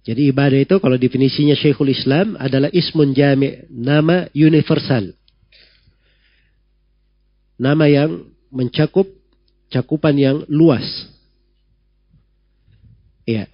[0.00, 5.12] Jadi ibadah itu kalau definisinya Syekhul Islam adalah ismun jami' nama universal.
[7.60, 9.04] Nama yang mencakup
[9.68, 10.84] cakupan yang luas.
[13.28, 13.44] Ya.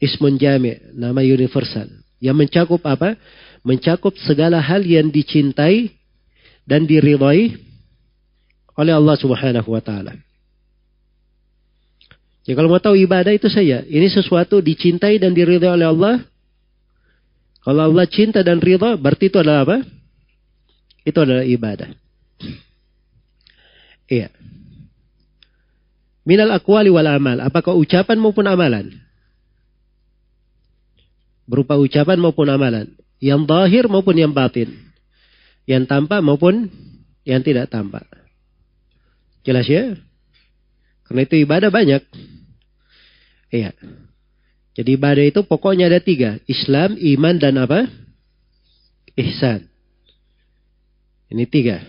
[0.00, 1.88] Ismun jami' nama universal.
[2.24, 3.20] Yang mencakup apa?
[3.60, 5.92] Mencakup segala hal yang dicintai
[6.64, 7.56] dan diridhai
[8.76, 10.25] oleh Allah Subhanahu wa taala.
[12.46, 16.14] Ya kalau mau tahu ibadah itu saya, ini sesuatu dicintai dan diridhai oleh Allah.
[17.66, 19.82] Kalau Allah cinta dan ridha, berarti itu adalah apa?
[21.02, 21.90] Itu adalah ibadah.
[24.06, 24.30] Iya.
[26.22, 27.42] Minal akwali wal amal.
[27.42, 28.94] Apakah ucapan maupun amalan?
[31.50, 32.94] Berupa ucapan maupun amalan.
[33.18, 34.70] Yang zahir maupun yang batin.
[35.66, 36.70] Yang tampak maupun
[37.26, 38.06] yang tidak tampak.
[39.42, 39.98] Jelas ya?
[41.06, 42.02] Karena itu ibadah banyak.
[43.56, 43.72] Iya.
[44.76, 46.36] Jadi ibadah itu pokoknya ada tiga.
[46.44, 47.88] Islam, iman, dan apa?
[49.16, 49.64] Ihsan.
[51.32, 51.80] Ini tiga.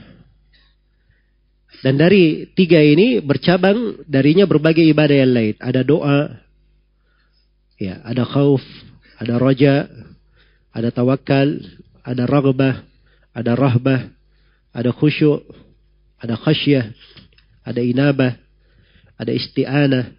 [1.84, 5.56] Dan dari tiga ini bercabang darinya berbagai ibadah yang lain.
[5.60, 6.42] Ada doa,
[7.78, 8.64] ya, ada khauf,
[9.20, 9.86] ada roja,
[10.74, 11.60] ada tawakal,
[12.02, 12.82] ada ragbah,
[13.36, 14.10] ada rahbah,
[14.74, 15.44] ada khusyuk,
[16.18, 16.90] ada khasyah,
[17.62, 18.34] ada inabah,
[19.20, 20.18] ada isti'anah,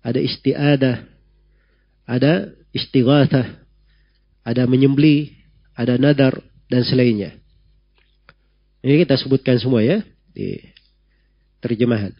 [0.00, 0.96] ada isti'adah,
[2.08, 2.32] ada
[2.72, 3.60] istighathah,
[4.44, 5.36] ada menyembeli,
[5.76, 6.40] ada nadar,
[6.70, 7.36] dan selainnya.
[8.80, 10.00] Ini kita sebutkan semua ya
[10.32, 10.56] di
[11.60, 12.16] terjemahan.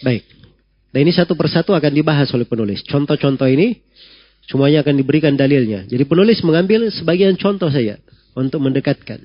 [0.00, 0.24] Baik.
[0.88, 2.80] Dan ini satu persatu akan dibahas oleh penulis.
[2.88, 3.84] Contoh-contoh ini
[4.48, 5.84] semuanya akan diberikan dalilnya.
[5.84, 8.00] Jadi penulis mengambil sebagian contoh saja
[8.32, 9.20] untuk mendekatkan.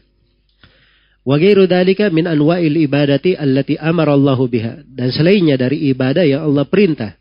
[1.23, 1.67] Wa ghairu
[2.11, 7.15] min anwa'il ibadati allati amara Allah biha dan selainnya dari ibadah yang Allah perintah.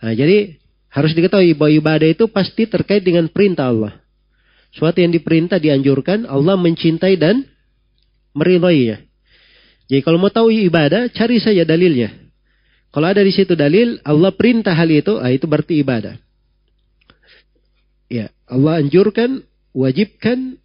[0.00, 0.56] Nah, jadi
[0.88, 3.92] harus diketahui bahwa ibadah itu pasti terkait dengan perintah Allah.
[4.72, 7.44] Suatu yang diperintah dianjurkan, Allah mencintai dan
[8.32, 9.04] meridhoinya.
[9.92, 12.08] Jadi kalau mau tahu ibadah, cari saja dalilnya.
[12.92, 16.16] Kalau ada di situ dalil, Allah perintah hal itu, ah itu berarti ibadah.
[18.08, 19.44] Ya, Allah anjurkan,
[19.76, 20.60] wajibkan,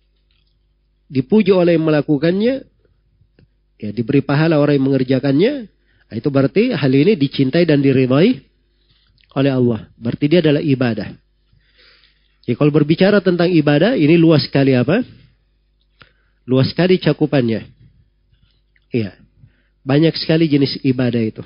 [1.08, 2.68] dipuji oleh yang melakukannya,
[3.80, 5.54] ya diberi pahala orang yang mengerjakannya,
[6.12, 8.44] nah, itu berarti hal ini dicintai dan diridhai
[9.36, 9.88] oleh Allah.
[9.96, 11.16] Berarti dia adalah ibadah.
[12.48, 15.04] Ya, kalau berbicara tentang ibadah, ini luas sekali apa?
[16.48, 17.68] Luas sekali cakupannya.
[18.88, 19.20] Iya.
[19.84, 21.44] Banyak sekali jenis ibadah itu.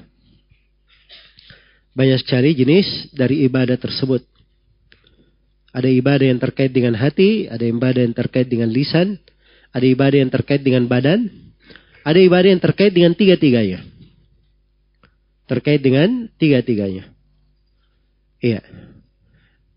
[1.98, 4.22] Banyak sekali jenis dari ibadah tersebut.
[5.74, 9.18] Ada ibadah yang terkait dengan hati, ada ibadah yang terkait dengan lisan,
[9.72, 11.31] ada ibadah yang terkait dengan badan.
[12.03, 13.80] Ada ibadah yang terkait dengan tiga-tiganya.
[15.48, 17.07] Terkait dengan tiga-tiganya.
[18.41, 18.61] Iya.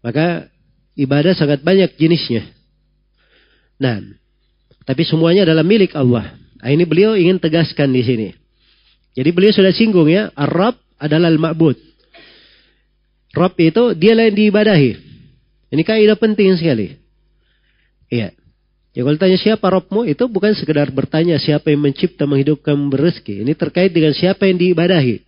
[0.01, 0.49] Maka
[0.99, 2.49] ibadah sangat banyak jenisnya.
[3.79, 4.01] Nah,
[4.89, 6.33] tapi semuanya adalah milik Allah.
[6.61, 8.29] Nah, ini beliau ingin tegaskan di sini.
[9.15, 11.77] Jadi beliau sudah singgung ya, Arab adalah al-ma'bud.
[13.35, 14.91] Rabb itu dialah yang diibadahi.
[15.75, 16.95] Ini kaidah penting sekali.
[18.09, 18.31] Iya.
[18.95, 23.43] Ya kalau tanya siapa Robmu itu bukan sekedar bertanya siapa yang mencipta, menghidupkan, berrezeki.
[23.43, 25.19] Ini terkait dengan siapa yang diibadahi.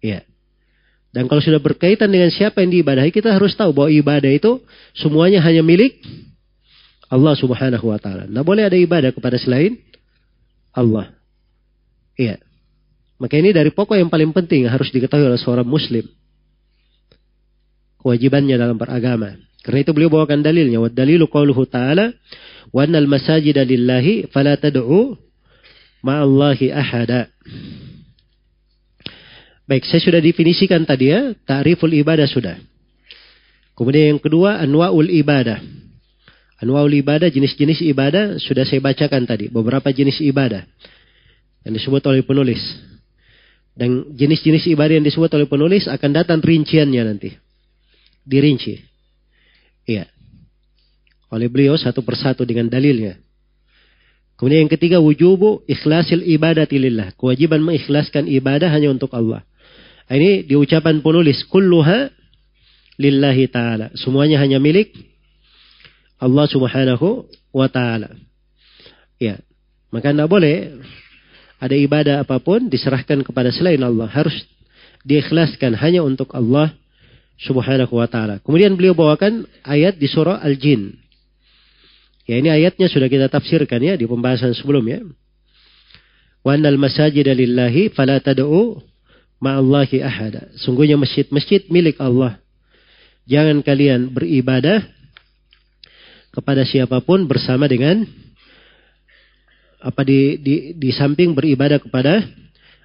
[0.00, 0.24] Ya.
[1.12, 4.64] Dan kalau sudah berkaitan dengan siapa yang diibadahi, kita harus tahu bahwa ibadah itu
[4.96, 6.00] semuanya hanya milik
[7.12, 8.24] Allah Subhanahu wa taala.
[8.24, 9.76] Tidak boleh ada ibadah kepada selain
[10.72, 11.12] Allah.
[12.16, 12.40] Iya.
[13.20, 16.08] Maka ini dari pokok yang paling penting harus diketahui oleh seorang muslim.
[18.00, 19.36] Kewajibannya dalam beragama.
[19.62, 20.82] Karena itu beliau bawakan dalilnya.
[20.82, 22.10] Wa dalilu qawluhu ta'ala.
[22.74, 25.14] Wa annal masajida lillahi fala tad'u
[26.02, 27.30] ma'allahi ahada.
[29.70, 31.32] Baik, saya sudah definisikan tadi ya.
[31.46, 32.58] Ta'riful ibadah sudah.
[33.78, 35.62] Kemudian yang kedua, anwa'ul ibadah.
[36.58, 39.46] Anwa'ul ibadah, jenis-jenis ibadah sudah saya bacakan tadi.
[39.48, 40.66] Beberapa jenis ibadah
[41.62, 42.60] yang disebut oleh penulis.
[43.72, 47.30] Dan jenis-jenis ibadah yang disebut oleh penulis akan datang rinciannya nanti.
[48.26, 48.91] Dirinci.
[49.86, 50.06] Iya.
[51.32, 53.18] Oleh beliau satu persatu dengan dalilnya.
[54.36, 57.14] Kemudian yang ketiga wujubu ikhlasil ibadah lillah.
[57.14, 59.46] Kewajiban mengikhlaskan ibadah hanya untuk Allah.
[60.10, 62.10] Ini diucapan penulis kulluha
[62.98, 63.94] lillahi taala.
[63.94, 64.92] Semuanya hanya milik
[66.18, 68.18] Allah Subhanahu wa taala.
[69.22, 69.38] Ya.
[69.94, 70.82] Maka tidak boleh
[71.62, 74.10] ada ibadah apa pun diserahkan kepada selain Allah.
[74.10, 74.34] Harus
[75.06, 76.74] diikhlaskan hanya untuk Allah
[77.42, 78.38] subhanahu wa ta'ala.
[78.40, 80.94] Kemudian beliau bawakan ayat di surah Al-Jin.
[82.22, 85.02] Ya ini ayatnya sudah kita tafsirkan ya di pembahasan sebelumnya.
[86.46, 88.78] Wa annal masajid lillahi fala tad'u
[89.42, 90.54] ma'allahi ahada.
[90.62, 92.38] Sungguhnya masjid-masjid milik Allah.
[93.26, 94.86] Jangan kalian beribadah
[96.30, 98.06] kepada siapa pun bersama dengan
[99.82, 102.22] apa di, di, di samping beribadah kepada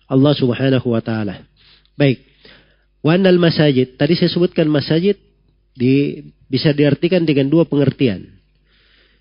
[0.10, 1.46] Allah Subhanahu wa taala.
[1.94, 2.26] Baik.
[3.06, 3.96] Wanal masajid.
[3.96, 5.18] Tadi saya sebutkan masajid
[5.78, 8.26] di bisa diartikan dengan dua pengertian.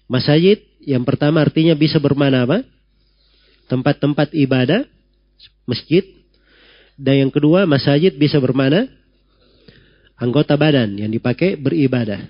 [0.07, 2.62] Masajid yang pertama artinya bisa bermana apa?
[3.66, 4.86] Tempat-tempat ibadah,
[5.66, 6.07] masjid.
[6.97, 8.89] Dan yang kedua masajid bisa bermana
[10.16, 12.24] anggota badan yang dipakai beribadah.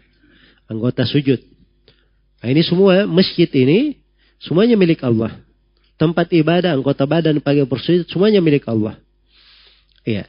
[0.67, 1.39] Anggota sujud.
[2.43, 4.07] Nah, ini semua masjid ini
[4.43, 5.33] Semuanya milik Allah.
[5.97, 9.01] Tempat ibadah, anggota badan, pagi bersujud, semuanya milik Allah.
[10.05, 10.29] Iya.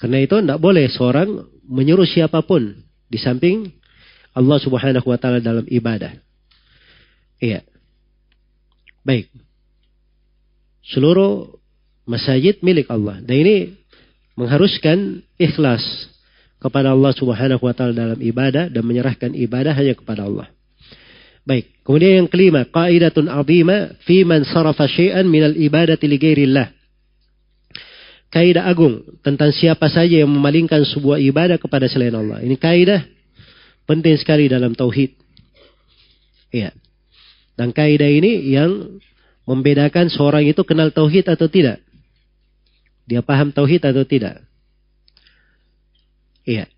[0.00, 2.72] Karena itu tidak boleh seorang menyuruh siapa pun
[3.06, 3.68] di samping
[4.32, 6.16] Allah subhanahu wa ta'ala dalam ibadah.
[7.36, 7.60] Iya.
[9.04, 9.28] Baik.
[10.88, 11.60] Seluruh
[12.08, 13.20] masjid milik Allah.
[13.20, 13.56] Dan ini
[14.40, 15.84] mengharuskan ikhlas
[16.56, 20.48] kepada Allah subhanahu wa ta'ala dalam ibadah dan menyerahkan ibadah hanya kepada Allah.
[21.44, 21.84] Baik.
[21.84, 26.79] Kemudian yang kelima, qaidatun azima fi man sarafa syai'an minal ibadati li ghairillah.
[28.30, 32.38] Kaidah agung tentang siapa saja yang memalingkan sebuah ibadah kepada selain Allah.
[32.38, 33.02] Ini kaidah
[33.90, 35.18] penting sekali dalam tauhid.
[36.54, 36.70] Iya.
[37.58, 39.02] Dan kaidah ini yang
[39.50, 41.82] membedakan seorang itu kenal tauhid atau tidak.
[43.10, 44.38] Dia paham tauhid atau tidak.
[46.46, 46.70] Iya.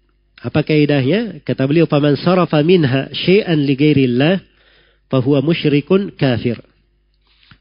[0.42, 1.44] Apa kaidahnya?
[1.46, 4.42] Kata beliau, "Faman sarafa minha syai'an li ghairillah"
[5.12, 6.56] fahuwa musyrikun kafir.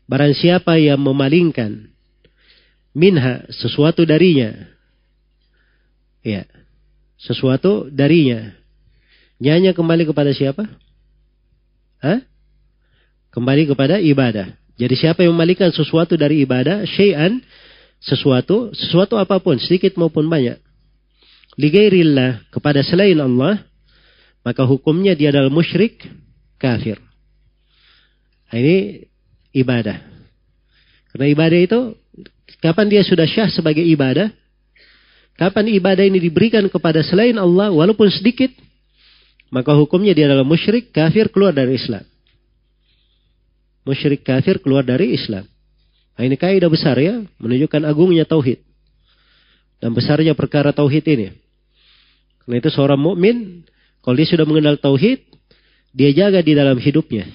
[0.08, 1.91] Barang siapa yang memalingkan
[2.92, 4.68] minha sesuatu darinya.
[6.22, 6.46] Ya.
[7.22, 8.54] Sesuatu darinya.
[9.42, 10.70] Nyanya kembali kepada siapa?
[12.02, 12.22] Hah?
[13.34, 14.54] Kembali kepada ibadah.
[14.78, 17.42] Jadi siapa yang memalingkan sesuatu dari ibadah, syai'an,
[18.02, 20.58] sesuatu, sesuatu apa pun, sedikit maupun banyak.
[21.62, 23.62] Ligairillah, kepada selain Allah,
[24.42, 26.02] maka hukumnya dia adalah musyrik,
[26.58, 26.98] kafir.
[28.50, 29.06] Nah, ini
[29.54, 30.02] ibadah.
[31.14, 31.80] Karena ibadah itu,
[32.62, 34.30] kapan dia sudah syah sebagai ibadah?
[35.36, 38.54] Kapan ibadah ini diberikan kepada selain Allah, walaupun sedikit,
[39.50, 42.06] maka hukumnya dia adalah musyrik, kafir, keluar dari Islam.
[43.82, 45.50] Musyrik kafir keluar dari Islam.
[46.14, 48.62] Nah, ini kaidah besar ya, menunjukkan agungnya tauhid
[49.82, 51.28] dan besarnya perkara tauhid ini.
[52.46, 53.66] Karena itu seorang mukmin
[54.02, 55.26] kalau dia sudah mengenal tauhid,
[55.94, 57.30] dia jaga di dalam hidupnya.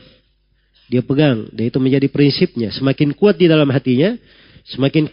[0.87, 1.51] Dia pegang.
[1.51, 2.71] Dan itu menjadi prinsipnya.
[2.75, 4.15] Semakin kuat di dalam hatinya,
[4.73, 5.11] semakin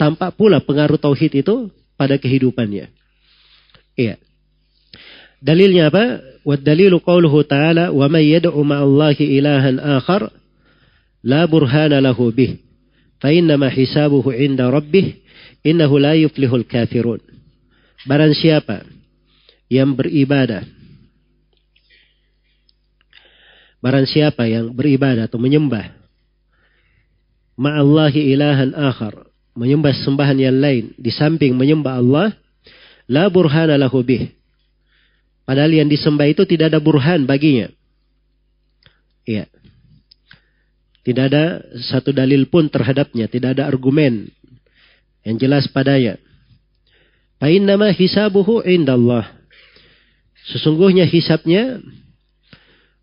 [0.00, 2.92] tampak pula pengaruh tauhid itu pada kehidupannya.
[3.96, 4.20] Iya.
[5.40, 6.04] Dalilnya apa?
[6.46, 10.30] Wa dalilu qawluhu ta'ala wa may yad'u ma'allahi ilahan akhar
[11.24, 12.60] la burhana lahu bih
[13.18, 15.16] fa innama hisabuhu 'inda rabbih
[15.66, 17.20] innahu la yuflihul kafirun.
[18.06, 18.86] Barang siapa
[19.66, 20.62] yang beribadah
[23.86, 25.95] Barang siapa yang beribadah atau menyembah
[27.56, 29.26] ma'allahi ilahan akhar,
[29.56, 32.28] menyembah sembahan yang lain di samping menyembah Allah,
[33.08, 34.32] la burhana lahu bih.
[35.48, 37.70] Padahal yang disembah itu tidak ada burhan baginya.
[39.26, 39.46] Iya.
[41.06, 44.26] Tidak ada satu dalil pun terhadapnya, tidak ada argumen
[45.22, 46.18] yang jelas padanya.
[47.38, 49.26] Fa'innama hisabuhu indallah.
[50.50, 51.78] Sesungguhnya hisabnya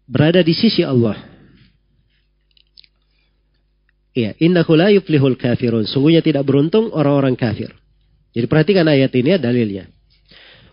[0.07, 1.32] berada di sisi Allah.
[4.13, 5.89] Iya, innahu la yuflihul kafirun.
[5.89, 7.73] Sungguhnya tidak beruntung orang-orang kafir.
[8.33, 9.85] Jadi perhatikan ayat ini ya dalilnya.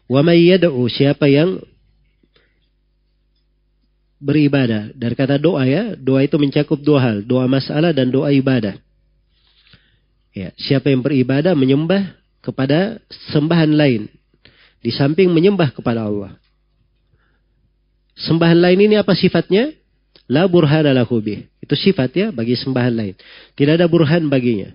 [0.09, 0.45] Wa may
[0.93, 1.61] siapa yang
[4.21, 4.93] beribadah.
[4.93, 8.77] Dari kata doa ya, doa itu mencakup dua hal, doa masalah dan doa ibadah.
[10.37, 12.15] Ya, siapa yang beribadah menyembah
[12.45, 13.01] kepada
[13.33, 14.07] sembahan lain
[14.85, 16.37] di samping menyembah kepada Allah.
[18.21, 19.80] Sembahan lain ini apa sifatnya?
[20.31, 21.51] La burhana lahu bih.
[21.59, 23.15] Itu sifat ya bagi sembahan lain.
[23.59, 24.71] Tidak ada burhan baginya.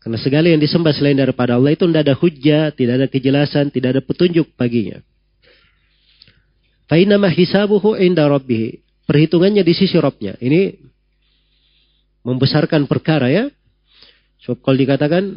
[0.00, 3.98] Karena segala yang disembah selain daripada Allah itu tidak ada hujah, tidak ada kejelasan, tidak
[3.98, 5.02] ada petunjuk baginya.
[6.88, 8.80] Fainama hisabuhu inda rabbih.
[9.04, 10.38] Perhitungannya di sisi Robnya.
[10.38, 10.78] Ini
[12.22, 13.50] membesarkan perkara ya.
[14.46, 15.36] Sebab kalau dikatakan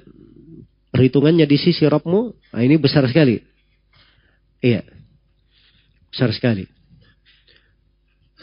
[0.93, 3.41] perhitungannya di sisi Robmu, nah ini besar sekali.
[4.61, 4.85] Iya.
[6.13, 6.72] Besar sekali.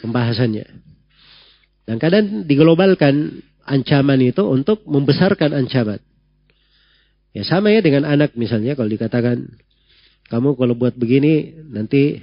[0.01, 0.65] Pembahasannya.
[1.85, 6.01] Dan kadang diglobalkan ancaman itu untuk membesarkan ancaman.
[7.31, 9.47] Ya sama ya dengan anak misalnya kalau dikatakan
[10.27, 12.19] kamu kalau buat begini nanti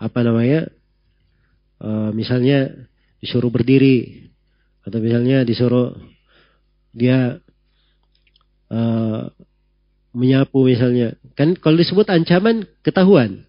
[0.00, 0.72] apa namanya
[1.80, 2.72] e, misalnya
[3.20, 4.28] disuruh berdiri
[4.88, 5.92] atau misalnya disuruh
[6.96, 7.44] dia
[8.72, 8.80] e,
[10.16, 13.44] menyapu misalnya kan kalau disebut ancaman ketahuan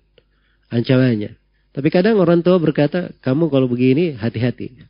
[0.67, 1.39] ancamannya
[1.73, 4.85] tapi kadang orang tua berkata kamu kalau begini hati-hati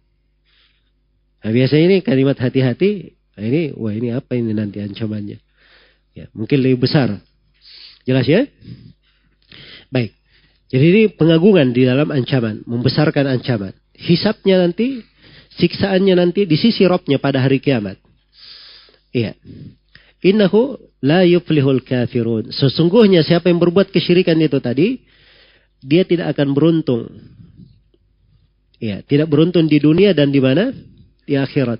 [1.43, 5.39] nah biasanya ini kalimat hati-hati nah ini wah ini apa ini nanti ancamannya
[6.13, 7.09] Ya, mungkin lebih besar.
[8.05, 8.45] Jelas ya?
[9.89, 10.13] Baik.
[10.69, 13.73] Jadi ini pengagungan di dalam ancaman, membesarkan ancaman.
[13.97, 15.01] Hisapnya nanti,
[15.57, 17.97] siksaannya nanti di sisi robnya pada hari kiamat.
[19.13, 19.37] Iya.
[20.21, 22.53] Innahu la yuflihul kafirun.
[22.53, 25.01] Sesungguhnya siapa yang berbuat kesyirikan itu tadi,
[25.83, 27.11] dia tidak akan beruntung.
[28.79, 30.71] Iya, tidak beruntung di dunia dan di mana?
[31.23, 31.79] Di akhirat.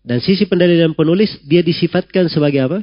[0.00, 2.78] Dan sisi pendalilan penulis, dia disifatkan sebagai apa?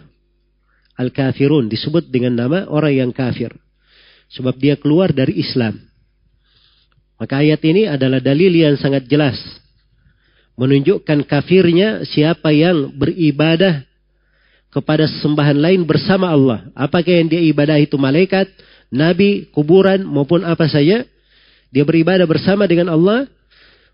[0.98, 3.54] Al-kafirun disebut dengan nama orang yang kafir.
[4.34, 5.78] Sebab dia keluar dari Islam.
[7.18, 9.38] Maka ayat ini adalah dalil yang sangat jelas.
[10.58, 13.86] Menunjukkan kafirnya siapa yang beribadah
[14.74, 16.70] kepada sembahan lain bersama Allah.
[16.74, 18.50] Apakah yang dia ibadah itu malaikat,
[18.94, 21.04] nabi, kuburan maupun apa saja.
[21.72, 23.28] Dia beribadah bersama dengan Allah.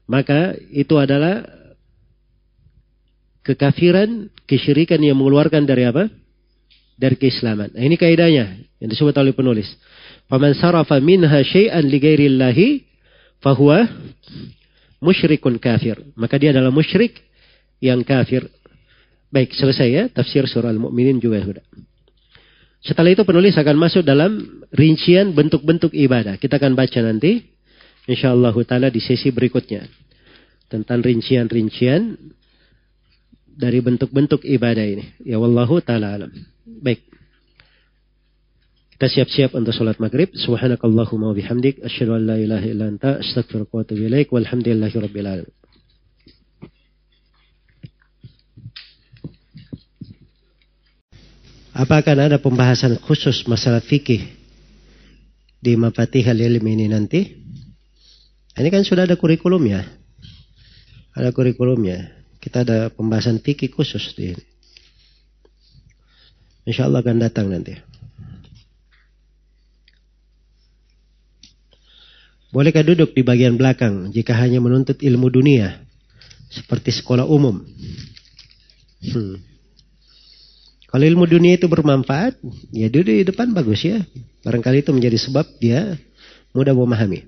[0.03, 1.47] Maka itu adalah
[3.47, 6.11] kekafiran, kesyirikan yang mengeluarkan dari apa?
[6.97, 7.73] dari keislaman.
[7.73, 9.67] Nah, ini kaidahnya yang disebut oleh penulis.
[10.29, 12.67] Faman sarafa minha syai'an li ghairillahi
[13.41, 13.85] fahuwa
[15.01, 15.99] musyrikun kafir.
[16.15, 17.19] Maka dia adalah musyrik
[17.81, 18.47] yang kafir.
[19.33, 21.65] Baik, selesai ya tafsir surah Al-Mu'minin juga sudah.
[22.83, 24.43] Setelah itu penulis akan masuk dalam
[24.75, 26.35] rincian bentuk-bentuk ibadah.
[26.35, 27.39] Kita akan baca nanti
[28.11, 29.87] insyaallah taala di sesi berikutnya
[30.67, 32.19] tentang rincian-rincian
[33.55, 35.15] dari bentuk-bentuk ibadah ini.
[35.23, 36.31] Ya wallahu taala alam.
[36.67, 37.07] Baik.
[38.99, 40.35] Kita siap-siap untuk sholat maghrib.
[40.35, 41.79] Subhanakallahumma wa bihamdik.
[41.87, 43.23] Asyadu an la ilaha illa anta.
[43.23, 45.62] Astagfirullah.
[51.73, 54.21] Apakah ada pembahasan khusus masalah fikih
[55.57, 57.33] di Mafatihal Ilm ini nanti?
[58.53, 59.81] Ini kan sudah ada kurikulumnya.
[61.17, 62.13] Ada kurikulumnya.
[62.37, 64.37] Kita ada pembahasan fikih khusus di.
[66.69, 67.73] Insya Allah akan datang nanti.
[72.53, 75.81] Bolehkah duduk di bagian belakang jika hanya menuntut ilmu dunia?
[76.53, 77.65] Seperti sekolah umum.
[79.09, 79.52] Hmm.
[80.93, 82.37] Kalau ilmu dunia itu bermanfaat,
[82.69, 84.05] ya duduk di depan bagus ya.
[84.45, 85.97] Barangkali itu menjadi sebab dia
[86.53, 87.25] mudah memahami.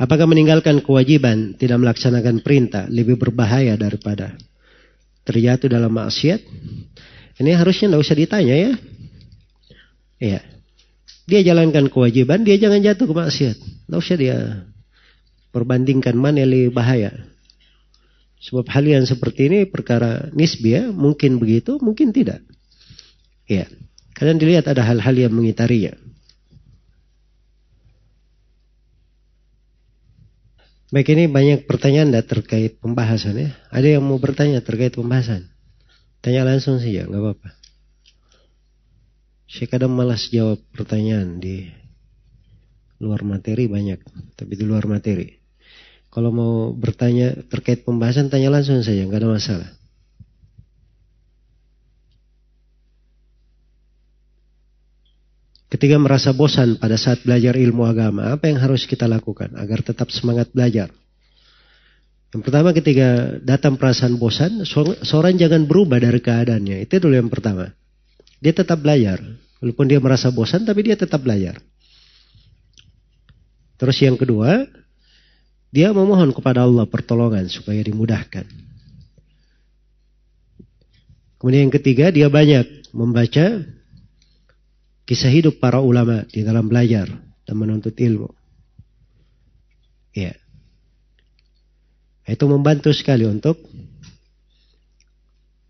[0.00, 4.32] Apakah meninggalkan kewajiban, tidak melaksanakan perintah lebih berbahaya daripada
[5.28, 6.40] terjatuh dalam maksiat?
[7.36, 8.72] Ini harusnya tidak usah ditanya ya.
[10.24, 10.40] Iya.
[11.28, 13.56] Dia jalankan kewajiban, dia jangan jatuh ke maksiat.
[13.60, 14.64] Tidak usah dia
[15.50, 17.14] perbandingkan mana yang lebih bahaya.
[18.40, 22.40] Sebab hal yang seperti ini perkara nisbi ya, mungkin begitu, mungkin tidak.
[23.44, 23.68] Iya.
[24.16, 25.96] Kalian dilihat ada hal-hal yang mengitarinya.
[30.90, 33.50] Baik ini banyak pertanyaan dah terkait pembahasan ya.
[33.70, 35.46] Ada yang mau bertanya terkait pembahasan?
[36.20, 37.48] Tanya langsung saja, nggak apa-apa.
[39.46, 41.70] Saya kadang malas jawab pertanyaan di
[43.00, 44.02] luar materi banyak,
[44.36, 45.39] tapi di luar materi.
[46.10, 49.70] Kalau mau bertanya terkait pembahasan, tanya langsung saja, nggak ada masalah.
[55.70, 60.10] ketika merasa bosan pada saat belajar ilmu agama, apa yang harus kita lakukan agar tetap
[60.10, 60.90] semangat belajar?
[62.34, 64.62] Yang pertama ketika datang perasaan bosan,
[65.02, 66.84] seorang jangan berubah dari keadaannya.
[66.84, 67.72] Itu dulu yang pertama.
[68.38, 69.18] Dia tetap belajar.
[69.58, 71.58] Walaupun dia merasa bosan, tapi dia tetap belajar.
[73.80, 74.68] Terus yang kedua,
[75.70, 78.42] dia memohon kepada Allah pertolongan supaya dimudahkan.
[81.38, 83.64] Kemudian yang ketiga, dia banyak membaca
[85.06, 87.06] kisah hidup para ulama di dalam belajar
[87.46, 88.28] dan menuntut ilmu.
[90.10, 90.34] Ya.
[92.26, 93.56] Itu membantu sekali untuk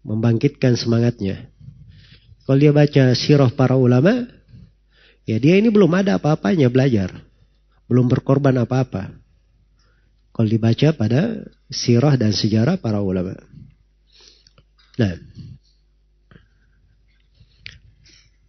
[0.01, 1.52] membangkitkan semangatnya.
[2.48, 4.27] Kalau dia baca sirah para ulama,
[5.28, 7.14] ya dia ini belum ada apa-apanya belajar.
[7.86, 9.20] Belum berkorban apa-apa.
[10.31, 13.35] Kalau dibaca pada sirah dan sejarah para ulama.
[14.97, 15.15] Nah.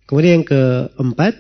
[0.06, 1.40] Kemudian yang keempat,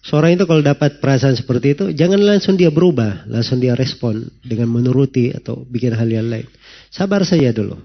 [0.00, 4.72] Seorang itu kalau dapat perasaan seperti itu, jangan langsung dia berubah, langsung dia respon dengan
[4.72, 6.48] menuruti atau bikin hal yang lain.
[6.88, 7.76] Sabar saja dulu.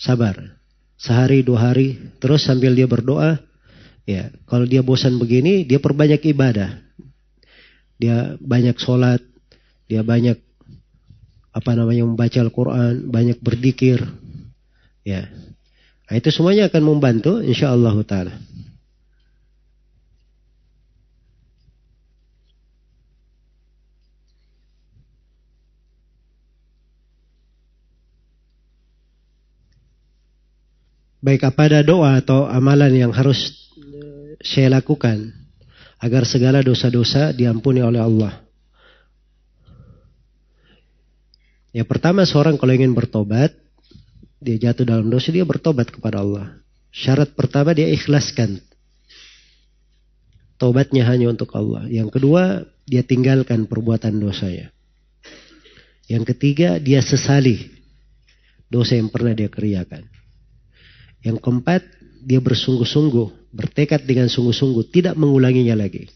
[0.00, 0.58] Sabar.
[0.96, 3.40] Sehari, dua hari, terus sambil dia berdoa,
[4.04, 6.76] ya kalau dia bosan begini, dia perbanyak ibadah.
[8.00, 9.20] Dia banyak sholat,
[9.88, 10.40] dia banyak
[11.50, 14.02] apa namanya membaca Al-Quran, banyak berdikir.
[15.02, 15.26] Ya,
[16.06, 18.34] nah, itu semuanya akan membantu, insya Allah Taala.
[31.20, 33.68] baik apa ada doa atau amalan yang harus
[34.40, 35.36] saya lakukan
[36.00, 38.49] agar segala dosa-dosa diampuni oleh Allah.
[41.70, 43.54] Ya pertama seorang kalau ingin bertobat,
[44.42, 46.58] dia jatuh dalam dosa, dia bertobat kepada Allah.
[46.90, 48.58] Syarat pertama dia ikhlaskan.
[50.58, 51.86] Tobatnya hanya untuk Allah.
[51.86, 54.74] Yang kedua, dia tinggalkan perbuatan dosanya.
[56.10, 57.70] Yang ketiga, dia sesali
[58.66, 60.10] dosa yang pernah dia kerjakan.
[61.22, 61.82] Yang keempat,
[62.26, 66.10] dia bersungguh-sungguh, bertekad dengan sungguh-sungguh, tidak mengulanginya lagi.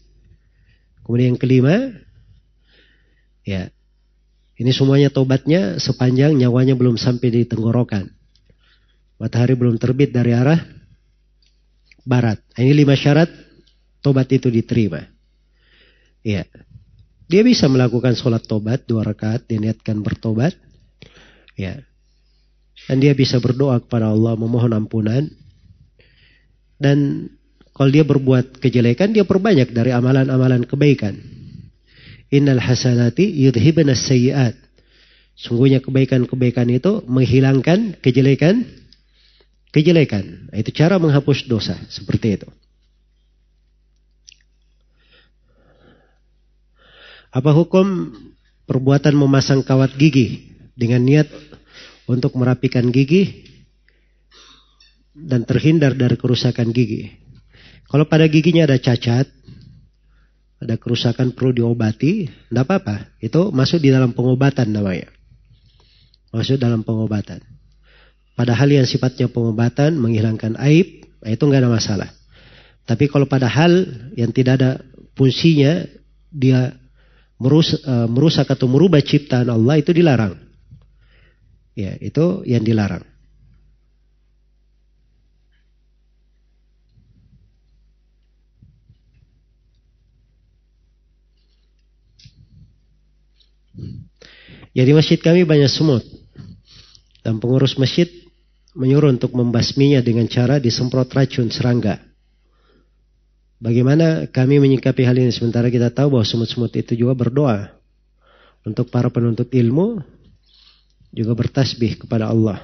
[1.05, 1.75] Kemudian yang kelima,
[3.45, 3.69] ya,
[4.55, 8.07] ini semuanya tobatnya sepanjang nyawanya belum sampai di tenggorokan.
[9.19, 10.59] Matahari belum terbit dari arah
[12.07, 12.39] barat.
[12.55, 13.27] Nah, ini lima syarat
[13.99, 15.03] tobat itu diterima.
[16.23, 16.47] Ya.
[17.25, 20.55] Dia bisa melakukan sholat tobat dua rakaat, diniatkan bertobat.
[21.59, 21.83] Ya.
[22.87, 25.25] Dan dia bisa berdoa kepada Allah memohon ampunan.
[26.79, 27.27] Dan
[27.75, 31.19] kalau dia berbuat kejelekan, dia perbanyak dari amalan-amalan kebaikan.
[32.35, 34.59] Innal hasanati yudhibna sayyiat.
[35.39, 38.67] Sungguhnya kebaikan-kebaikan itu menghilangkan kejelekan
[39.71, 40.51] kejelekan.
[40.55, 42.47] Itu cara menghapus dosa seperti itu.
[47.35, 48.15] Apa hukum
[48.63, 51.27] perbuatan memasang kawat gigi dengan niat
[52.07, 53.43] untuk merapikan gigi
[55.11, 57.11] dan terhindar dari kerusakan gigi.
[57.91, 59.27] Kalau pada giginya ada cacat,
[60.59, 63.15] ada kerusakan perlu diobati, tidak apa-apa.
[63.19, 65.11] Itu masuk di dalam pengobatan namanya.
[66.31, 67.43] Masuk dalam pengobatan.
[68.35, 72.09] Pada hal yang sifatnya pengobatan, menghilangkan aib, nah itu nggak ada masalah.
[72.83, 73.71] Tapi kalau pada hal
[74.19, 74.71] yang tidak ada
[75.15, 75.87] fungsinya,
[76.29, 76.75] dia
[77.39, 80.35] merusak, eh, merusak atau merubah ciptaan Allah itu dilarang.
[81.75, 83.03] Ya, itu yang dilarang.
[94.75, 96.03] Ya masjid kami banyak semut.
[97.23, 98.11] Dan pengurus masjid
[98.75, 102.03] menyuruh untuk membasminya dengan cara disemprot racun serangga.
[103.55, 107.71] Bagaimana kami menyikapi hal ini sementara kita tahu bahwa semut-semut itu juga berdoa
[108.67, 110.03] untuk para penuntut ilmu
[111.15, 112.59] juga bertasbih kepada Allah.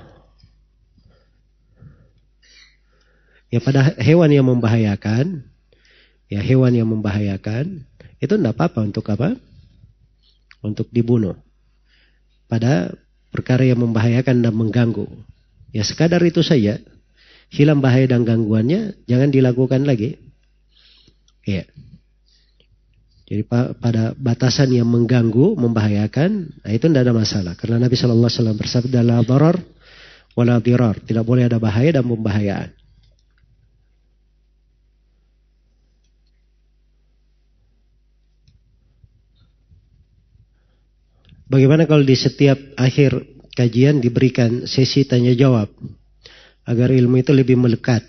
[3.48, 5.48] Ya pada hewan yang membahayakan,
[6.28, 7.84] ya hewan yang membahayakan,
[8.20, 9.36] itu tidak apa-apa untuk apa?
[10.62, 11.38] Untuk dibunuh.
[12.46, 12.94] Pada
[13.34, 15.10] perkara yang membahayakan dan mengganggu.
[15.72, 16.78] Ya sekadar itu saja.
[17.52, 20.16] Hilang bahaya dan gangguannya, jangan dilakukan lagi.
[21.44, 21.68] Ya.
[23.28, 23.48] Jadi
[23.80, 27.54] pada batasan yang mengganggu, membahayakan, nah itu tidak ada masalah.
[27.56, 29.56] Karena Nabi Shallallahu Alaihi Wasallam bersabda, la darar
[30.36, 31.00] wala dirar.
[31.00, 32.81] Tidak boleh ada bahaya dan pembahayaan.
[41.52, 45.68] Bagaimana kalau di setiap akhir kajian diberikan sesi tanya jawab
[46.64, 48.08] agar ilmu itu lebih melekat?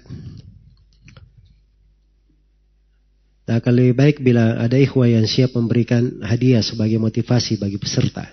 [3.43, 8.31] Nah, akan lebih baik bila ada ikhwah yang siap memberikan hadiah sebagai motivasi bagi peserta.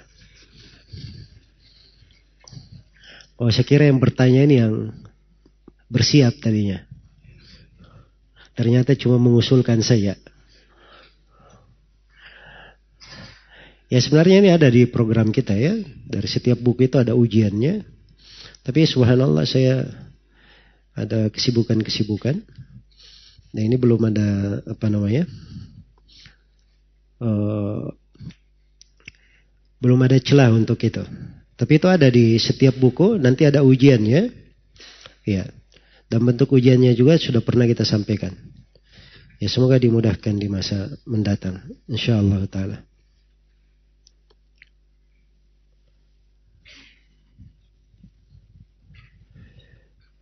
[3.42, 4.94] Oh, saya kira yang bertanya ini yang
[5.90, 6.86] bersiap tadinya.
[8.54, 10.14] Ternyata cuma mengusulkan saya.
[13.90, 15.74] Ya sebenarnya ini ada di program kita ya.
[16.06, 17.82] Dari setiap buku itu ada ujiannya.
[18.62, 19.90] Tapi subhanallah saya
[20.94, 22.38] ada kesibukan-kesibukan.
[23.50, 25.26] Nah ini belum ada apa namanya,
[27.18, 27.90] uh,
[29.82, 31.02] belum ada celah untuk itu.
[31.58, 34.32] Tapi itu ada di setiap buku, nanti ada ujiannya,
[35.28, 35.44] ya.
[36.10, 38.32] Dan bentuk ujiannya juga sudah pernah kita sampaikan.
[39.40, 42.89] Ya semoga dimudahkan di masa mendatang, insya Allah taala.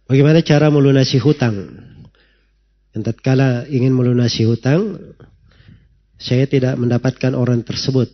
[0.08, 1.68] Bagaimana cara melunasi hutang?
[2.96, 4.96] Dan tatkala ingin melunasi hutang,
[6.16, 8.08] saya tidak mendapatkan orang tersebut.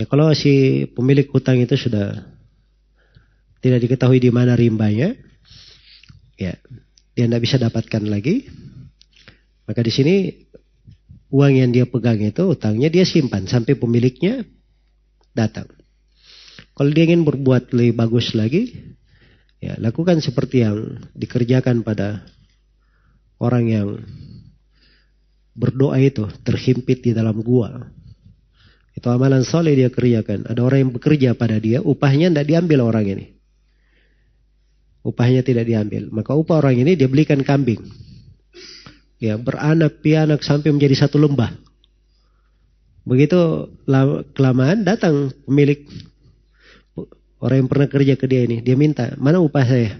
[0.00, 2.24] Ya kalau si pemilik hutang itu sudah
[3.60, 5.12] tidak diketahui di mana rimbanya,
[6.40, 6.56] ya
[7.12, 8.48] dia tidak bisa dapatkan lagi.
[9.68, 10.14] Maka di sini
[11.28, 14.40] uang yang dia pegang itu hutangnya dia simpan sampai pemiliknya
[15.36, 15.68] datang.
[16.74, 18.72] Kalau dia ingin berbuat lebih bagus lagi,
[19.64, 22.28] ya lakukan seperti yang dikerjakan pada
[23.40, 23.88] orang yang
[25.56, 27.88] berdoa itu terhimpit di dalam gua.
[28.94, 30.46] Itu amalan soleh dia kerjakan.
[30.46, 33.26] Ada orang yang bekerja pada dia, upahnya tidak diambil orang ini.
[35.02, 36.08] Upahnya tidak diambil.
[36.14, 37.82] Maka upah orang ini dia belikan kambing.
[39.18, 41.54] Ya, beranak pianak sampai menjadi satu lembah.
[43.04, 43.68] Begitu
[44.32, 45.84] kelamaan datang pemilik
[47.40, 48.60] orang yang pernah kerja ke dia ini.
[48.60, 49.98] Dia minta, mana upah saya?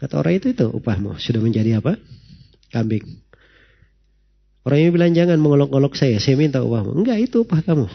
[0.00, 2.00] Kata orang itu itu upahmu sudah menjadi apa?
[2.72, 3.04] Kambing.
[4.64, 6.96] Orang ini bilang jangan mengolok-olok saya, saya minta upahmu.
[6.96, 7.88] Enggak itu upah kamu.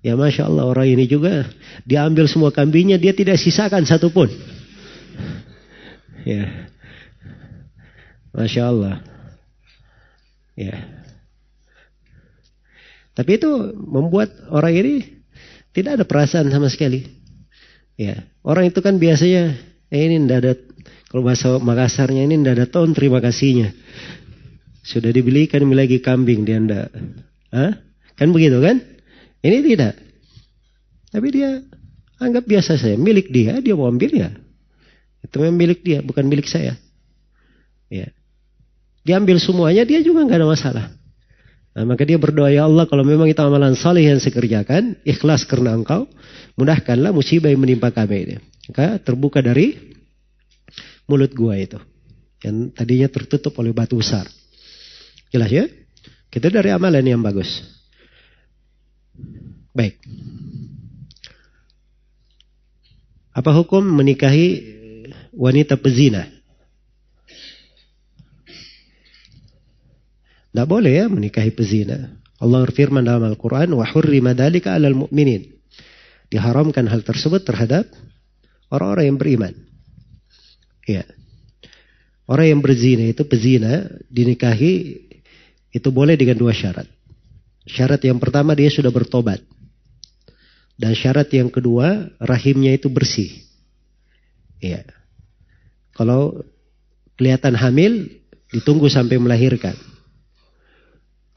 [0.00, 1.44] Ya Masya Allah orang ini juga
[1.84, 4.32] diambil semua kambingnya dia tidak sisakan satupun.
[6.24, 6.68] Ya.
[8.32, 9.04] Masya Allah.
[10.56, 10.76] Ya.
[13.12, 15.19] Tapi itu membuat orang ini
[15.70, 17.06] tidak ada perasaan sama sekali.
[17.94, 18.26] Ya.
[18.42, 19.54] Orang itu kan biasanya
[19.92, 20.52] eh, ini tidak ada
[21.10, 23.74] kalau bahasa Makassarnya ini tidak ada tahun terima kasihnya.
[24.86, 26.88] Sudah dibelikan lagi kambing dia ndak.
[27.50, 27.72] Hah?
[28.16, 28.80] Kan begitu kan?
[29.42, 29.94] Ini tidak.
[31.10, 31.60] Tapi dia
[32.22, 32.94] anggap biasa saya.
[32.94, 34.30] Milik dia, dia mau ambil ya.
[35.20, 36.78] Itu memang milik dia, bukan milik saya.
[37.90, 38.08] Ya.
[39.02, 40.86] Diambil semuanya, dia juga nggak ada masalah.
[41.70, 45.46] Nah, maka dia berdoa, ya Allah kalau memang itu amalan saleh yang saya kerjakan, ikhlas
[45.46, 46.10] karena engkau,
[46.58, 48.36] mudahkanlah musibah yang menimpa kami ini.
[48.66, 49.94] Maka terbuka dari
[51.06, 51.78] mulut gua itu.
[52.42, 54.26] Yang tadinya tertutup oleh batu besar.
[55.30, 55.64] Jelas ya?
[56.26, 57.62] Kita dari amalan yang bagus.
[59.70, 60.02] Baik.
[63.30, 64.58] Apa hukum menikahi
[65.30, 66.26] wanita pezina?
[70.51, 72.15] Tidak boleh ya menikahi pezina.
[72.39, 75.41] Allah berfirman dalam Al-Quran, وَحُرِّمَ ذَلِكَ عَلَى الْمُؤْمِنِينَ
[76.31, 77.87] Diharamkan hal tersebut terhadap
[78.71, 79.53] orang-orang yang beriman.
[80.87, 81.03] Ya.
[82.25, 85.05] Orang yang berzina itu pezina dinikahi
[85.75, 86.89] itu boleh dengan dua syarat.
[87.65, 89.41] Syarat yang pertama dia sudah bertobat.
[90.75, 93.31] Dan syarat yang kedua rahimnya itu bersih.
[94.59, 94.83] Ya.
[95.95, 96.43] Kalau
[97.15, 98.11] kelihatan hamil
[98.51, 99.75] ditunggu sampai melahirkan.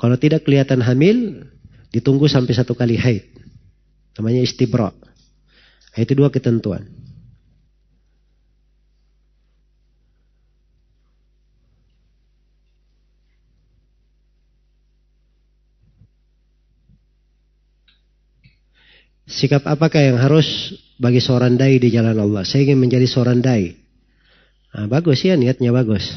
[0.04, 1.48] Kalau tidak kelihatan hamil
[1.96, 3.24] ditunggu sampai satu kali haid.
[4.20, 4.92] Namanya istibra.
[5.96, 6.84] Itu dua ketentuan.
[19.24, 22.44] Sikap apakah yang harus bagi seorang dai di jalan Allah?
[22.44, 23.72] Saya ingin menjadi seorang dai.
[24.76, 26.12] Nah, bagus ya niatnya bagus.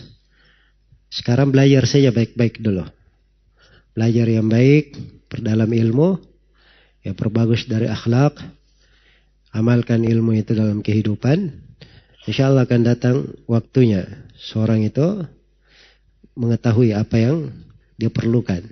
[1.07, 2.96] Sekarang belajar saja baik-baik dulu.
[3.97, 4.93] Belajar yang baik,
[5.33, 6.21] perdalam ilmu,
[7.01, 8.37] ya perbagus dari akhlak,
[9.57, 11.49] amalkan ilmu itu dalam kehidupan.
[12.29, 14.05] Insya Allah akan datang waktunya
[14.37, 15.25] seorang itu
[16.37, 17.49] mengetahui apa yang
[17.97, 18.69] dia perlukan.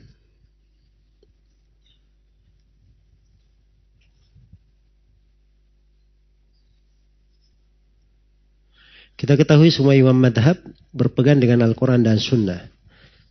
[9.17, 10.61] Kita ketahui semua imam madhab
[10.93, 12.69] berpegang dengan Al-Quran dan Sunnah.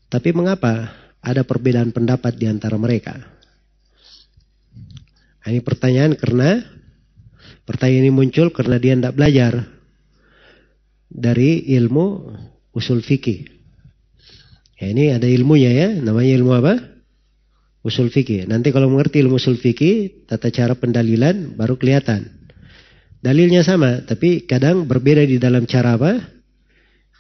[0.10, 3.16] Tapi mengapa ada perbedaan pendapat di antara mereka?
[5.44, 6.60] Nah, ini pertanyaan karena
[7.64, 9.54] pertanyaan ini muncul karena dia tidak belajar
[11.08, 12.06] dari ilmu
[12.76, 13.48] usul fikih.
[14.80, 16.74] Ya, ini ada ilmunya ya, namanya ilmu apa?
[17.84, 18.48] Usul fikih.
[18.48, 22.28] Nanti kalau mengerti ilmu usul fikih, tata cara pendalilan baru kelihatan.
[23.24, 26.20] Dalilnya sama, tapi kadang berbeda di dalam cara apa?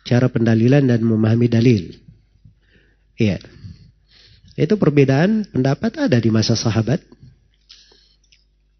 [0.04, 1.96] Cara pendalilan dan memahami dalil.
[3.16, 3.40] Iya.
[4.54, 7.02] Itu perbedaan pendapat ada di masa sahabat.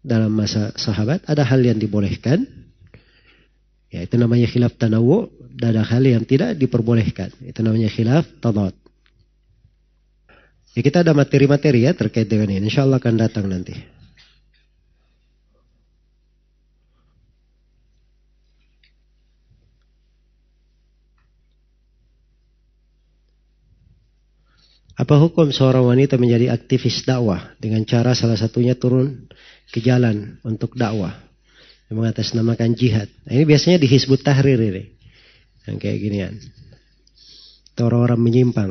[0.04, 2.46] Dalam masa sahabat ada hal yang dibolehkan.
[3.90, 5.30] Ya, itu namanya khilaf tanawu.
[5.54, 7.30] Dan ada hal yang tidak diperbolehkan.
[7.42, 8.74] Itu namanya khilaf tadad.
[10.74, 12.66] Ya, kita ada materi-materi ya terkait dengan ini.
[12.66, 13.93] Insya Allah akan datang nanti.
[24.94, 29.26] Apa hukum seorang wanita menjadi aktivis dakwah dengan cara salah satunya turun
[29.74, 31.18] ke jalan untuk dakwah
[31.90, 33.10] yang mengatasnamakan jihad?
[33.26, 34.94] Nah, ini biasanya dihisbut Tahrir ini.
[35.66, 36.34] Yang kayak ginian.
[37.74, 38.70] Orang-orang menyimpang.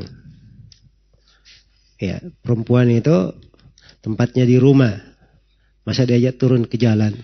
[2.00, 3.36] Ya, perempuan itu
[4.00, 4.96] tempatnya di rumah.
[5.84, 7.20] Masa diajak turun ke jalan?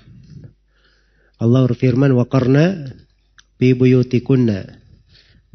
[1.40, 2.92] Allah berfirman, "Wa qarna
[3.56, 4.76] bi buyutikunna."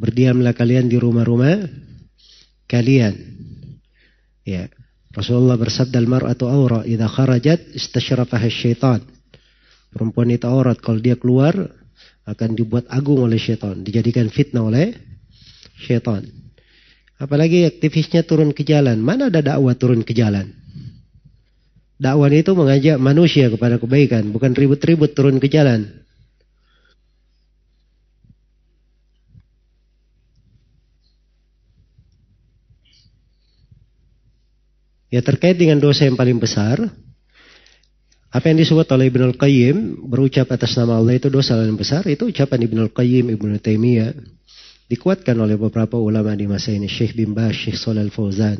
[0.00, 1.68] Berdiamlah kalian di rumah-rumah
[2.64, 3.33] kalian
[4.44, 4.68] Ya.
[5.14, 9.00] Rasulullah bersabda al-mar'atu awra idza kharajat istasyrafaha syaitan.
[9.94, 11.54] Perempuan itu aurat kalau dia keluar
[12.26, 14.92] akan dibuat agung oleh syaitan, dijadikan fitnah oleh
[15.78, 16.26] syaitan.
[17.14, 18.98] Apalagi aktivisnya turun ke jalan.
[18.98, 20.50] Mana ada dakwah turun ke jalan?
[21.94, 26.04] Dakwah itu mengajak manusia kepada kebaikan, bukan ribut-ribut turun ke jalan.
[35.14, 36.90] Ya terkait dengan dosa yang paling besar,
[38.34, 42.34] apa yang disebut oleh Ibn Al-Qayyim, berucap atas nama Allah itu dosa yang besar, itu
[42.34, 44.10] ucapan Ibn Al-Qayyim, Ibn Taimiyah,
[44.90, 48.58] dikuatkan oleh beberapa ulama di masa ini, Syekh bin Bas, Syekh Salal Fauzan,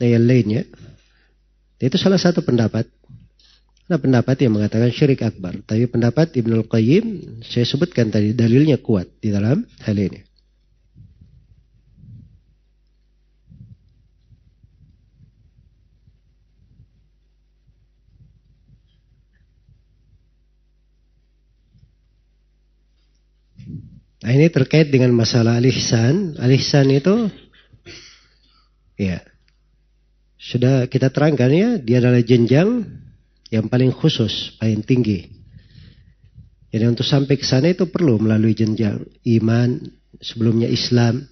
[0.00, 0.64] dan yang lainnya.
[1.76, 2.88] Itu salah satu pendapat.
[3.84, 5.60] Ada pendapat yang mengatakan syirik akbar.
[5.60, 7.04] Tapi pendapat Ibn Al-Qayyim,
[7.44, 10.29] saya sebutkan tadi, dalilnya kuat di dalam hal ini.
[24.20, 26.36] Nah ini terkait dengan masalah alihsan.
[26.36, 27.32] Alihsan itu
[29.00, 29.24] ya
[30.36, 32.84] sudah kita terangkan ya dia adalah jenjang
[33.48, 35.26] yang paling khusus, paling tinggi.
[36.70, 39.02] Jadi untuk sampai ke sana itu perlu melalui jenjang
[39.40, 39.80] iman,
[40.22, 41.26] sebelumnya Islam.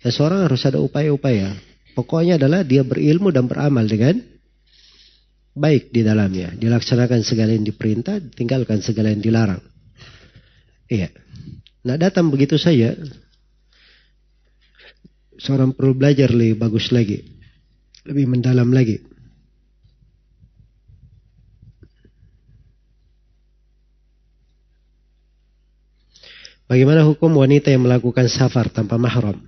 [0.00, 1.52] Ya seorang harus ada upaya-upaya.
[1.98, 4.22] Pokoknya adalah dia berilmu dan beramal dengan
[5.58, 6.54] baik di dalamnya.
[6.54, 9.60] Dilaksanakan segala yang diperintah, tinggalkan segala yang dilarang.
[10.86, 11.10] Iya.
[11.80, 12.92] Nah datang begitu saja.
[15.40, 17.24] Seorang perlu belajar lebih bagus lagi.
[18.04, 19.00] Lebih mendalam lagi.
[26.70, 29.42] Bagaimana hukum wanita yang melakukan safar tanpa mahram?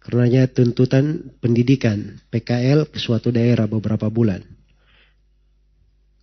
[0.00, 4.40] Karenanya tuntutan pendidikan PKL ke suatu daerah beberapa bulan.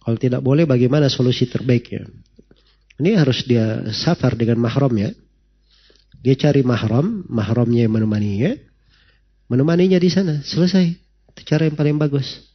[0.01, 2.09] Kalau tidak boleh bagaimana solusi terbaiknya?
[2.97, 5.13] Ini harus dia safar dengan mahramnya.
[6.23, 8.55] Dia cari mahram, mahramnya yang menemaninya.
[9.51, 10.95] Menemaninya di sana, selesai.
[11.35, 12.47] Itu cara yang paling bagus.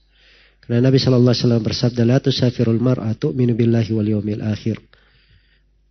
[0.65, 4.81] Karena Nabi Shallallahu Alaihi Wasallam bersabda, "La tusafirul mar'atu minu billahi wal yawmil akhir."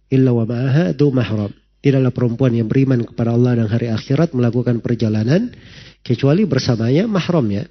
[0.09, 1.53] Illa wa ma'aha du mahram.
[1.77, 5.53] Tidaklah perempuan yang beriman kepada Allah dan hari akhirat melakukan perjalanan
[6.01, 7.69] kecuali bersamanya mahramnya.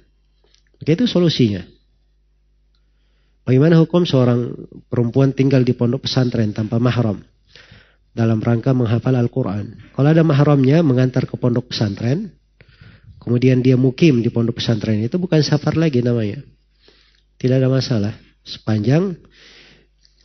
[0.79, 1.67] Itu solusinya.
[3.43, 4.55] Bagaimana hukum seorang
[4.87, 7.19] perempuan tinggal di pondok pesantren tanpa mahram?
[8.17, 9.93] Dalam rangka menghafal Al-Quran.
[9.93, 12.33] Kalau ada mahramnya mengantar ke pondok pesantren,
[13.21, 16.41] kemudian dia mukim di pondok pesantren itu bukan safar lagi namanya.
[17.37, 18.17] Tidak ada masalah.
[18.41, 19.13] Sepanjang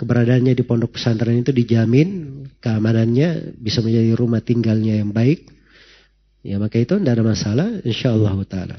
[0.00, 5.52] keberadaannya di pondok pesantren itu dijamin keamanannya bisa menjadi rumah tinggalnya yang baik.
[6.40, 8.76] Ya maka itu tidak ada masalah insya Allah ta'ala.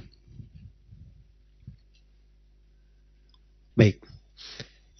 [3.78, 4.04] Baik.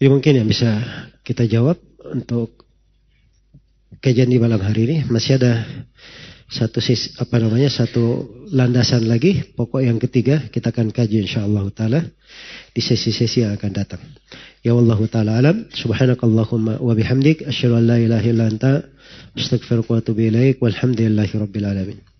[0.00, 0.80] Ini mungkin yang bisa
[1.26, 2.63] kita jawab untuk
[4.04, 4.96] kajian di malam hari ini.
[5.08, 5.64] Masih ada
[6.52, 9.40] satu sis, apa namanya satu landasan lagi.
[9.56, 12.04] Pokok yang ketiga kita akan kaji insyaallah taala
[12.76, 14.04] di sesi-sesi yang akan datang.
[14.60, 15.56] Ya Allah taala alam.
[15.72, 17.48] Subhanakallahumma wa bihamdik.
[17.48, 18.84] Asyhadu an la ilaha illa anta.
[19.32, 20.60] Astaghfiruka wa atubu ilaik.
[20.60, 22.13] Walhamdulillahi rabbil alamin